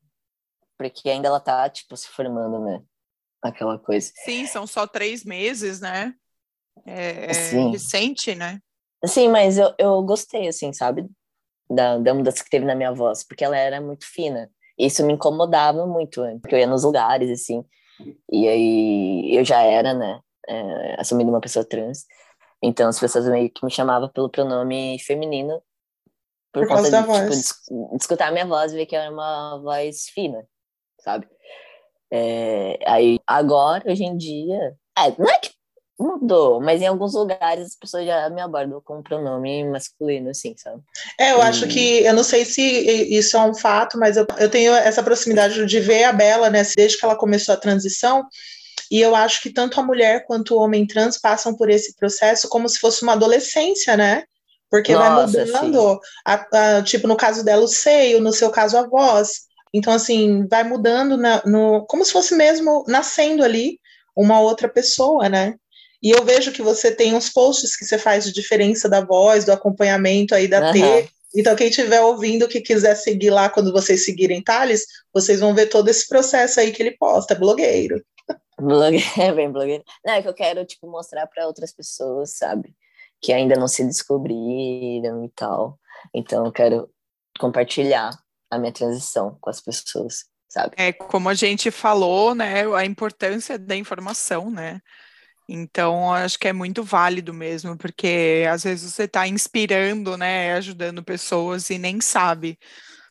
porque 0.77 1.09
ainda 1.09 1.27
ela 1.27 1.39
tá, 1.39 1.69
tipo, 1.69 1.95
se 1.97 2.07
formando, 2.07 2.59
né? 2.63 2.81
Aquela 3.41 3.77
coisa. 3.79 4.11
Sim, 4.23 4.45
são 4.47 4.65
só 4.67 4.85
três 4.87 5.23
meses, 5.23 5.79
né? 5.79 6.13
É, 6.85 7.33
Sim. 7.33 7.71
recente, 7.71 8.35
né? 8.35 8.59
Sim, 9.05 9.29
mas 9.29 9.57
eu, 9.57 9.73
eu 9.77 10.01
gostei, 10.03 10.47
assim, 10.47 10.73
sabe? 10.73 11.07
Da, 11.69 11.97
da 11.97 12.13
mudança 12.13 12.43
que 12.43 12.49
teve 12.49 12.65
na 12.65 12.75
minha 12.75 12.91
voz, 12.91 13.23
porque 13.23 13.43
ela 13.43 13.57
era 13.57 13.79
muito 13.79 14.05
fina. 14.05 14.49
Isso 14.77 15.05
me 15.05 15.13
incomodava 15.13 15.85
muito, 15.85 16.21
porque 16.41 16.55
eu 16.55 16.59
ia 16.59 16.67
nos 16.67 16.83
lugares, 16.83 17.29
assim, 17.29 17.63
e 18.31 18.47
aí 18.47 19.35
eu 19.35 19.43
já 19.43 19.61
era, 19.61 19.93
né, 19.93 20.19
é, 20.47 21.01
assumindo 21.01 21.29
uma 21.29 21.41
pessoa 21.41 21.65
trans. 21.65 22.05
Então 22.61 22.87
as 22.87 22.99
pessoas 22.99 23.27
meio 23.27 23.49
que 23.49 23.63
me 23.63 23.71
chamavam 23.71 24.09
pelo 24.09 24.29
pronome 24.29 24.97
feminino 24.99 25.61
por, 26.51 26.67
por 26.67 26.75
conta 26.75 26.89
de, 26.89 26.97
tipo, 26.97 27.29
de, 27.29 27.97
escutar 27.97 28.27
a 28.27 28.31
minha 28.31 28.45
voz 28.45 28.71
e 28.71 28.75
ver 28.75 28.85
que 28.85 28.95
era 28.95 29.11
uma 29.11 29.59
voz 29.59 30.09
fina, 30.09 30.45
sabe? 31.01 31.27
É, 32.11 32.79
aí 32.87 33.19
agora, 33.27 33.83
hoje 33.89 34.03
em 34.03 34.17
dia, 34.17 34.75
é, 34.97 35.15
não 35.17 35.29
é 35.29 35.39
que 35.39 35.51
mudou, 35.99 36.61
mas 36.61 36.81
em 36.81 36.87
alguns 36.87 37.13
lugares 37.13 37.67
as 37.67 37.75
pessoas 37.75 38.05
já 38.05 38.29
me 38.29 38.41
abordam 38.41 38.81
com 38.81 39.03
pronome 39.03 39.65
masculino, 39.65 40.29
assim, 40.29 40.55
sabe? 40.57 40.81
É, 41.19 41.33
eu 41.33 41.41
acho 41.41 41.67
que, 41.67 42.03
eu 42.03 42.13
não 42.13 42.23
sei 42.23 42.45
se 42.45 42.61
isso 42.61 43.35
é 43.35 43.41
um 43.41 43.53
fato, 43.53 43.97
mas 43.99 44.15
eu, 44.15 44.25
eu 44.37 44.49
tenho 44.49 44.73
essa 44.73 45.03
proximidade 45.03 45.65
de 45.65 45.79
ver 45.79 46.05
a 46.05 46.13
Bela, 46.13 46.49
né, 46.49 46.63
desde 46.75 46.97
que 46.97 47.05
ela 47.05 47.17
começou 47.17 47.53
a 47.53 47.57
transição, 47.57 48.25
e 48.89 49.01
eu 49.01 49.13
acho 49.13 49.41
que 49.41 49.51
tanto 49.51 49.79
a 49.79 49.83
mulher 49.83 50.25
quanto 50.25 50.55
o 50.55 50.59
homem 50.59 50.87
trans 50.87 51.17
passam 51.17 51.55
por 51.55 51.69
esse 51.69 51.95
processo 51.95 52.47
como 52.47 52.67
se 52.67 52.79
fosse 52.79 53.03
uma 53.03 53.13
adolescência, 53.13 53.95
né? 53.95 54.23
Porque 54.69 54.93
Nossa, 54.93 55.45
vai 55.45 55.63
mudando, 55.63 55.99
a, 56.25 56.77
a, 56.77 56.83
tipo, 56.83 57.07
no 57.07 57.15
caso 57.15 57.43
dela, 57.43 57.63
o 57.63 57.67
seio, 57.67 58.21
no 58.21 58.31
seu 58.31 58.49
caso, 58.49 58.77
a 58.77 58.87
voz. 58.87 59.41
Então, 59.73 59.93
assim, 59.93 60.47
vai 60.47 60.63
mudando 60.63 61.17
na, 61.17 61.41
no, 61.45 61.85
como 61.87 62.03
se 62.03 62.11
fosse 62.11 62.35
mesmo 62.35 62.83
nascendo 62.87 63.43
ali 63.43 63.79
uma 64.15 64.39
outra 64.39 64.67
pessoa, 64.67 65.29
né? 65.29 65.55
E 66.01 66.11
eu 66.11 66.23
vejo 66.23 66.51
que 66.51 66.61
você 66.61 66.91
tem 66.91 67.13
uns 67.13 67.29
posts 67.29 67.75
que 67.75 67.85
você 67.85 67.97
faz 67.97 68.23
de 68.23 68.31
diferença 68.31 68.87
da 68.87 69.01
voz, 69.01 69.43
do 69.43 69.51
acompanhamento 69.51 70.33
aí 70.33 70.47
da 70.47 70.67
uhum. 70.67 70.73
T. 70.73 71.09
Então, 71.35 71.55
quem 71.55 71.67
estiver 71.67 72.01
ouvindo, 72.01 72.47
que 72.47 72.61
quiser 72.61 72.95
seguir 72.95 73.29
lá, 73.29 73.49
quando 73.49 73.71
vocês 73.71 74.05
seguirem 74.05 74.41
Thales, 74.41 74.85
vocês 75.13 75.39
vão 75.39 75.53
ver 75.53 75.67
todo 75.67 75.89
esse 75.89 76.07
processo 76.07 76.59
aí 76.59 76.71
que 76.71 76.81
ele 76.81 76.97
posta, 76.97 77.35
blogueiro. 77.35 78.03
Blogueiro, 78.59 79.05
é 79.19 79.31
bem 79.31 79.51
blogueiro. 79.51 79.83
Não, 80.03 80.13
é 80.13 80.21
que 80.21 80.27
eu 80.27 80.33
quero, 80.33 80.65
tipo, 80.65 80.89
mostrar 80.89 81.27
para 81.27 81.45
outras 81.45 81.71
pessoas, 81.71 82.37
sabe? 82.37 82.73
Que 83.21 83.31
ainda 83.31 83.55
não 83.55 83.67
se 83.67 83.83
descobriram 83.83 85.23
e 85.23 85.29
tal. 85.29 85.77
Então, 86.13 86.45
eu 86.45 86.51
quero 86.51 86.89
compartilhar 87.37 88.11
a 88.49 88.57
minha 88.57 88.71
transição 88.71 89.37
com 89.39 89.49
as 89.49 89.61
pessoas, 89.61 90.25
sabe? 90.47 90.73
É, 90.77 90.91
como 90.91 91.29
a 91.29 91.33
gente 91.35 91.69
falou, 91.69 92.33
né, 92.33 92.65
a 92.75 92.85
importância 92.85 93.59
da 93.59 93.75
informação, 93.75 94.49
né? 94.49 94.81
Então, 95.51 96.13
acho 96.13 96.37
que 96.37 96.47
é 96.47 96.53
muito 96.53 96.83
válido 96.83 97.33
mesmo, 97.33 97.75
porque 97.75 98.45
às 98.47 98.63
vezes 98.63 98.93
você 98.93 99.05
está 99.05 99.27
inspirando, 99.27 100.15
né, 100.15 100.53
ajudando 100.53 101.03
pessoas 101.03 101.71
e 101.71 101.79
nem 101.79 101.99
sabe, 101.99 102.59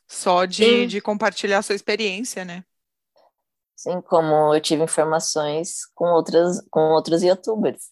só 0.06 0.44
de, 0.44 0.86
de 0.86 1.00
compartilhar 1.00 1.58
a 1.58 1.62
sua 1.62 1.74
experiência, 1.74 2.44
né? 2.44 2.62
Sim, 3.74 4.00
como 4.02 4.54
eu 4.54 4.60
tive 4.60 4.84
informações 4.84 5.84
com 5.96 6.04
outras, 6.12 6.60
com 6.70 6.80
outros 6.92 7.24
youtubers, 7.24 7.90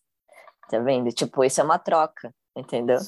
tá 0.70 0.78
vendo? 0.78 1.10
Tipo, 1.10 1.42
isso 1.42 1.60
é 1.60 1.64
uma 1.64 1.78
troca, 1.78 2.32
entendeu? 2.56 2.98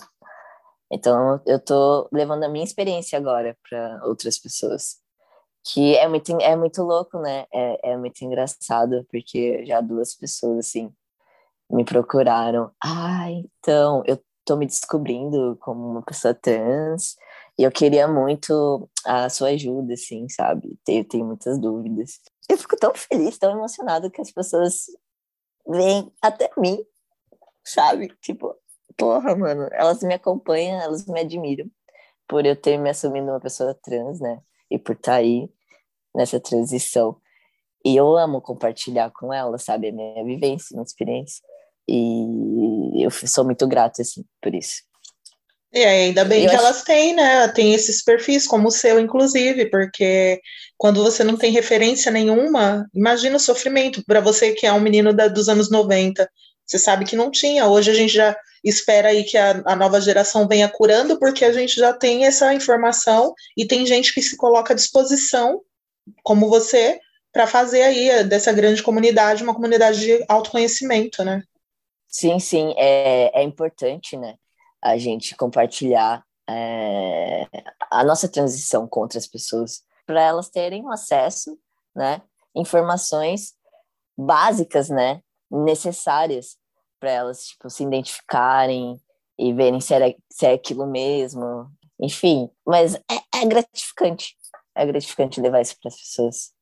Então, 0.91 1.41
eu 1.47 1.61
tô 1.61 2.09
levando 2.13 2.43
a 2.43 2.49
minha 2.49 2.65
experiência 2.65 3.17
agora 3.17 3.57
para 3.69 4.01
outras 4.05 4.39
pessoas. 4.39 4.97
Que 5.73 5.97
é 5.97 6.09
muito, 6.09 6.33
é 6.41 6.57
muito 6.57 6.83
louco, 6.83 7.21
né? 7.21 7.47
É, 7.53 7.93
é 7.93 7.97
muito 7.97 8.25
engraçado, 8.25 9.07
porque 9.11 9.65
já 9.67 9.81
duas 9.81 10.15
pessoas, 10.15 10.67
assim, 10.67 10.93
me 11.71 11.85
procuraram. 11.85 12.71
Ah, 12.83 13.31
então, 13.31 14.03
eu 14.07 14.19
tô 14.45 14.57
me 14.57 14.67
descobrindo 14.67 15.57
como 15.61 15.87
uma 15.91 16.03
pessoa 16.03 16.35
trans 16.35 17.17
e 17.59 17.63
eu 17.63 17.71
queria 17.71 18.09
muito 18.09 18.89
a 19.05 19.29
sua 19.29 19.49
ajuda, 19.49 19.95
assim, 19.95 20.29
sabe? 20.29 20.79
Tenho, 20.85 21.05
tenho 21.05 21.27
muitas 21.27 21.59
dúvidas. 21.59 22.21
Eu 22.49 22.57
fico 22.57 22.77
tão 22.77 22.93
feliz, 22.95 23.39
tão 23.39 23.53
emocionado 23.53 24.11
que 24.11 24.21
as 24.21 24.31
pessoas 24.31 24.87
vêm 25.67 26.11
até 26.23 26.51
mim, 26.57 26.79
sabe? 27.65 28.09
Tipo, 28.21 28.55
porra, 28.97 29.37
mano, 29.37 29.69
elas 29.73 30.03
me 30.03 30.15
acompanham, 30.15 30.81
elas 30.81 31.07
me 31.07 31.21
admiram 31.21 31.71
por 32.29 32.45
eu 32.47 32.55
ter 32.55 32.79
me 32.79 32.91
assumido 32.91 33.27
uma 33.27 33.41
pessoa 33.41 33.75
trans, 33.75 34.21
né? 34.21 34.41
E 34.71 34.79
por 34.79 34.95
estar 34.95 35.13
tá 35.13 35.19
aí 35.19 35.51
nessa 36.15 36.39
transição. 36.39 37.21
E 37.85 37.97
eu 37.97 38.17
amo 38.17 38.41
compartilhar 38.43 39.11
com 39.11 39.33
elas, 39.33 39.63
sabe? 39.65 39.89
A 39.89 39.93
minha 39.93 40.25
vivência, 40.25 40.75
minha 40.75 40.85
experiência. 40.85 41.43
E 41.89 43.03
eu 43.03 43.11
sou 43.11 43.45
muito 43.45 43.67
grata, 43.67 44.03
assim, 44.03 44.25
por 44.43 44.55
isso. 44.55 44.83
E 45.73 45.85
ainda 45.85 46.25
bem 46.25 46.45
eu 46.45 46.51
que 46.51 46.57
acho... 46.57 46.65
elas 46.65 46.83
têm, 46.83 47.15
né? 47.15 47.49
Tem 47.49 47.75
esses 47.75 48.03
perfis, 48.03 48.47
como 48.47 48.69
o 48.69 48.73
seu, 48.73 48.99
inclusive, 48.99 49.67
porque 49.67 50.41
quando 50.77 51.03
você 51.03 51.23
não 51.23 51.37
tem 51.37 51.53
referência 51.53 52.11
nenhuma, 52.11 52.89
imagina 52.95 53.37
o 53.37 53.41
sofrimento 53.41 54.03
para 54.07 54.21
você 54.21 54.53
que 54.53 54.67
é 54.67 54.73
um 54.73 54.81
menino 54.81 55.13
da, 55.13 55.29
dos 55.29 55.49
anos 55.49 55.71
90. 55.71 56.29
Você 56.67 56.79
sabe 56.79 57.05
que 57.05 57.17
não 57.17 57.31
tinha. 57.31 57.67
Hoje 57.67 57.91
a 57.91 57.95
gente 57.95 58.13
já 58.13 58.37
espera 58.65 59.09
aí 59.09 59.25
que 59.25 59.37
a, 59.37 59.63
a 59.65 59.77
nova 59.77 60.01
geração 60.01 60.49
venha 60.49 60.69
curando, 60.69 61.19
porque 61.19 61.45
a 61.45 61.53
gente 61.53 61.77
já 61.77 61.93
tem 61.93 62.25
essa 62.25 62.53
informação 62.53 63.35
e 63.57 63.67
tem 63.67 63.87
gente 63.87 64.13
que 64.13 64.23
se 64.23 64.37
coloca 64.37 64.73
à 64.73 64.77
disposição, 64.77 65.61
como 66.23 66.49
você, 66.49 66.99
para 67.33 67.47
fazer 67.47 67.83
aí 67.83 68.25
dessa 68.25 68.53
grande 68.53 68.83
comunidade 68.83 69.43
uma 69.43 69.55
comunidade 69.55 70.01
de 70.01 70.25
autoconhecimento, 70.29 71.23
né? 71.25 71.43
Sim, 72.09 72.39
sim, 72.39 72.75
é, 72.77 73.41
é 73.41 73.43
importante, 73.43 74.17
né, 74.17 74.37
a 74.83 74.97
gente 74.97 75.37
compartilhar 75.37 76.25
é, 76.49 77.47
a 77.91 78.03
nossa 78.03 78.29
transição 78.29 78.89
com 78.89 79.01
outras 79.01 79.27
pessoas, 79.27 79.83
para 80.07 80.23
elas 80.23 80.49
terem 80.49 80.89
acesso, 80.91 81.59
né, 81.95 82.23
informações 82.55 83.53
básicas, 84.17 84.89
né, 84.89 85.21
necessárias 85.51 86.57
para 86.99 87.11
elas, 87.11 87.49
tipo, 87.49 87.69
se 87.69 87.85
identificarem 87.85 88.99
e 89.39 89.53
verem 89.53 89.81
se, 89.81 89.93
era, 89.93 90.15
se 90.33 90.47
é 90.47 90.55
aquilo 90.55 90.87
mesmo, 90.87 91.71
enfim, 92.01 92.51
mas 92.67 92.95
é, 92.95 93.41
é 93.43 93.45
gratificante, 93.47 94.35
é 94.75 94.87
gratificante 94.87 95.41
levar 95.41 95.61
isso 95.61 95.77
para 95.81 95.89
as 95.89 95.97
pessoas. 95.97 96.58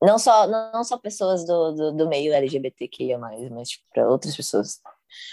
Não 0.00 0.18
só, 0.18 0.46
não 0.46 0.84
só 0.84 0.98
pessoas 0.98 1.46
do, 1.46 1.72
do, 1.72 1.92
do 1.92 2.08
meio 2.08 2.32
LGBTQIA, 2.32 3.18
mas 3.18 3.68
tipo, 3.68 3.84
para 3.92 4.08
outras 4.08 4.36
pessoas. 4.36 4.80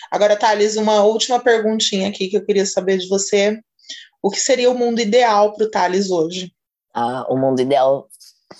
Agora, 0.09 0.37
Thales, 0.37 0.77
uma 0.77 1.03
última 1.03 1.39
perguntinha 1.39 2.07
aqui 2.07 2.29
que 2.29 2.37
eu 2.37 2.45
queria 2.45 2.65
saber 2.65 2.97
de 2.97 3.07
você. 3.09 3.61
O 4.21 4.29
que 4.29 4.39
seria 4.39 4.71
o 4.71 4.77
mundo 4.77 5.01
ideal 5.01 5.53
para 5.53 5.65
o 5.65 5.69
Thales 5.69 6.09
hoje? 6.09 6.53
Ah, 6.93 7.25
o 7.29 7.37
mundo 7.37 7.61
ideal 7.61 8.07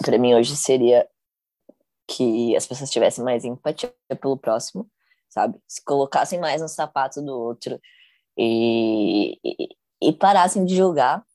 para 0.03 0.17
mim 0.17 0.33
hoje 0.33 0.55
seria 0.57 1.07
que 2.07 2.55
as 2.55 2.67
pessoas 2.67 2.89
tivessem 2.89 3.23
mais 3.23 3.45
empatia 3.45 3.93
pelo 4.21 4.37
próximo, 4.37 4.89
sabe? 5.29 5.57
Se 5.67 5.81
colocassem 5.83 6.39
mais 6.39 6.61
no 6.61 6.67
sapato 6.67 7.21
do 7.21 7.33
outro 7.33 7.79
e, 8.37 9.39
e, 9.43 9.69
e 10.01 10.13
parassem 10.13 10.65
de 10.65 10.75
julgar. 10.75 11.25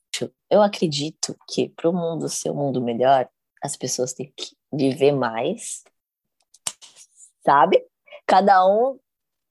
Eu 0.49 0.61
acredito 0.61 1.35
que 1.47 1.69
para 1.69 1.89
o 1.89 1.93
mundo 1.93 2.27
ser 2.27 2.49
um 2.49 2.55
mundo 2.55 2.81
melhor, 2.81 3.29
as 3.63 3.77
pessoas 3.77 4.13
têm 4.13 4.33
que 4.35 4.58
viver 4.71 5.11
mais, 5.11 5.83
sabe? 7.43 7.85
Cada 8.25 8.65
um 8.65 8.99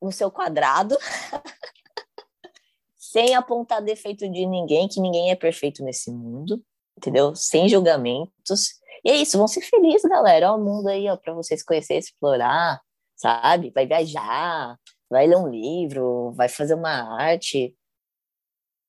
no 0.00 0.12
seu 0.12 0.30
quadrado, 0.30 0.96
sem 2.96 3.34
apontar 3.34 3.82
defeito 3.82 4.30
de 4.30 4.46
ninguém, 4.46 4.88
que 4.88 5.00
ninguém 5.00 5.30
é 5.30 5.36
perfeito 5.36 5.82
nesse 5.82 6.10
mundo, 6.10 6.62
entendeu? 6.96 7.34
Sem 7.34 7.68
julgamentos. 7.68 8.78
E 9.04 9.10
é 9.10 9.16
isso, 9.16 9.38
vão 9.38 9.48
ser 9.48 9.62
felizes, 9.62 10.02
galera. 10.02 10.52
Olha 10.52 10.60
o 10.60 10.64
mundo 10.64 10.88
aí, 10.88 11.08
ó, 11.08 11.16
para 11.16 11.32
vocês 11.34 11.62
conhecerem, 11.62 12.00
explorar, 12.00 12.80
sabe? 13.16 13.70
Vai 13.70 13.86
viajar, 13.86 14.78
vai 15.08 15.26
ler 15.26 15.36
um 15.36 15.48
livro, 15.48 16.32
vai 16.32 16.48
fazer 16.48 16.74
uma 16.74 17.18
arte. 17.20 17.76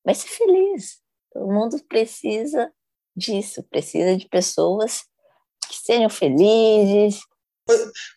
Vai 0.03 0.15
ser 0.15 0.27
feliz. 0.27 1.01
O 1.35 1.51
mundo 1.51 1.77
precisa 1.87 2.71
disso, 3.15 3.63
precisa 3.63 4.17
de 4.17 4.27
pessoas 4.27 5.03
que 5.69 5.77
sejam 5.77 6.09
felizes. 6.09 7.19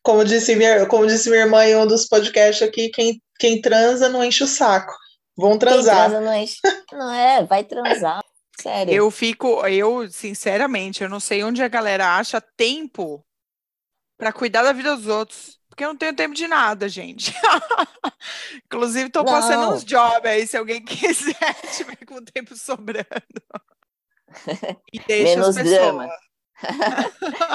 Como 0.03 0.25
disse 0.25 0.57
minha, 0.57 0.87
como 0.87 1.07
disse 1.07 1.29
minha 1.29 1.43
irmã 1.43 1.65
em 1.67 1.77
um 1.77 1.87
dos 1.87 2.07
podcasts 2.07 2.67
aqui, 2.67 2.89
quem, 2.89 3.23
Quem 3.39 3.61
transa 3.61 4.09
não 4.09 4.25
enche 4.25 4.43
o 4.43 4.47
saco. 4.47 4.93
Vão 5.37 5.59
transar. 5.59 6.11
Quem 6.11 6.11
transa 6.11 6.21
não 6.25 6.35
enche. 6.35 6.57
Não 6.93 7.13
é, 7.13 7.45
vai 7.45 7.65
transar. 7.65 8.23
Sério. 8.61 8.95
Eu 8.95 9.11
fico, 9.11 9.67
eu, 9.67 10.11
sinceramente, 10.11 11.03
eu 11.03 11.09
não 11.09 11.19
sei 11.21 11.43
onde 11.43 11.63
a 11.63 11.69
galera 11.69 12.17
acha 12.17 12.41
tempo 12.41 13.25
para 14.17 14.33
cuidar 14.33 14.63
da 14.63 14.73
vida 14.73 14.97
dos 14.97 15.07
outros. 15.07 15.61
Porque 15.69 15.85
eu 15.85 15.89
não 15.89 15.97
tenho 15.97 16.15
tempo 16.15 16.35
de 16.35 16.47
nada, 16.47 16.87
gente. 16.87 17.35
Inclusive, 18.67 19.09
tô 19.09 19.25
passando 19.25 19.73
uns 19.73 19.83
jobs 19.85 20.31
aí, 20.31 20.47
se 20.47 20.57
alguém 20.57 20.81
quiser, 20.85 21.55
tiver 21.75 21.97
com 22.07 22.23
tempo 22.23 22.57
sobrando. 22.57 23.07
E 24.93 24.99
deixa 24.99 25.25
Menos 25.25 25.49
as 25.49 25.57
pessoas. 25.57 25.79
drama. 25.79 26.09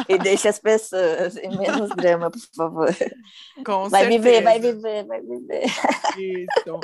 E 0.08 0.18
deixa 0.18 0.50
as 0.50 0.60
pessoas. 0.60 1.36
E 1.38 1.48
menos 1.50 1.90
drama, 1.96 2.30
por 2.32 2.40
favor. 2.56 2.96
Com 3.66 3.90
Vai 3.90 4.08
viver, 4.08 4.42
vai 4.44 4.54
certeza. 4.62 4.76
viver, 4.76 5.06
vai 5.06 5.22
viver. 5.22 5.64
Isso. 6.18 6.80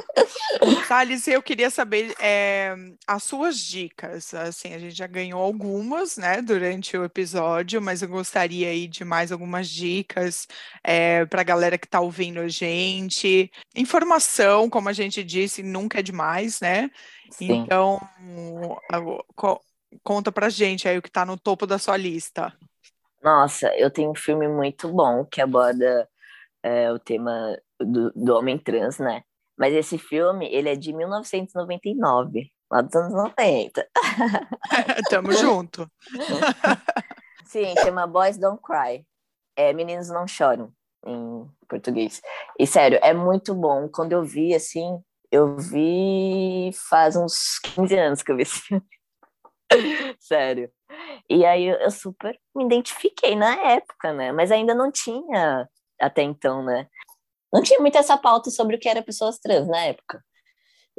Thales, 0.87 1.27
eu 1.27 1.41
queria 1.41 1.69
saber 1.69 2.13
é, 2.19 2.75
as 3.07 3.23
suas 3.23 3.57
dicas. 3.59 4.33
Assim, 4.33 4.73
a 4.73 4.79
gente 4.79 4.95
já 4.95 5.07
ganhou 5.07 5.41
algumas, 5.41 6.17
né, 6.17 6.41
durante 6.41 6.97
o 6.97 7.03
episódio, 7.03 7.81
mas 7.81 8.01
eu 8.01 8.07
gostaria 8.07 8.69
aí 8.69 8.87
de 8.87 9.03
mais 9.03 9.31
algumas 9.31 9.69
dicas 9.69 10.47
para 11.29 11.41
a 11.41 11.45
galera 11.45 11.77
que 11.77 11.85
está 11.87 11.99
ouvindo 11.99 12.39
a 12.39 12.47
gente. 12.47 13.51
Informação, 13.75 14.69
como 14.69 14.89
a 14.89 14.93
gente 14.93 15.23
disse, 15.23 15.61
nunca 15.63 15.99
é 15.99 16.03
demais, 16.03 16.59
né? 16.59 16.89
Sim. 17.31 17.51
Então, 17.63 17.99
co- 19.35 19.59
conta 20.03 20.31
pra 20.31 20.49
gente 20.49 20.87
aí 20.87 20.97
o 20.97 21.01
que 21.01 21.09
está 21.09 21.25
no 21.25 21.37
topo 21.37 21.67
da 21.67 21.77
sua 21.77 21.97
lista. 21.97 22.53
Nossa, 23.21 23.73
eu 23.77 23.89
tenho 23.89 24.11
um 24.11 24.15
filme 24.15 24.47
muito 24.47 24.91
bom 24.91 25.25
que 25.25 25.41
aborda 25.41 26.07
é, 26.61 26.91
o 26.91 26.99
tema 26.99 27.57
do, 27.79 28.11
do 28.11 28.35
homem 28.35 28.57
trans, 28.57 28.99
né? 28.99 29.23
Mas 29.57 29.73
esse 29.73 29.97
filme, 29.97 30.47
ele 30.47 30.69
é 30.69 30.75
de 30.75 30.91
1999, 30.91 32.51
lá 32.71 32.81
dos 32.81 32.95
anos 32.95 33.13
90. 33.13 33.87
Tamo 35.09 35.31
junto. 35.33 35.89
Sim, 37.45 37.75
chama 37.83 38.07
Boys 38.07 38.37
Don't 38.37 38.61
Cry. 38.61 39.05
É 39.55 39.71
Meninos 39.71 40.09
Não 40.09 40.27
Choram, 40.27 40.73
em 41.05 41.47
português. 41.67 42.21
E 42.59 42.65
sério, 42.65 42.99
é 43.03 43.13
muito 43.13 43.53
bom. 43.53 43.87
Quando 43.87 44.13
eu 44.13 44.23
vi, 44.23 44.55
assim, 44.55 44.99
eu 45.31 45.55
vi 45.55 46.71
faz 46.89 47.15
uns 47.15 47.59
15 47.75 47.95
anos 47.95 48.23
que 48.23 48.31
eu 48.31 48.35
vi 48.35 48.41
esse 48.41 48.59
filme. 48.59 48.83
Sério. 50.19 50.69
E 51.29 51.45
aí 51.45 51.65
eu 51.65 51.91
super 51.91 52.37
me 52.55 52.65
identifiquei 52.65 53.35
na 53.35 53.55
época, 53.71 54.13
né? 54.13 54.31
Mas 54.31 54.51
ainda 54.51 54.75
não 54.75 54.91
tinha 54.91 55.67
até 55.99 56.21
então, 56.21 56.63
né? 56.63 56.87
Não 57.51 57.61
tinha 57.61 57.79
muito 57.79 57.97
essa 57.97 58.17
pauta 58.17 58.49
sobre 58.49 58.75
o 58.75 58.79
que 58.79 58.89
era 58.89 59.01
pessoas 59.01 59.39
trans 59.39 59.67
na 59.67 59.85
época. 59.85 60.23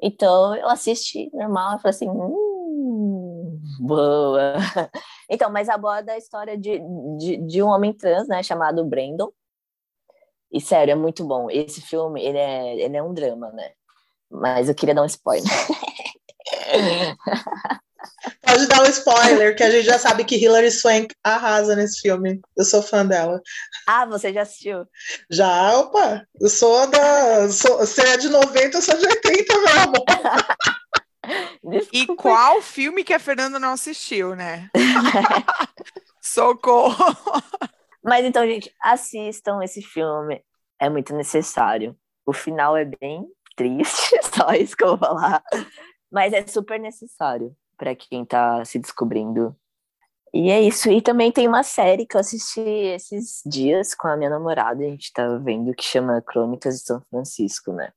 Então 0.03 0.57
eu 0.57 0.69
assisti 0.69 1.31
normal 1.33 1.77
e 1.77 1.83
falei 1.83 1.97
assim, 1.97 2.09
hum, 2.09 3.61
boa. 3.81 4.55
Então, 5.31 5.51
mas 5.51 5.71
aborda 5.71 6.13
a 6.13 6.19
história 6.19 6.57
de, 6.57 6.79
de, 7.19 7.39
de 7.39 7.63
um 7.63 7.69
homem 7.69 7.95
trans, 7.95 8.29
né, 8.29 8.43
chamado 8.43 8.85
Brandon. 8.85 9.33
E 10.53 10.61
sério, 10.61 10.93
é 10.93 10.95
muito 10.95 11.25
bom. 11.25 11.51
Esse 11.51 11.81
filme, 11.81 12.23
ele 12.23 12.37
é, 12.37 12.77
ele 12.77 12.97
é 12.97 13.03
um 13.03 13.15
drama, 13.15 13.51
né? 13.53 13.73
Mas 14.31 14.69
eu 14.69 14.75
queria 14.75 14.95
dar 14.95 15.03
um 15.03 15.07
spoiler. 15.07 15.45
Pode 18.45 18.67
dar 18.67 18.83
um 18.83 18.87
spoiler, 18.87 19.57
que 19.57 19.63
a 19.63 19.71
gente 19.71 19.85
já 19.85 19.99
sabe 19.99 20.25
que 20.25 20.37
Hilary 20.37 20.71
Swank 20.71 21.15
arrasa 21.23 21.75
nesse 21.75 22.01
filme. 22.01 22.41
Eu 22.57 22.65
sou 22.65 22.83
fã 22.83 23.05
dela. 23.05 23.41
ah, 23.87 24.05
você 24.07 24.33
já 24.33 24.43
assistiu? 24.43 24.87
Já, 25.31 25.79
opa, 25.79 26.27
eu 26.41 26.49
sou 26.49 26.87
da. 26.87 27.49
Sou, 27.51 27.79
você 27.79 28.03
é 28.03 28.17
de 28.17 28.29
90, 28.29 28.77
eu 28.77 28.83
sou 28.83 28.97
de 28.97 29.07
80, 29.07 29.59
meu 29.59 29.81
amor. 29.81 30.05
E 31.65 31.79
Desculpa. 31.81 32.23
qual 32.23 32.61
filme 32.61 33.03
que 33.03 33.15
a 33.15 33.19
Fernanda 33.19 33.59
não 33.59 33.73
assistiu, 33.73 34.37
né? 34.37 34.69
Socorro! 36.21 37.15
Mas 38.03 38.27
então, 38.27 38.47
gente, 38.47 38.71
assistam 38.83 39.61
esse 39.63 39.81
filme. 39.81 40.45
É 40.79 40.91
muito 40.91 41.15
necessário. 41.15 41.97
O 42.27 42.33
final 42.33 42.77
é 42.77 42.85
bem 42.85 43.27
triste, 43.57 44.21
só 44.37 44.53
isso 44.53 44.77
que 44.77 44.85
eu 44.85 44.89
vou 44.89 44.99
falar. 44.99 45.43
Mas 46.13 46.35
é 46.35 46.47
super 46.47 46.79
necessário 46.79 47.57
para 47.77 47.95
quem 47.95 48.25
tá 48.25 48.65
se 48.65 48.79
descobrindo. 48.79 49.57
E 50.33 50.51
é 50.51 50.61
isso. 50.61 50.91
E 50.91 51.01
também 51.01 51.31
tem 51.31 51.47
uma 51.47 51.63
série 51.63 52.05
que 52.05 52.17
eu 52.17 52.21
assisti 52.21 52.61
esses 52.61 53.41
dias 53.47 53.95
com 53.95 54.09
a 54.09 54.17
minha 54.17 54.31
namorada, 54.31 54.83
a 54.83 54.89
gente 54.89 55.13
tá 55.13 55.39
vendo, 55.39 55.73
que 55.75 55.85
chama 55.85 56.21
Crônicas 56.21 56.81
de 56.81 56.87
São 56.87 57.01
Francisco, 57.09 57.73
né? 57.73 57.93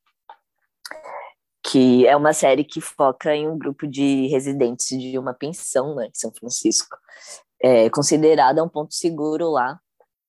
Que 1.63 2.05
é 2.05 2.15
uma 2.15 2.33
série 2.33 2.63
que 2.63 2.79
foca 2.79 3.35
em 3.35 3.47
um 3.47 3.57
grupo 3.57 3.87
de 3.87 4.27
residentes 4.27 4.87
de 4.87 5.17
uma 5.17 5.33
pensão, 5.33 5.95
né, 5.95 6.05
em 6.05 6.11
São 6.13 6.31
Francisco. 6.31 6.95
É 7.59 7.89
considerada 7.89 8.63
um 8.63 8.69
ponto 8.69 8.93
seguro 8.93 9.49
lá 9.49 9.79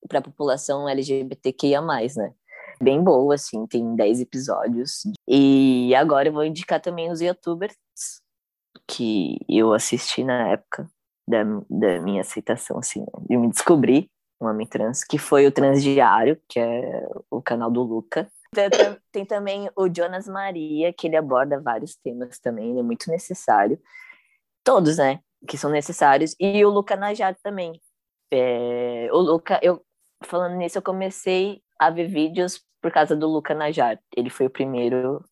para 0.07 0.17
a 0.17 0.23
população 0.23 0.89
LGBTQIA+, 0.89 1.79
né? 1.81 2.33
Bem 2.81 3.03
boa, 3.03 3.35
assim, 3.35 3.67
tem 3.67 3.95
10 3.95 4.21
episódios. 4.21 5.03
E 5.27 5.93
agora 5.93 6.29
eu 6.29 6.33
vou 6.33 6.43
indicar 6.43 6.81
também 6.81 7.11
os 7.11 7.21
youtubers 7.21 7.75
que 8.87 9.37
eu 9.47 9.73
assisti 9.73 10.23
na 10.23 10.49
época 10.49 10.89
da, 11.27 11.43
da 11.69 12.01
minha 12.01 12.21
aceitação, 12.21 12.79
assim, 12.79 13.05
de 13.27 13.37
me 13.37 13.49
descobrir 13.49 14.09
um 14.41 14.47
homem 14.47 14.65
trans, 14.65 15.03
que 15.03 15.17
foi 15.17 15.45
o 15.45 15.51
Transdiário, 15.51 16.41
que 16.47 16.59
é 16.59 17.07
o 17.29 17.41
canal 17.41 17.69
do 17.69 17.83
Luca. 17.83 18.31
Tem, 19.11 19.25
também 19.25 19.69
o 19.75 19.87
Jonas 19.93 20.27
Maria, 20.27 20.91
que 20.93 21.07
ele 21.07 21.15
aborda 21.15 21.61
vários 21.61 21.95
temas 21.95 22.39
também, 22.39 22.71
ele 22.71 22.79
é 22.79 22.83
muito 22.83 23.09
necessário. 23.11 23.79
Todos, 24.63 24.97
né, 24.97 25.19
que 25.47 25.57
são 25.57 25.69
necessários. 25.69 26.35
E 26.39 26.63
o 26.65 26.69
Luca 26.69 26.95
Najar 26.95 27.35
também. 27.43 27.79
É, 28.31 29.09
o 29.11 29.17
Luca, 29.17 29.59
eu 29.61 29.83
falando 30.23 30.55
nisso, 30.55 30.77
eu 30.77 30.81
comecei 30.81 31.61
a 31.77 31.89
ver 31.89 32.07
vídeos 32.07 32.63
por 32.81 32.91
causa 32.91 33.15
do 33.15 33.27
Luca 33.27 33.53
Najar. 33.53 33.99
Ele 34.15 34.29
foi 34.29 34.47
o 34.47 34.49
primeiro 34.49 35.23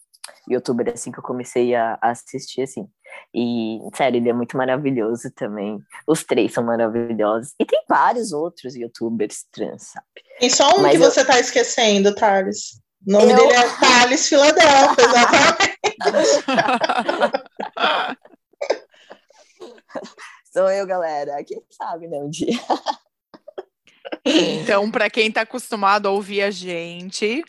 youtuber 0.49 0.91
assim 0.93 1.11
que 1.11 1.19
eu 1.19 1.23
comecei 1.23 1.73
a, 1.75 1.97
a 2.01 2.09
assistir 2.11 2.61
assim. 2.61 2.87
E 3.33 3.79
sério, 3.95 4.17
ele 4.17 4.29
é 4.29 4.33
muito 4.33 4.55
maravilhoso 4.57 5.31
também. 5.31 5.79
Os 6.07 6.23
três 6.23 6.53
são 6.53 6.63
maravilhosos. 6.63 7.53
E 7.59 7.65
tem 7.65 7.81
vários 7.87 8.31
outros 8.31 8.75
youtubers 8.75 9.45
trans, 9.51 9.83
sabe? 9.87 10.05
Tem 10.39 10.49
só 10.49 10.75
um 10.77 10.81
Mas 10.81 10.97
que 10.97 11.03
eu- 11.03 11.09
você 11.11 11.23
tá 11.25 11.39
esquecendo, 11.39 12.13
Thales. 12.15 12.79
O 13.07 13.11
nome 13.11 13.31
Eu- 13.31 13.37
dele 13.37 13.53
é 13.53 13.79
Thales 13.79 14.27
Filadélfia, 14.27 15.05
exatamente. 15.05 15.77
Sou 20.51 20.69
eu, 20.71 20.85
galera. 20.87 21.43
Quem 21.43 21.61
sabe, 21.71 22.07
né, 22.07 22.17
um 22.17 22.29
dia. 22.29 22.59
Então, 24.25 24.89
para 24.91 25.09
quem 25.09 25.27
está 25.27 25.41
acostumado 25.41 26.07
a 26.07 26.11
ouvir 26.11 26.41
a 26.41 26.51
gente, 26.51 27.43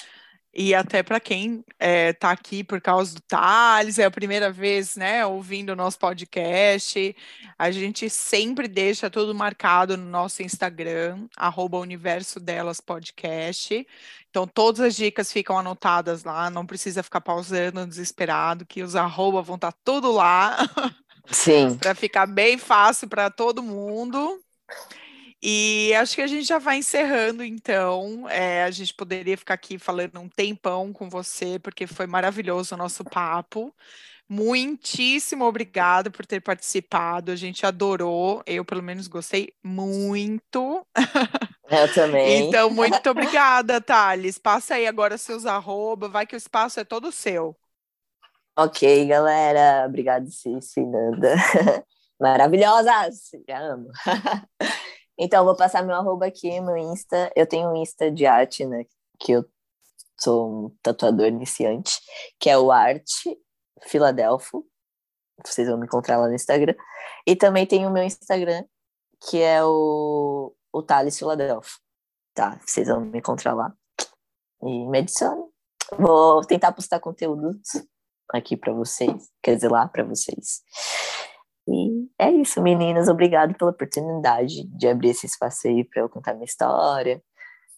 e 0.55 0.74
até 0.74 1.03
para 1.03 1.20
quem 1.20 1.64
está 1.78 2.30
aqui 2.30 2.64
por 2.64 2.80
causa 2.80 3.14
do 3.14 3.20
Thales, 3.20 3.99
é 3.99 4.05
a 4.05 4.11
primeira 4.11 4.51
vez, 4.51 4.96
né, 4.96 5.24
ouvindo 5.24 5.70
o 5.70 5.76
nosso 5.76 5.99
podcast, 5.99 7.14
a 7.59 7.70
gente 7.70 8.09
sempre 8.09 8.66
deixa 8.66 9.11
tudo 9.11 9.34
marcado 9.34 9.96
no 9.96 10.05
nosso 10.07 10.42
Instagram, 10.42 11.26
arroba 11.36 11.78
Universo 11.78 12.40
Delas 12.40 12.80
Podcast. 12.80 13.86
Então, 14.30 14.46
todas 14.46 14.80
as 14.80 14.96
dicas 14.96 15.32
ficam 15.32 15.59
anotadas 15.59 16.24
lá, 16.24 16.51
não 16.51 16.66
precisa 16.66 17.03
ficar 17.03 17.20
pausando, 17.20 17.86
desesperado, 17.86 18.66
que 18.66 18.82
os 18.82 18.94
arroba 18.96 19.42
vão 19.42 19.57
estar 19.57 19.72
tudo 19.84 20.12
lá. 20.12 20.57
Sim. 21.30 21.76
para 21.78 21.94
ficar 21.94 22.26
bem 22.26 22.59
fácil 22.59 23.09
para 23.09 23.30
todo 23.30 23.62
mundo. 23.62 24.38
E 25.43 25.95
acho 25.95 26.16
que 26.16 26.22
a 26.22 26.26
gente 26.26 26.45
já 26.45 26.59
vai 26.59 26.78
encerrando, 26.78 27.45
então. 27.45 28.28
É, 28.28 28.64
a 28.64 28.70
gente 28.70 28.93
poderia 28.93 29.36
ficar 29.36 29.55
aqui 29.55 29.78
falando 29.78 30.18
um 30.18 30.28
tempão 30.28 30.93
com 30.93 31.09
você, 31.09 31.59
porque 31.59 31.86
foi 31.86 32.07
maravilhoso 32.07 32.74
o 32.74 32.78
nosso 32.78 33.05
papo. 33.05 33.72
Muitíssimo 34.28 35.47
obrigada 35.47 36.11
por 36.11 36.26
ter 36.26 36.41
participado. 36.41 37.32
A 37.32 37.36
gente 37.36 37.64
adorou. 37.64 38.43
Eu, 38.47 38.64
pelo 38.64 38.82
menos, 38.82 39.07
gostei 39.07 39.55
muito. 39.62 40.86
Eu 41.70 41.93
também. 41.95 42.47
Então, 42.47 42.68
muito 42.68 43.09
obrigada, 43.09 43.80
Thales. 43.80 44.39
Passa 44.39 44.74
aí 44.74 44.86
agora 44.86 45.16
seus 45.16 45.47
arroba, 45.47 46.09
vai 46.09 46.26
que 46.26 46.34
o 46.34 46.36
espaço 46.36 46.80
é 46.80 46.84
todo 46.84 47.12
seu. 47.12 47.57
Ok, 48.57 49.07
galera. 49.07 49.86
Obrigado, 49.86 50.30
Cici, 50.30 50.80
Nanda. 50.84 51.34
Maravilhosas! 52.20 53.30
Já 53.47 53.61
amo. 53.61 53.89
então, 55.19 55.45
vou 55.45 55.57
passar 55.57 55.83
meu 55.83 55.97
arroba 55.97 56.27
aqui, 56.27 56.61
meu 56.61 56.77
Insta. 56.77 57.31
Eu 57.35 57.47
tenho 57.47 57.69
um 57.71 57.77
Insta 57.77 58.11
de 58.11 58.25
arte, 58.25 58.64
né? 58.64 58.85
Que 59.19 59.33
eu 59.33 59.45
sou 60.16 60.66
um 60.66 60.77
tatuador 60.83 61.27
iniciante, 61.27 62.01
que 62.39 62.49
é 62.49 62.57
o 62.57 62.71
Arte 62.71 63.37
Filadelfo. 63.83 64.64
Vocês 65.45 65.69
vão 65.69 65.79
me 65.79 65.87
encontrar 65.87 66.19
lá 66.19 66.29
no 66.29 66.35
Instagram. 66.35 66.75
E 67.27 67.35
também 67.35 67.66
tem 67.66 67.87
o 67.87 67.91
meu 67.91 68.05
Instagram, 68.05 68.64
que 69.29 69.41
é 69.41 69.64
o, 69.64 70.55
o 70.73 70.83
Thales 70.83 71.19
Filadelfo. 71.19 71.81
Tá? 72.35 72.61
Vocês 72.64 72.87
vão 72.87 73.01
me 73.01 73.19
encontrar 73.19 73.55
lá. 73.55 73.73
E 74.62 74.87
me 74.87 74.99
adicione. 74.99 75.45
Vou 75.99 76.45
tentar 76.45 76.73
postar 76.73 77.01
conteúdos 77.01 77.59
aqui 78.31 78.57
para 78.57 78.73
vocês, 78.73 79.31
quer 79.43 79.55
dizer, 79.55 79.71
lá 79.71 79.89
para 79.89 80.05
vocês. 80.05 80.62
É 82.19 82.31
isso, 82.31 82.61
meninas. 82.61 83.09
Obrigado 83.09 83.55
pela 83.55 83.71
oportunidade 83.71 84.64
de 84.64 84.89
abrir 84.89 85.11
esse 85.11 85.27
espaço 85.27 85.69
aí 85.69 85.85
para 85.85 86.03
eu 86.03 86.09
contar 86.09 86.35
minha 86.35 86.45
história 86.45 87.23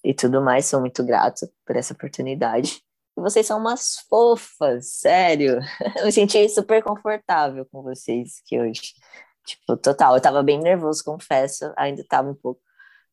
e 0.02 0.14
tudo 0.14 0.40
mais. 0.40 0.66
Sou 0.66 0.80
muito 0.80 1.04
grato 1.04 1.46
por 1.66 1.76
essa 1.76 1.92
oportunidade. 1.92 2.82
E 3.18 3.20
vocês 3.20 3.46
são 3.46 3.58
umas 3.58 3.98
fofas, 4.08 4.94
sério. 4.94 5.58
Eu 5.98 6.06
me 6.06 6.12
senti 6.12 6.48
super 6.48 6.82
confortável 6.82 7.66
com 7.70 7.82
vocês 7.82 8.40
aqui 8.44 8.58
hoje. 8.58 8.94
Tipo, 9.44 9.76
total. 9.76 10.14
Eu 10.14 10.22
tava 10.22 10.42
bem 10.42 10.58
nervoso, 10.60 11.04
confesso. 11.04 11.72
Ainda 11.76 12.04
tava 12.08 12.30
um 12.30 12.34
pouco. 12.34 12.60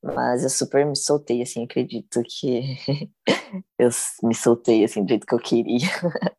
Mas 0.02 0.44
eu 0.44 0.50
super 0.50 0.86
me 0.86 0.96
soltei, 0.96 1.42
assim, 1.42 1.64
acredito 1.64 2.22
que 2.24 2.78
eu 3.80 3.90
me 4.24 4.36
soltei, 4.36 4.84
assim, 4.84 5.04
do 5.04 5.10
jeito 5.10 5.26
que 5.26 5.34
eu 5.34 5.40
queria. 5.40 5.88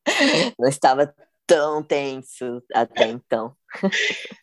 Não 0.59 0.68
estava 0.68 1.12
tão 1.47 1.82
tenso 1.82 2.62
até 2.72 3.09
então. 3.09 3.57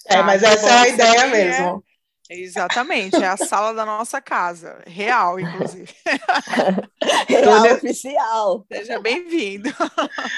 É, 0.07 0.21
mas 0.21 0.43
ah, 0.43 0.49
essa 0.49 0.69
é 0.69 0.71
a 0.71 0.87
ideia 0.87 1.21
é 1.21 1.27
mesmo. 1.27 1.83
É, 2.29 2.39
exatamente, 2.39 3.15
é 3.15 3.27
a 3.27 3.37
sala 3.37 3.73
da 3.73 3.85
nossa 3.85 4.21
casa, 4.21 4.81
real, 4.87 5.39
inclusive. 5.39 5.93
real 7.27 7.73
oficial. 7.73 8.65
Seja 8.71 8.99
bem-vindo. 8.99 9.69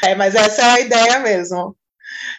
É, 0.03 0.15
mas 0.15 0.35
essa 0.35 0.61
é 0.61 0.65
a 0.65 0.79
ideia 0.79 1.19
mesmo 1.19 1.77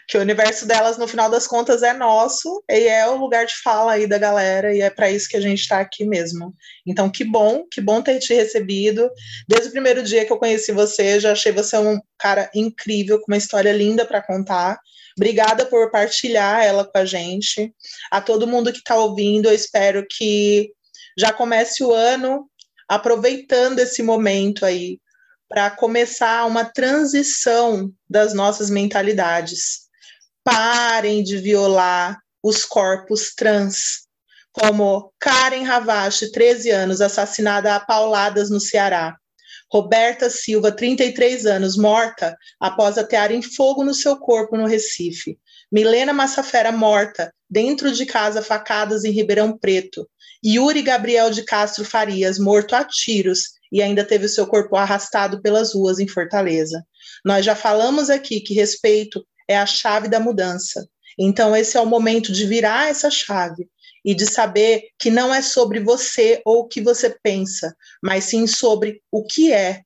que 0.06 0.16
o 0.16 0.20
universo 0.20 0.66
delas, 0.66 0.96
no 0.98 1.06
final 1.06 1.30
das 1.30 1.46
contas, 1.46 1.82
é 1.82 1.92
nosso 1.92 2.62
e 2.68 2.88
é 2.88 3.06
o 3.08 3.16
lugar 3.16 3.46
de 3.46 3.54
fala 3.62 3.92
aí 3.92 4.06
da 4.06 4.18
galera, 4.18 4.74
e 4.74 4.80
é 4.80 4.90
para 4.90 5.10
isso 5.10 5.28
que 5.28 5.36
a 5.36 5.40
gente 5.40 5.60
está 5.60 5.80
aqui 5.80 6.04
mesmo. 6.04 6.54
Então, 6.86 7.10
que 7.10 7.24
bom, 7.24 7.64
que 7.70 7.80
bom 7.80 8.00
ter 8.00 8.18
te 8.18 8.34
recebido. 8.34 9.10
Desde 9.46 9.68
o 9.68 9.72
primeiro 9.72 10.02
dia 10.02 10.24
que 10.24 10.32
eu 10.32 10.38
conheci 10.38 10.72
você, 10.72 11.20
já 11.20 11.32
achei 11.32 11.52
você 11.52 11.76
um 11.78 12.00
cara 12.18 12.50
incrível, 12.54 13.18
com 13.20 13.30
uma 13.30 13.36
história 13.36 13.72
linda 13.72 14.04
para 14.04 14.22
contar. 14.22 14.78
Obrigada 15.18 15.66
por 15.66 15.90
partilhar 15.90 16.62
ela 16.62 16.84
com 16.84 16.96
a 16.96 17.04
gente. 17.04 17.74
A 18.08 18.20
todo 18.20 18.46
mundo 18.46 18.72
que 18.72 18.78
está 18.78 18.94
ouvindo, 18.94 19.48
eu 19.48 19.54
espero 19.54 20.06
que 20.08 20.72
já 21.18 21.32
comece 21.32 21.82
o 21.82 21.92
ano 21.92 22.48
aproveitando 22.88 23.80
esse 23.80 24.00
momento 24.00 24.64
aí 24.64 25.00
para 25.48 25.70
começar 25.70 26.46
uma 26.46 26.64
transição 26.64 27.92
das 28.08 28.32
nossas 28.32 28.70
mentalidades. 28.70 29.88
Parem 30.44 31.24
de 31.24 31.36
violar 31.36 32.20
os 32.40 32.64
corpos 32.64 33.34
trans, 33.34 34.06
como 34.52 35.12
Karen 35.18 35.64
Ravache, 35.64 36.30
13 36.30 36.70
anos, 36.70 37.00
assassinada 37.00 37.74
a 37.74 37.80
pauladas 37.80 38.50
no 38.50 38.60
Ceará. 38.60 39.16
Roberta 39.70 40.30
Silva, 40.30 40.72
33 40.72 41.44
anos, 41.46 41.76
morta 41.76 42.36
após 42.58 42.96
atearem 42.96 43.42
fogo 43.42 43.84
no 43.84 43.92
seu 43.92 44.16
corpo 44.16 44.56
no 44.56 44.66
Recife. 44.66 45.38
Milena 45.70 46.12
Massafera, 46.12 46.72
morta 46.72 47.32
dentro 47.48 47.92
de 47.92 48.06
casa, 48.06 48.40
facadas 48.40 49.04
em 49.04 49.10
Ribeirão 49.10 49.56
Preto. 49.56 50.08
Yuri 50.44 50.82
Gabriel 50.82 51.30
de 51.30 51.42
Castro 51.42 51.84
Farias, 51.84 52.38
morto 52.38 52.74
a 52.74 52.84
tiros 52.84 53.58
e 53.70 53.82
ainda 53.82 54.04
teve 54.04 54.26
o 54.26 54.28
seu 54.28 54.46
corpo 54.46 54.76
arrastado 54.76 55.42
pelas 55.42 55.74
ruas 55.74 55.98
em 55.98 56.08
Fortaleza. 56.08 56.82
Nós 57.24 57.44
já 57.44 57.54
falamos 57.54 58.08
aqui 58.08 58.40
que 58.40 58.54
respeito 58.54 59.26
é 59.46 59.58
a 59.58 59.66
chave 59.66 60.08
da 60.08 60.20
mudança. 60.20 60.88
Então, 61.18 61.54
esse 61.54 61.76
é 61.76 61.80
o 61.80 61.86
momento 61.86 62.32
de 62.32 62.46
virar 62.46 62.88
essa 62.88 63.10
chave 63.10 63.68
e 64.04 64.14
de 64.14 64.26
saber 64.26 64.88
que 64.98 65.10
não 65.10 65.34
é 65.34 65.42
sobre 65.42 65.80
você 65.80 66.40
ou 66.44 66.60
o 66.60 66.68
que 66.68 66.80
você 66.80 67.16
pensa, 67.22 67.74
mas 68.02 68.24
sim 68.24 68.46
sobre 68.46 69.02
o 69.10 69.24
que 69.24 69.52
é. 69.52 69.82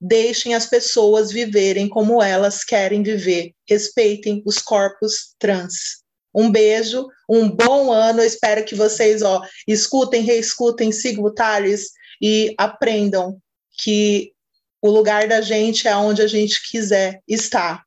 Deixem 0.00 0.54
as 0.54 0.66
pessoas 0.66 1.32
viverem 1.32 1.88
como 1.88 2.22
elas 2.22 2.62
querem 2.62 3.02
viver. 3.02 3.52
Respeitem 3.68 4.42
os 4.46 4.58
corpos 4.58 5.34
trans. 5.38 6.02
Um 6.32 6.50
beijo, 6.50 7.06
um 7.28 7.48
bom 7.48 7.92
ano. 7.92 8.20
Eu 8.20 8.26
espero 8.26 8.64
que 8.64 8.76
vocês 8.76 9.22
ó, 9.22 9.42
escutem, 9.66 10.22
reescutem, 10.22 10.92
sigam 10.92 11.24
o 11.24 11.34
Thales 11.34 11.90
e 12.22 12.54
aprendam 12.56 13.40
que 13.72 14.32
o 14.80 14.88
lugar 14.88 15.26
da 15.26 15.40
gente 15.40 15.88
é 15.88 15.96
onde 15.96 16.22
a 16.22 16.28
gente 16.28 16.62
quiser 16.70 17.20
estar. 17.26 17.82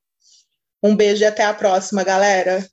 Um 0.83 0.95
beijo 0.95 1.23
e 1.23 1.25
até 1.25 1.43
a 1.43 1.53
próxima, 1.53 2.03
galera. 2.03 2.67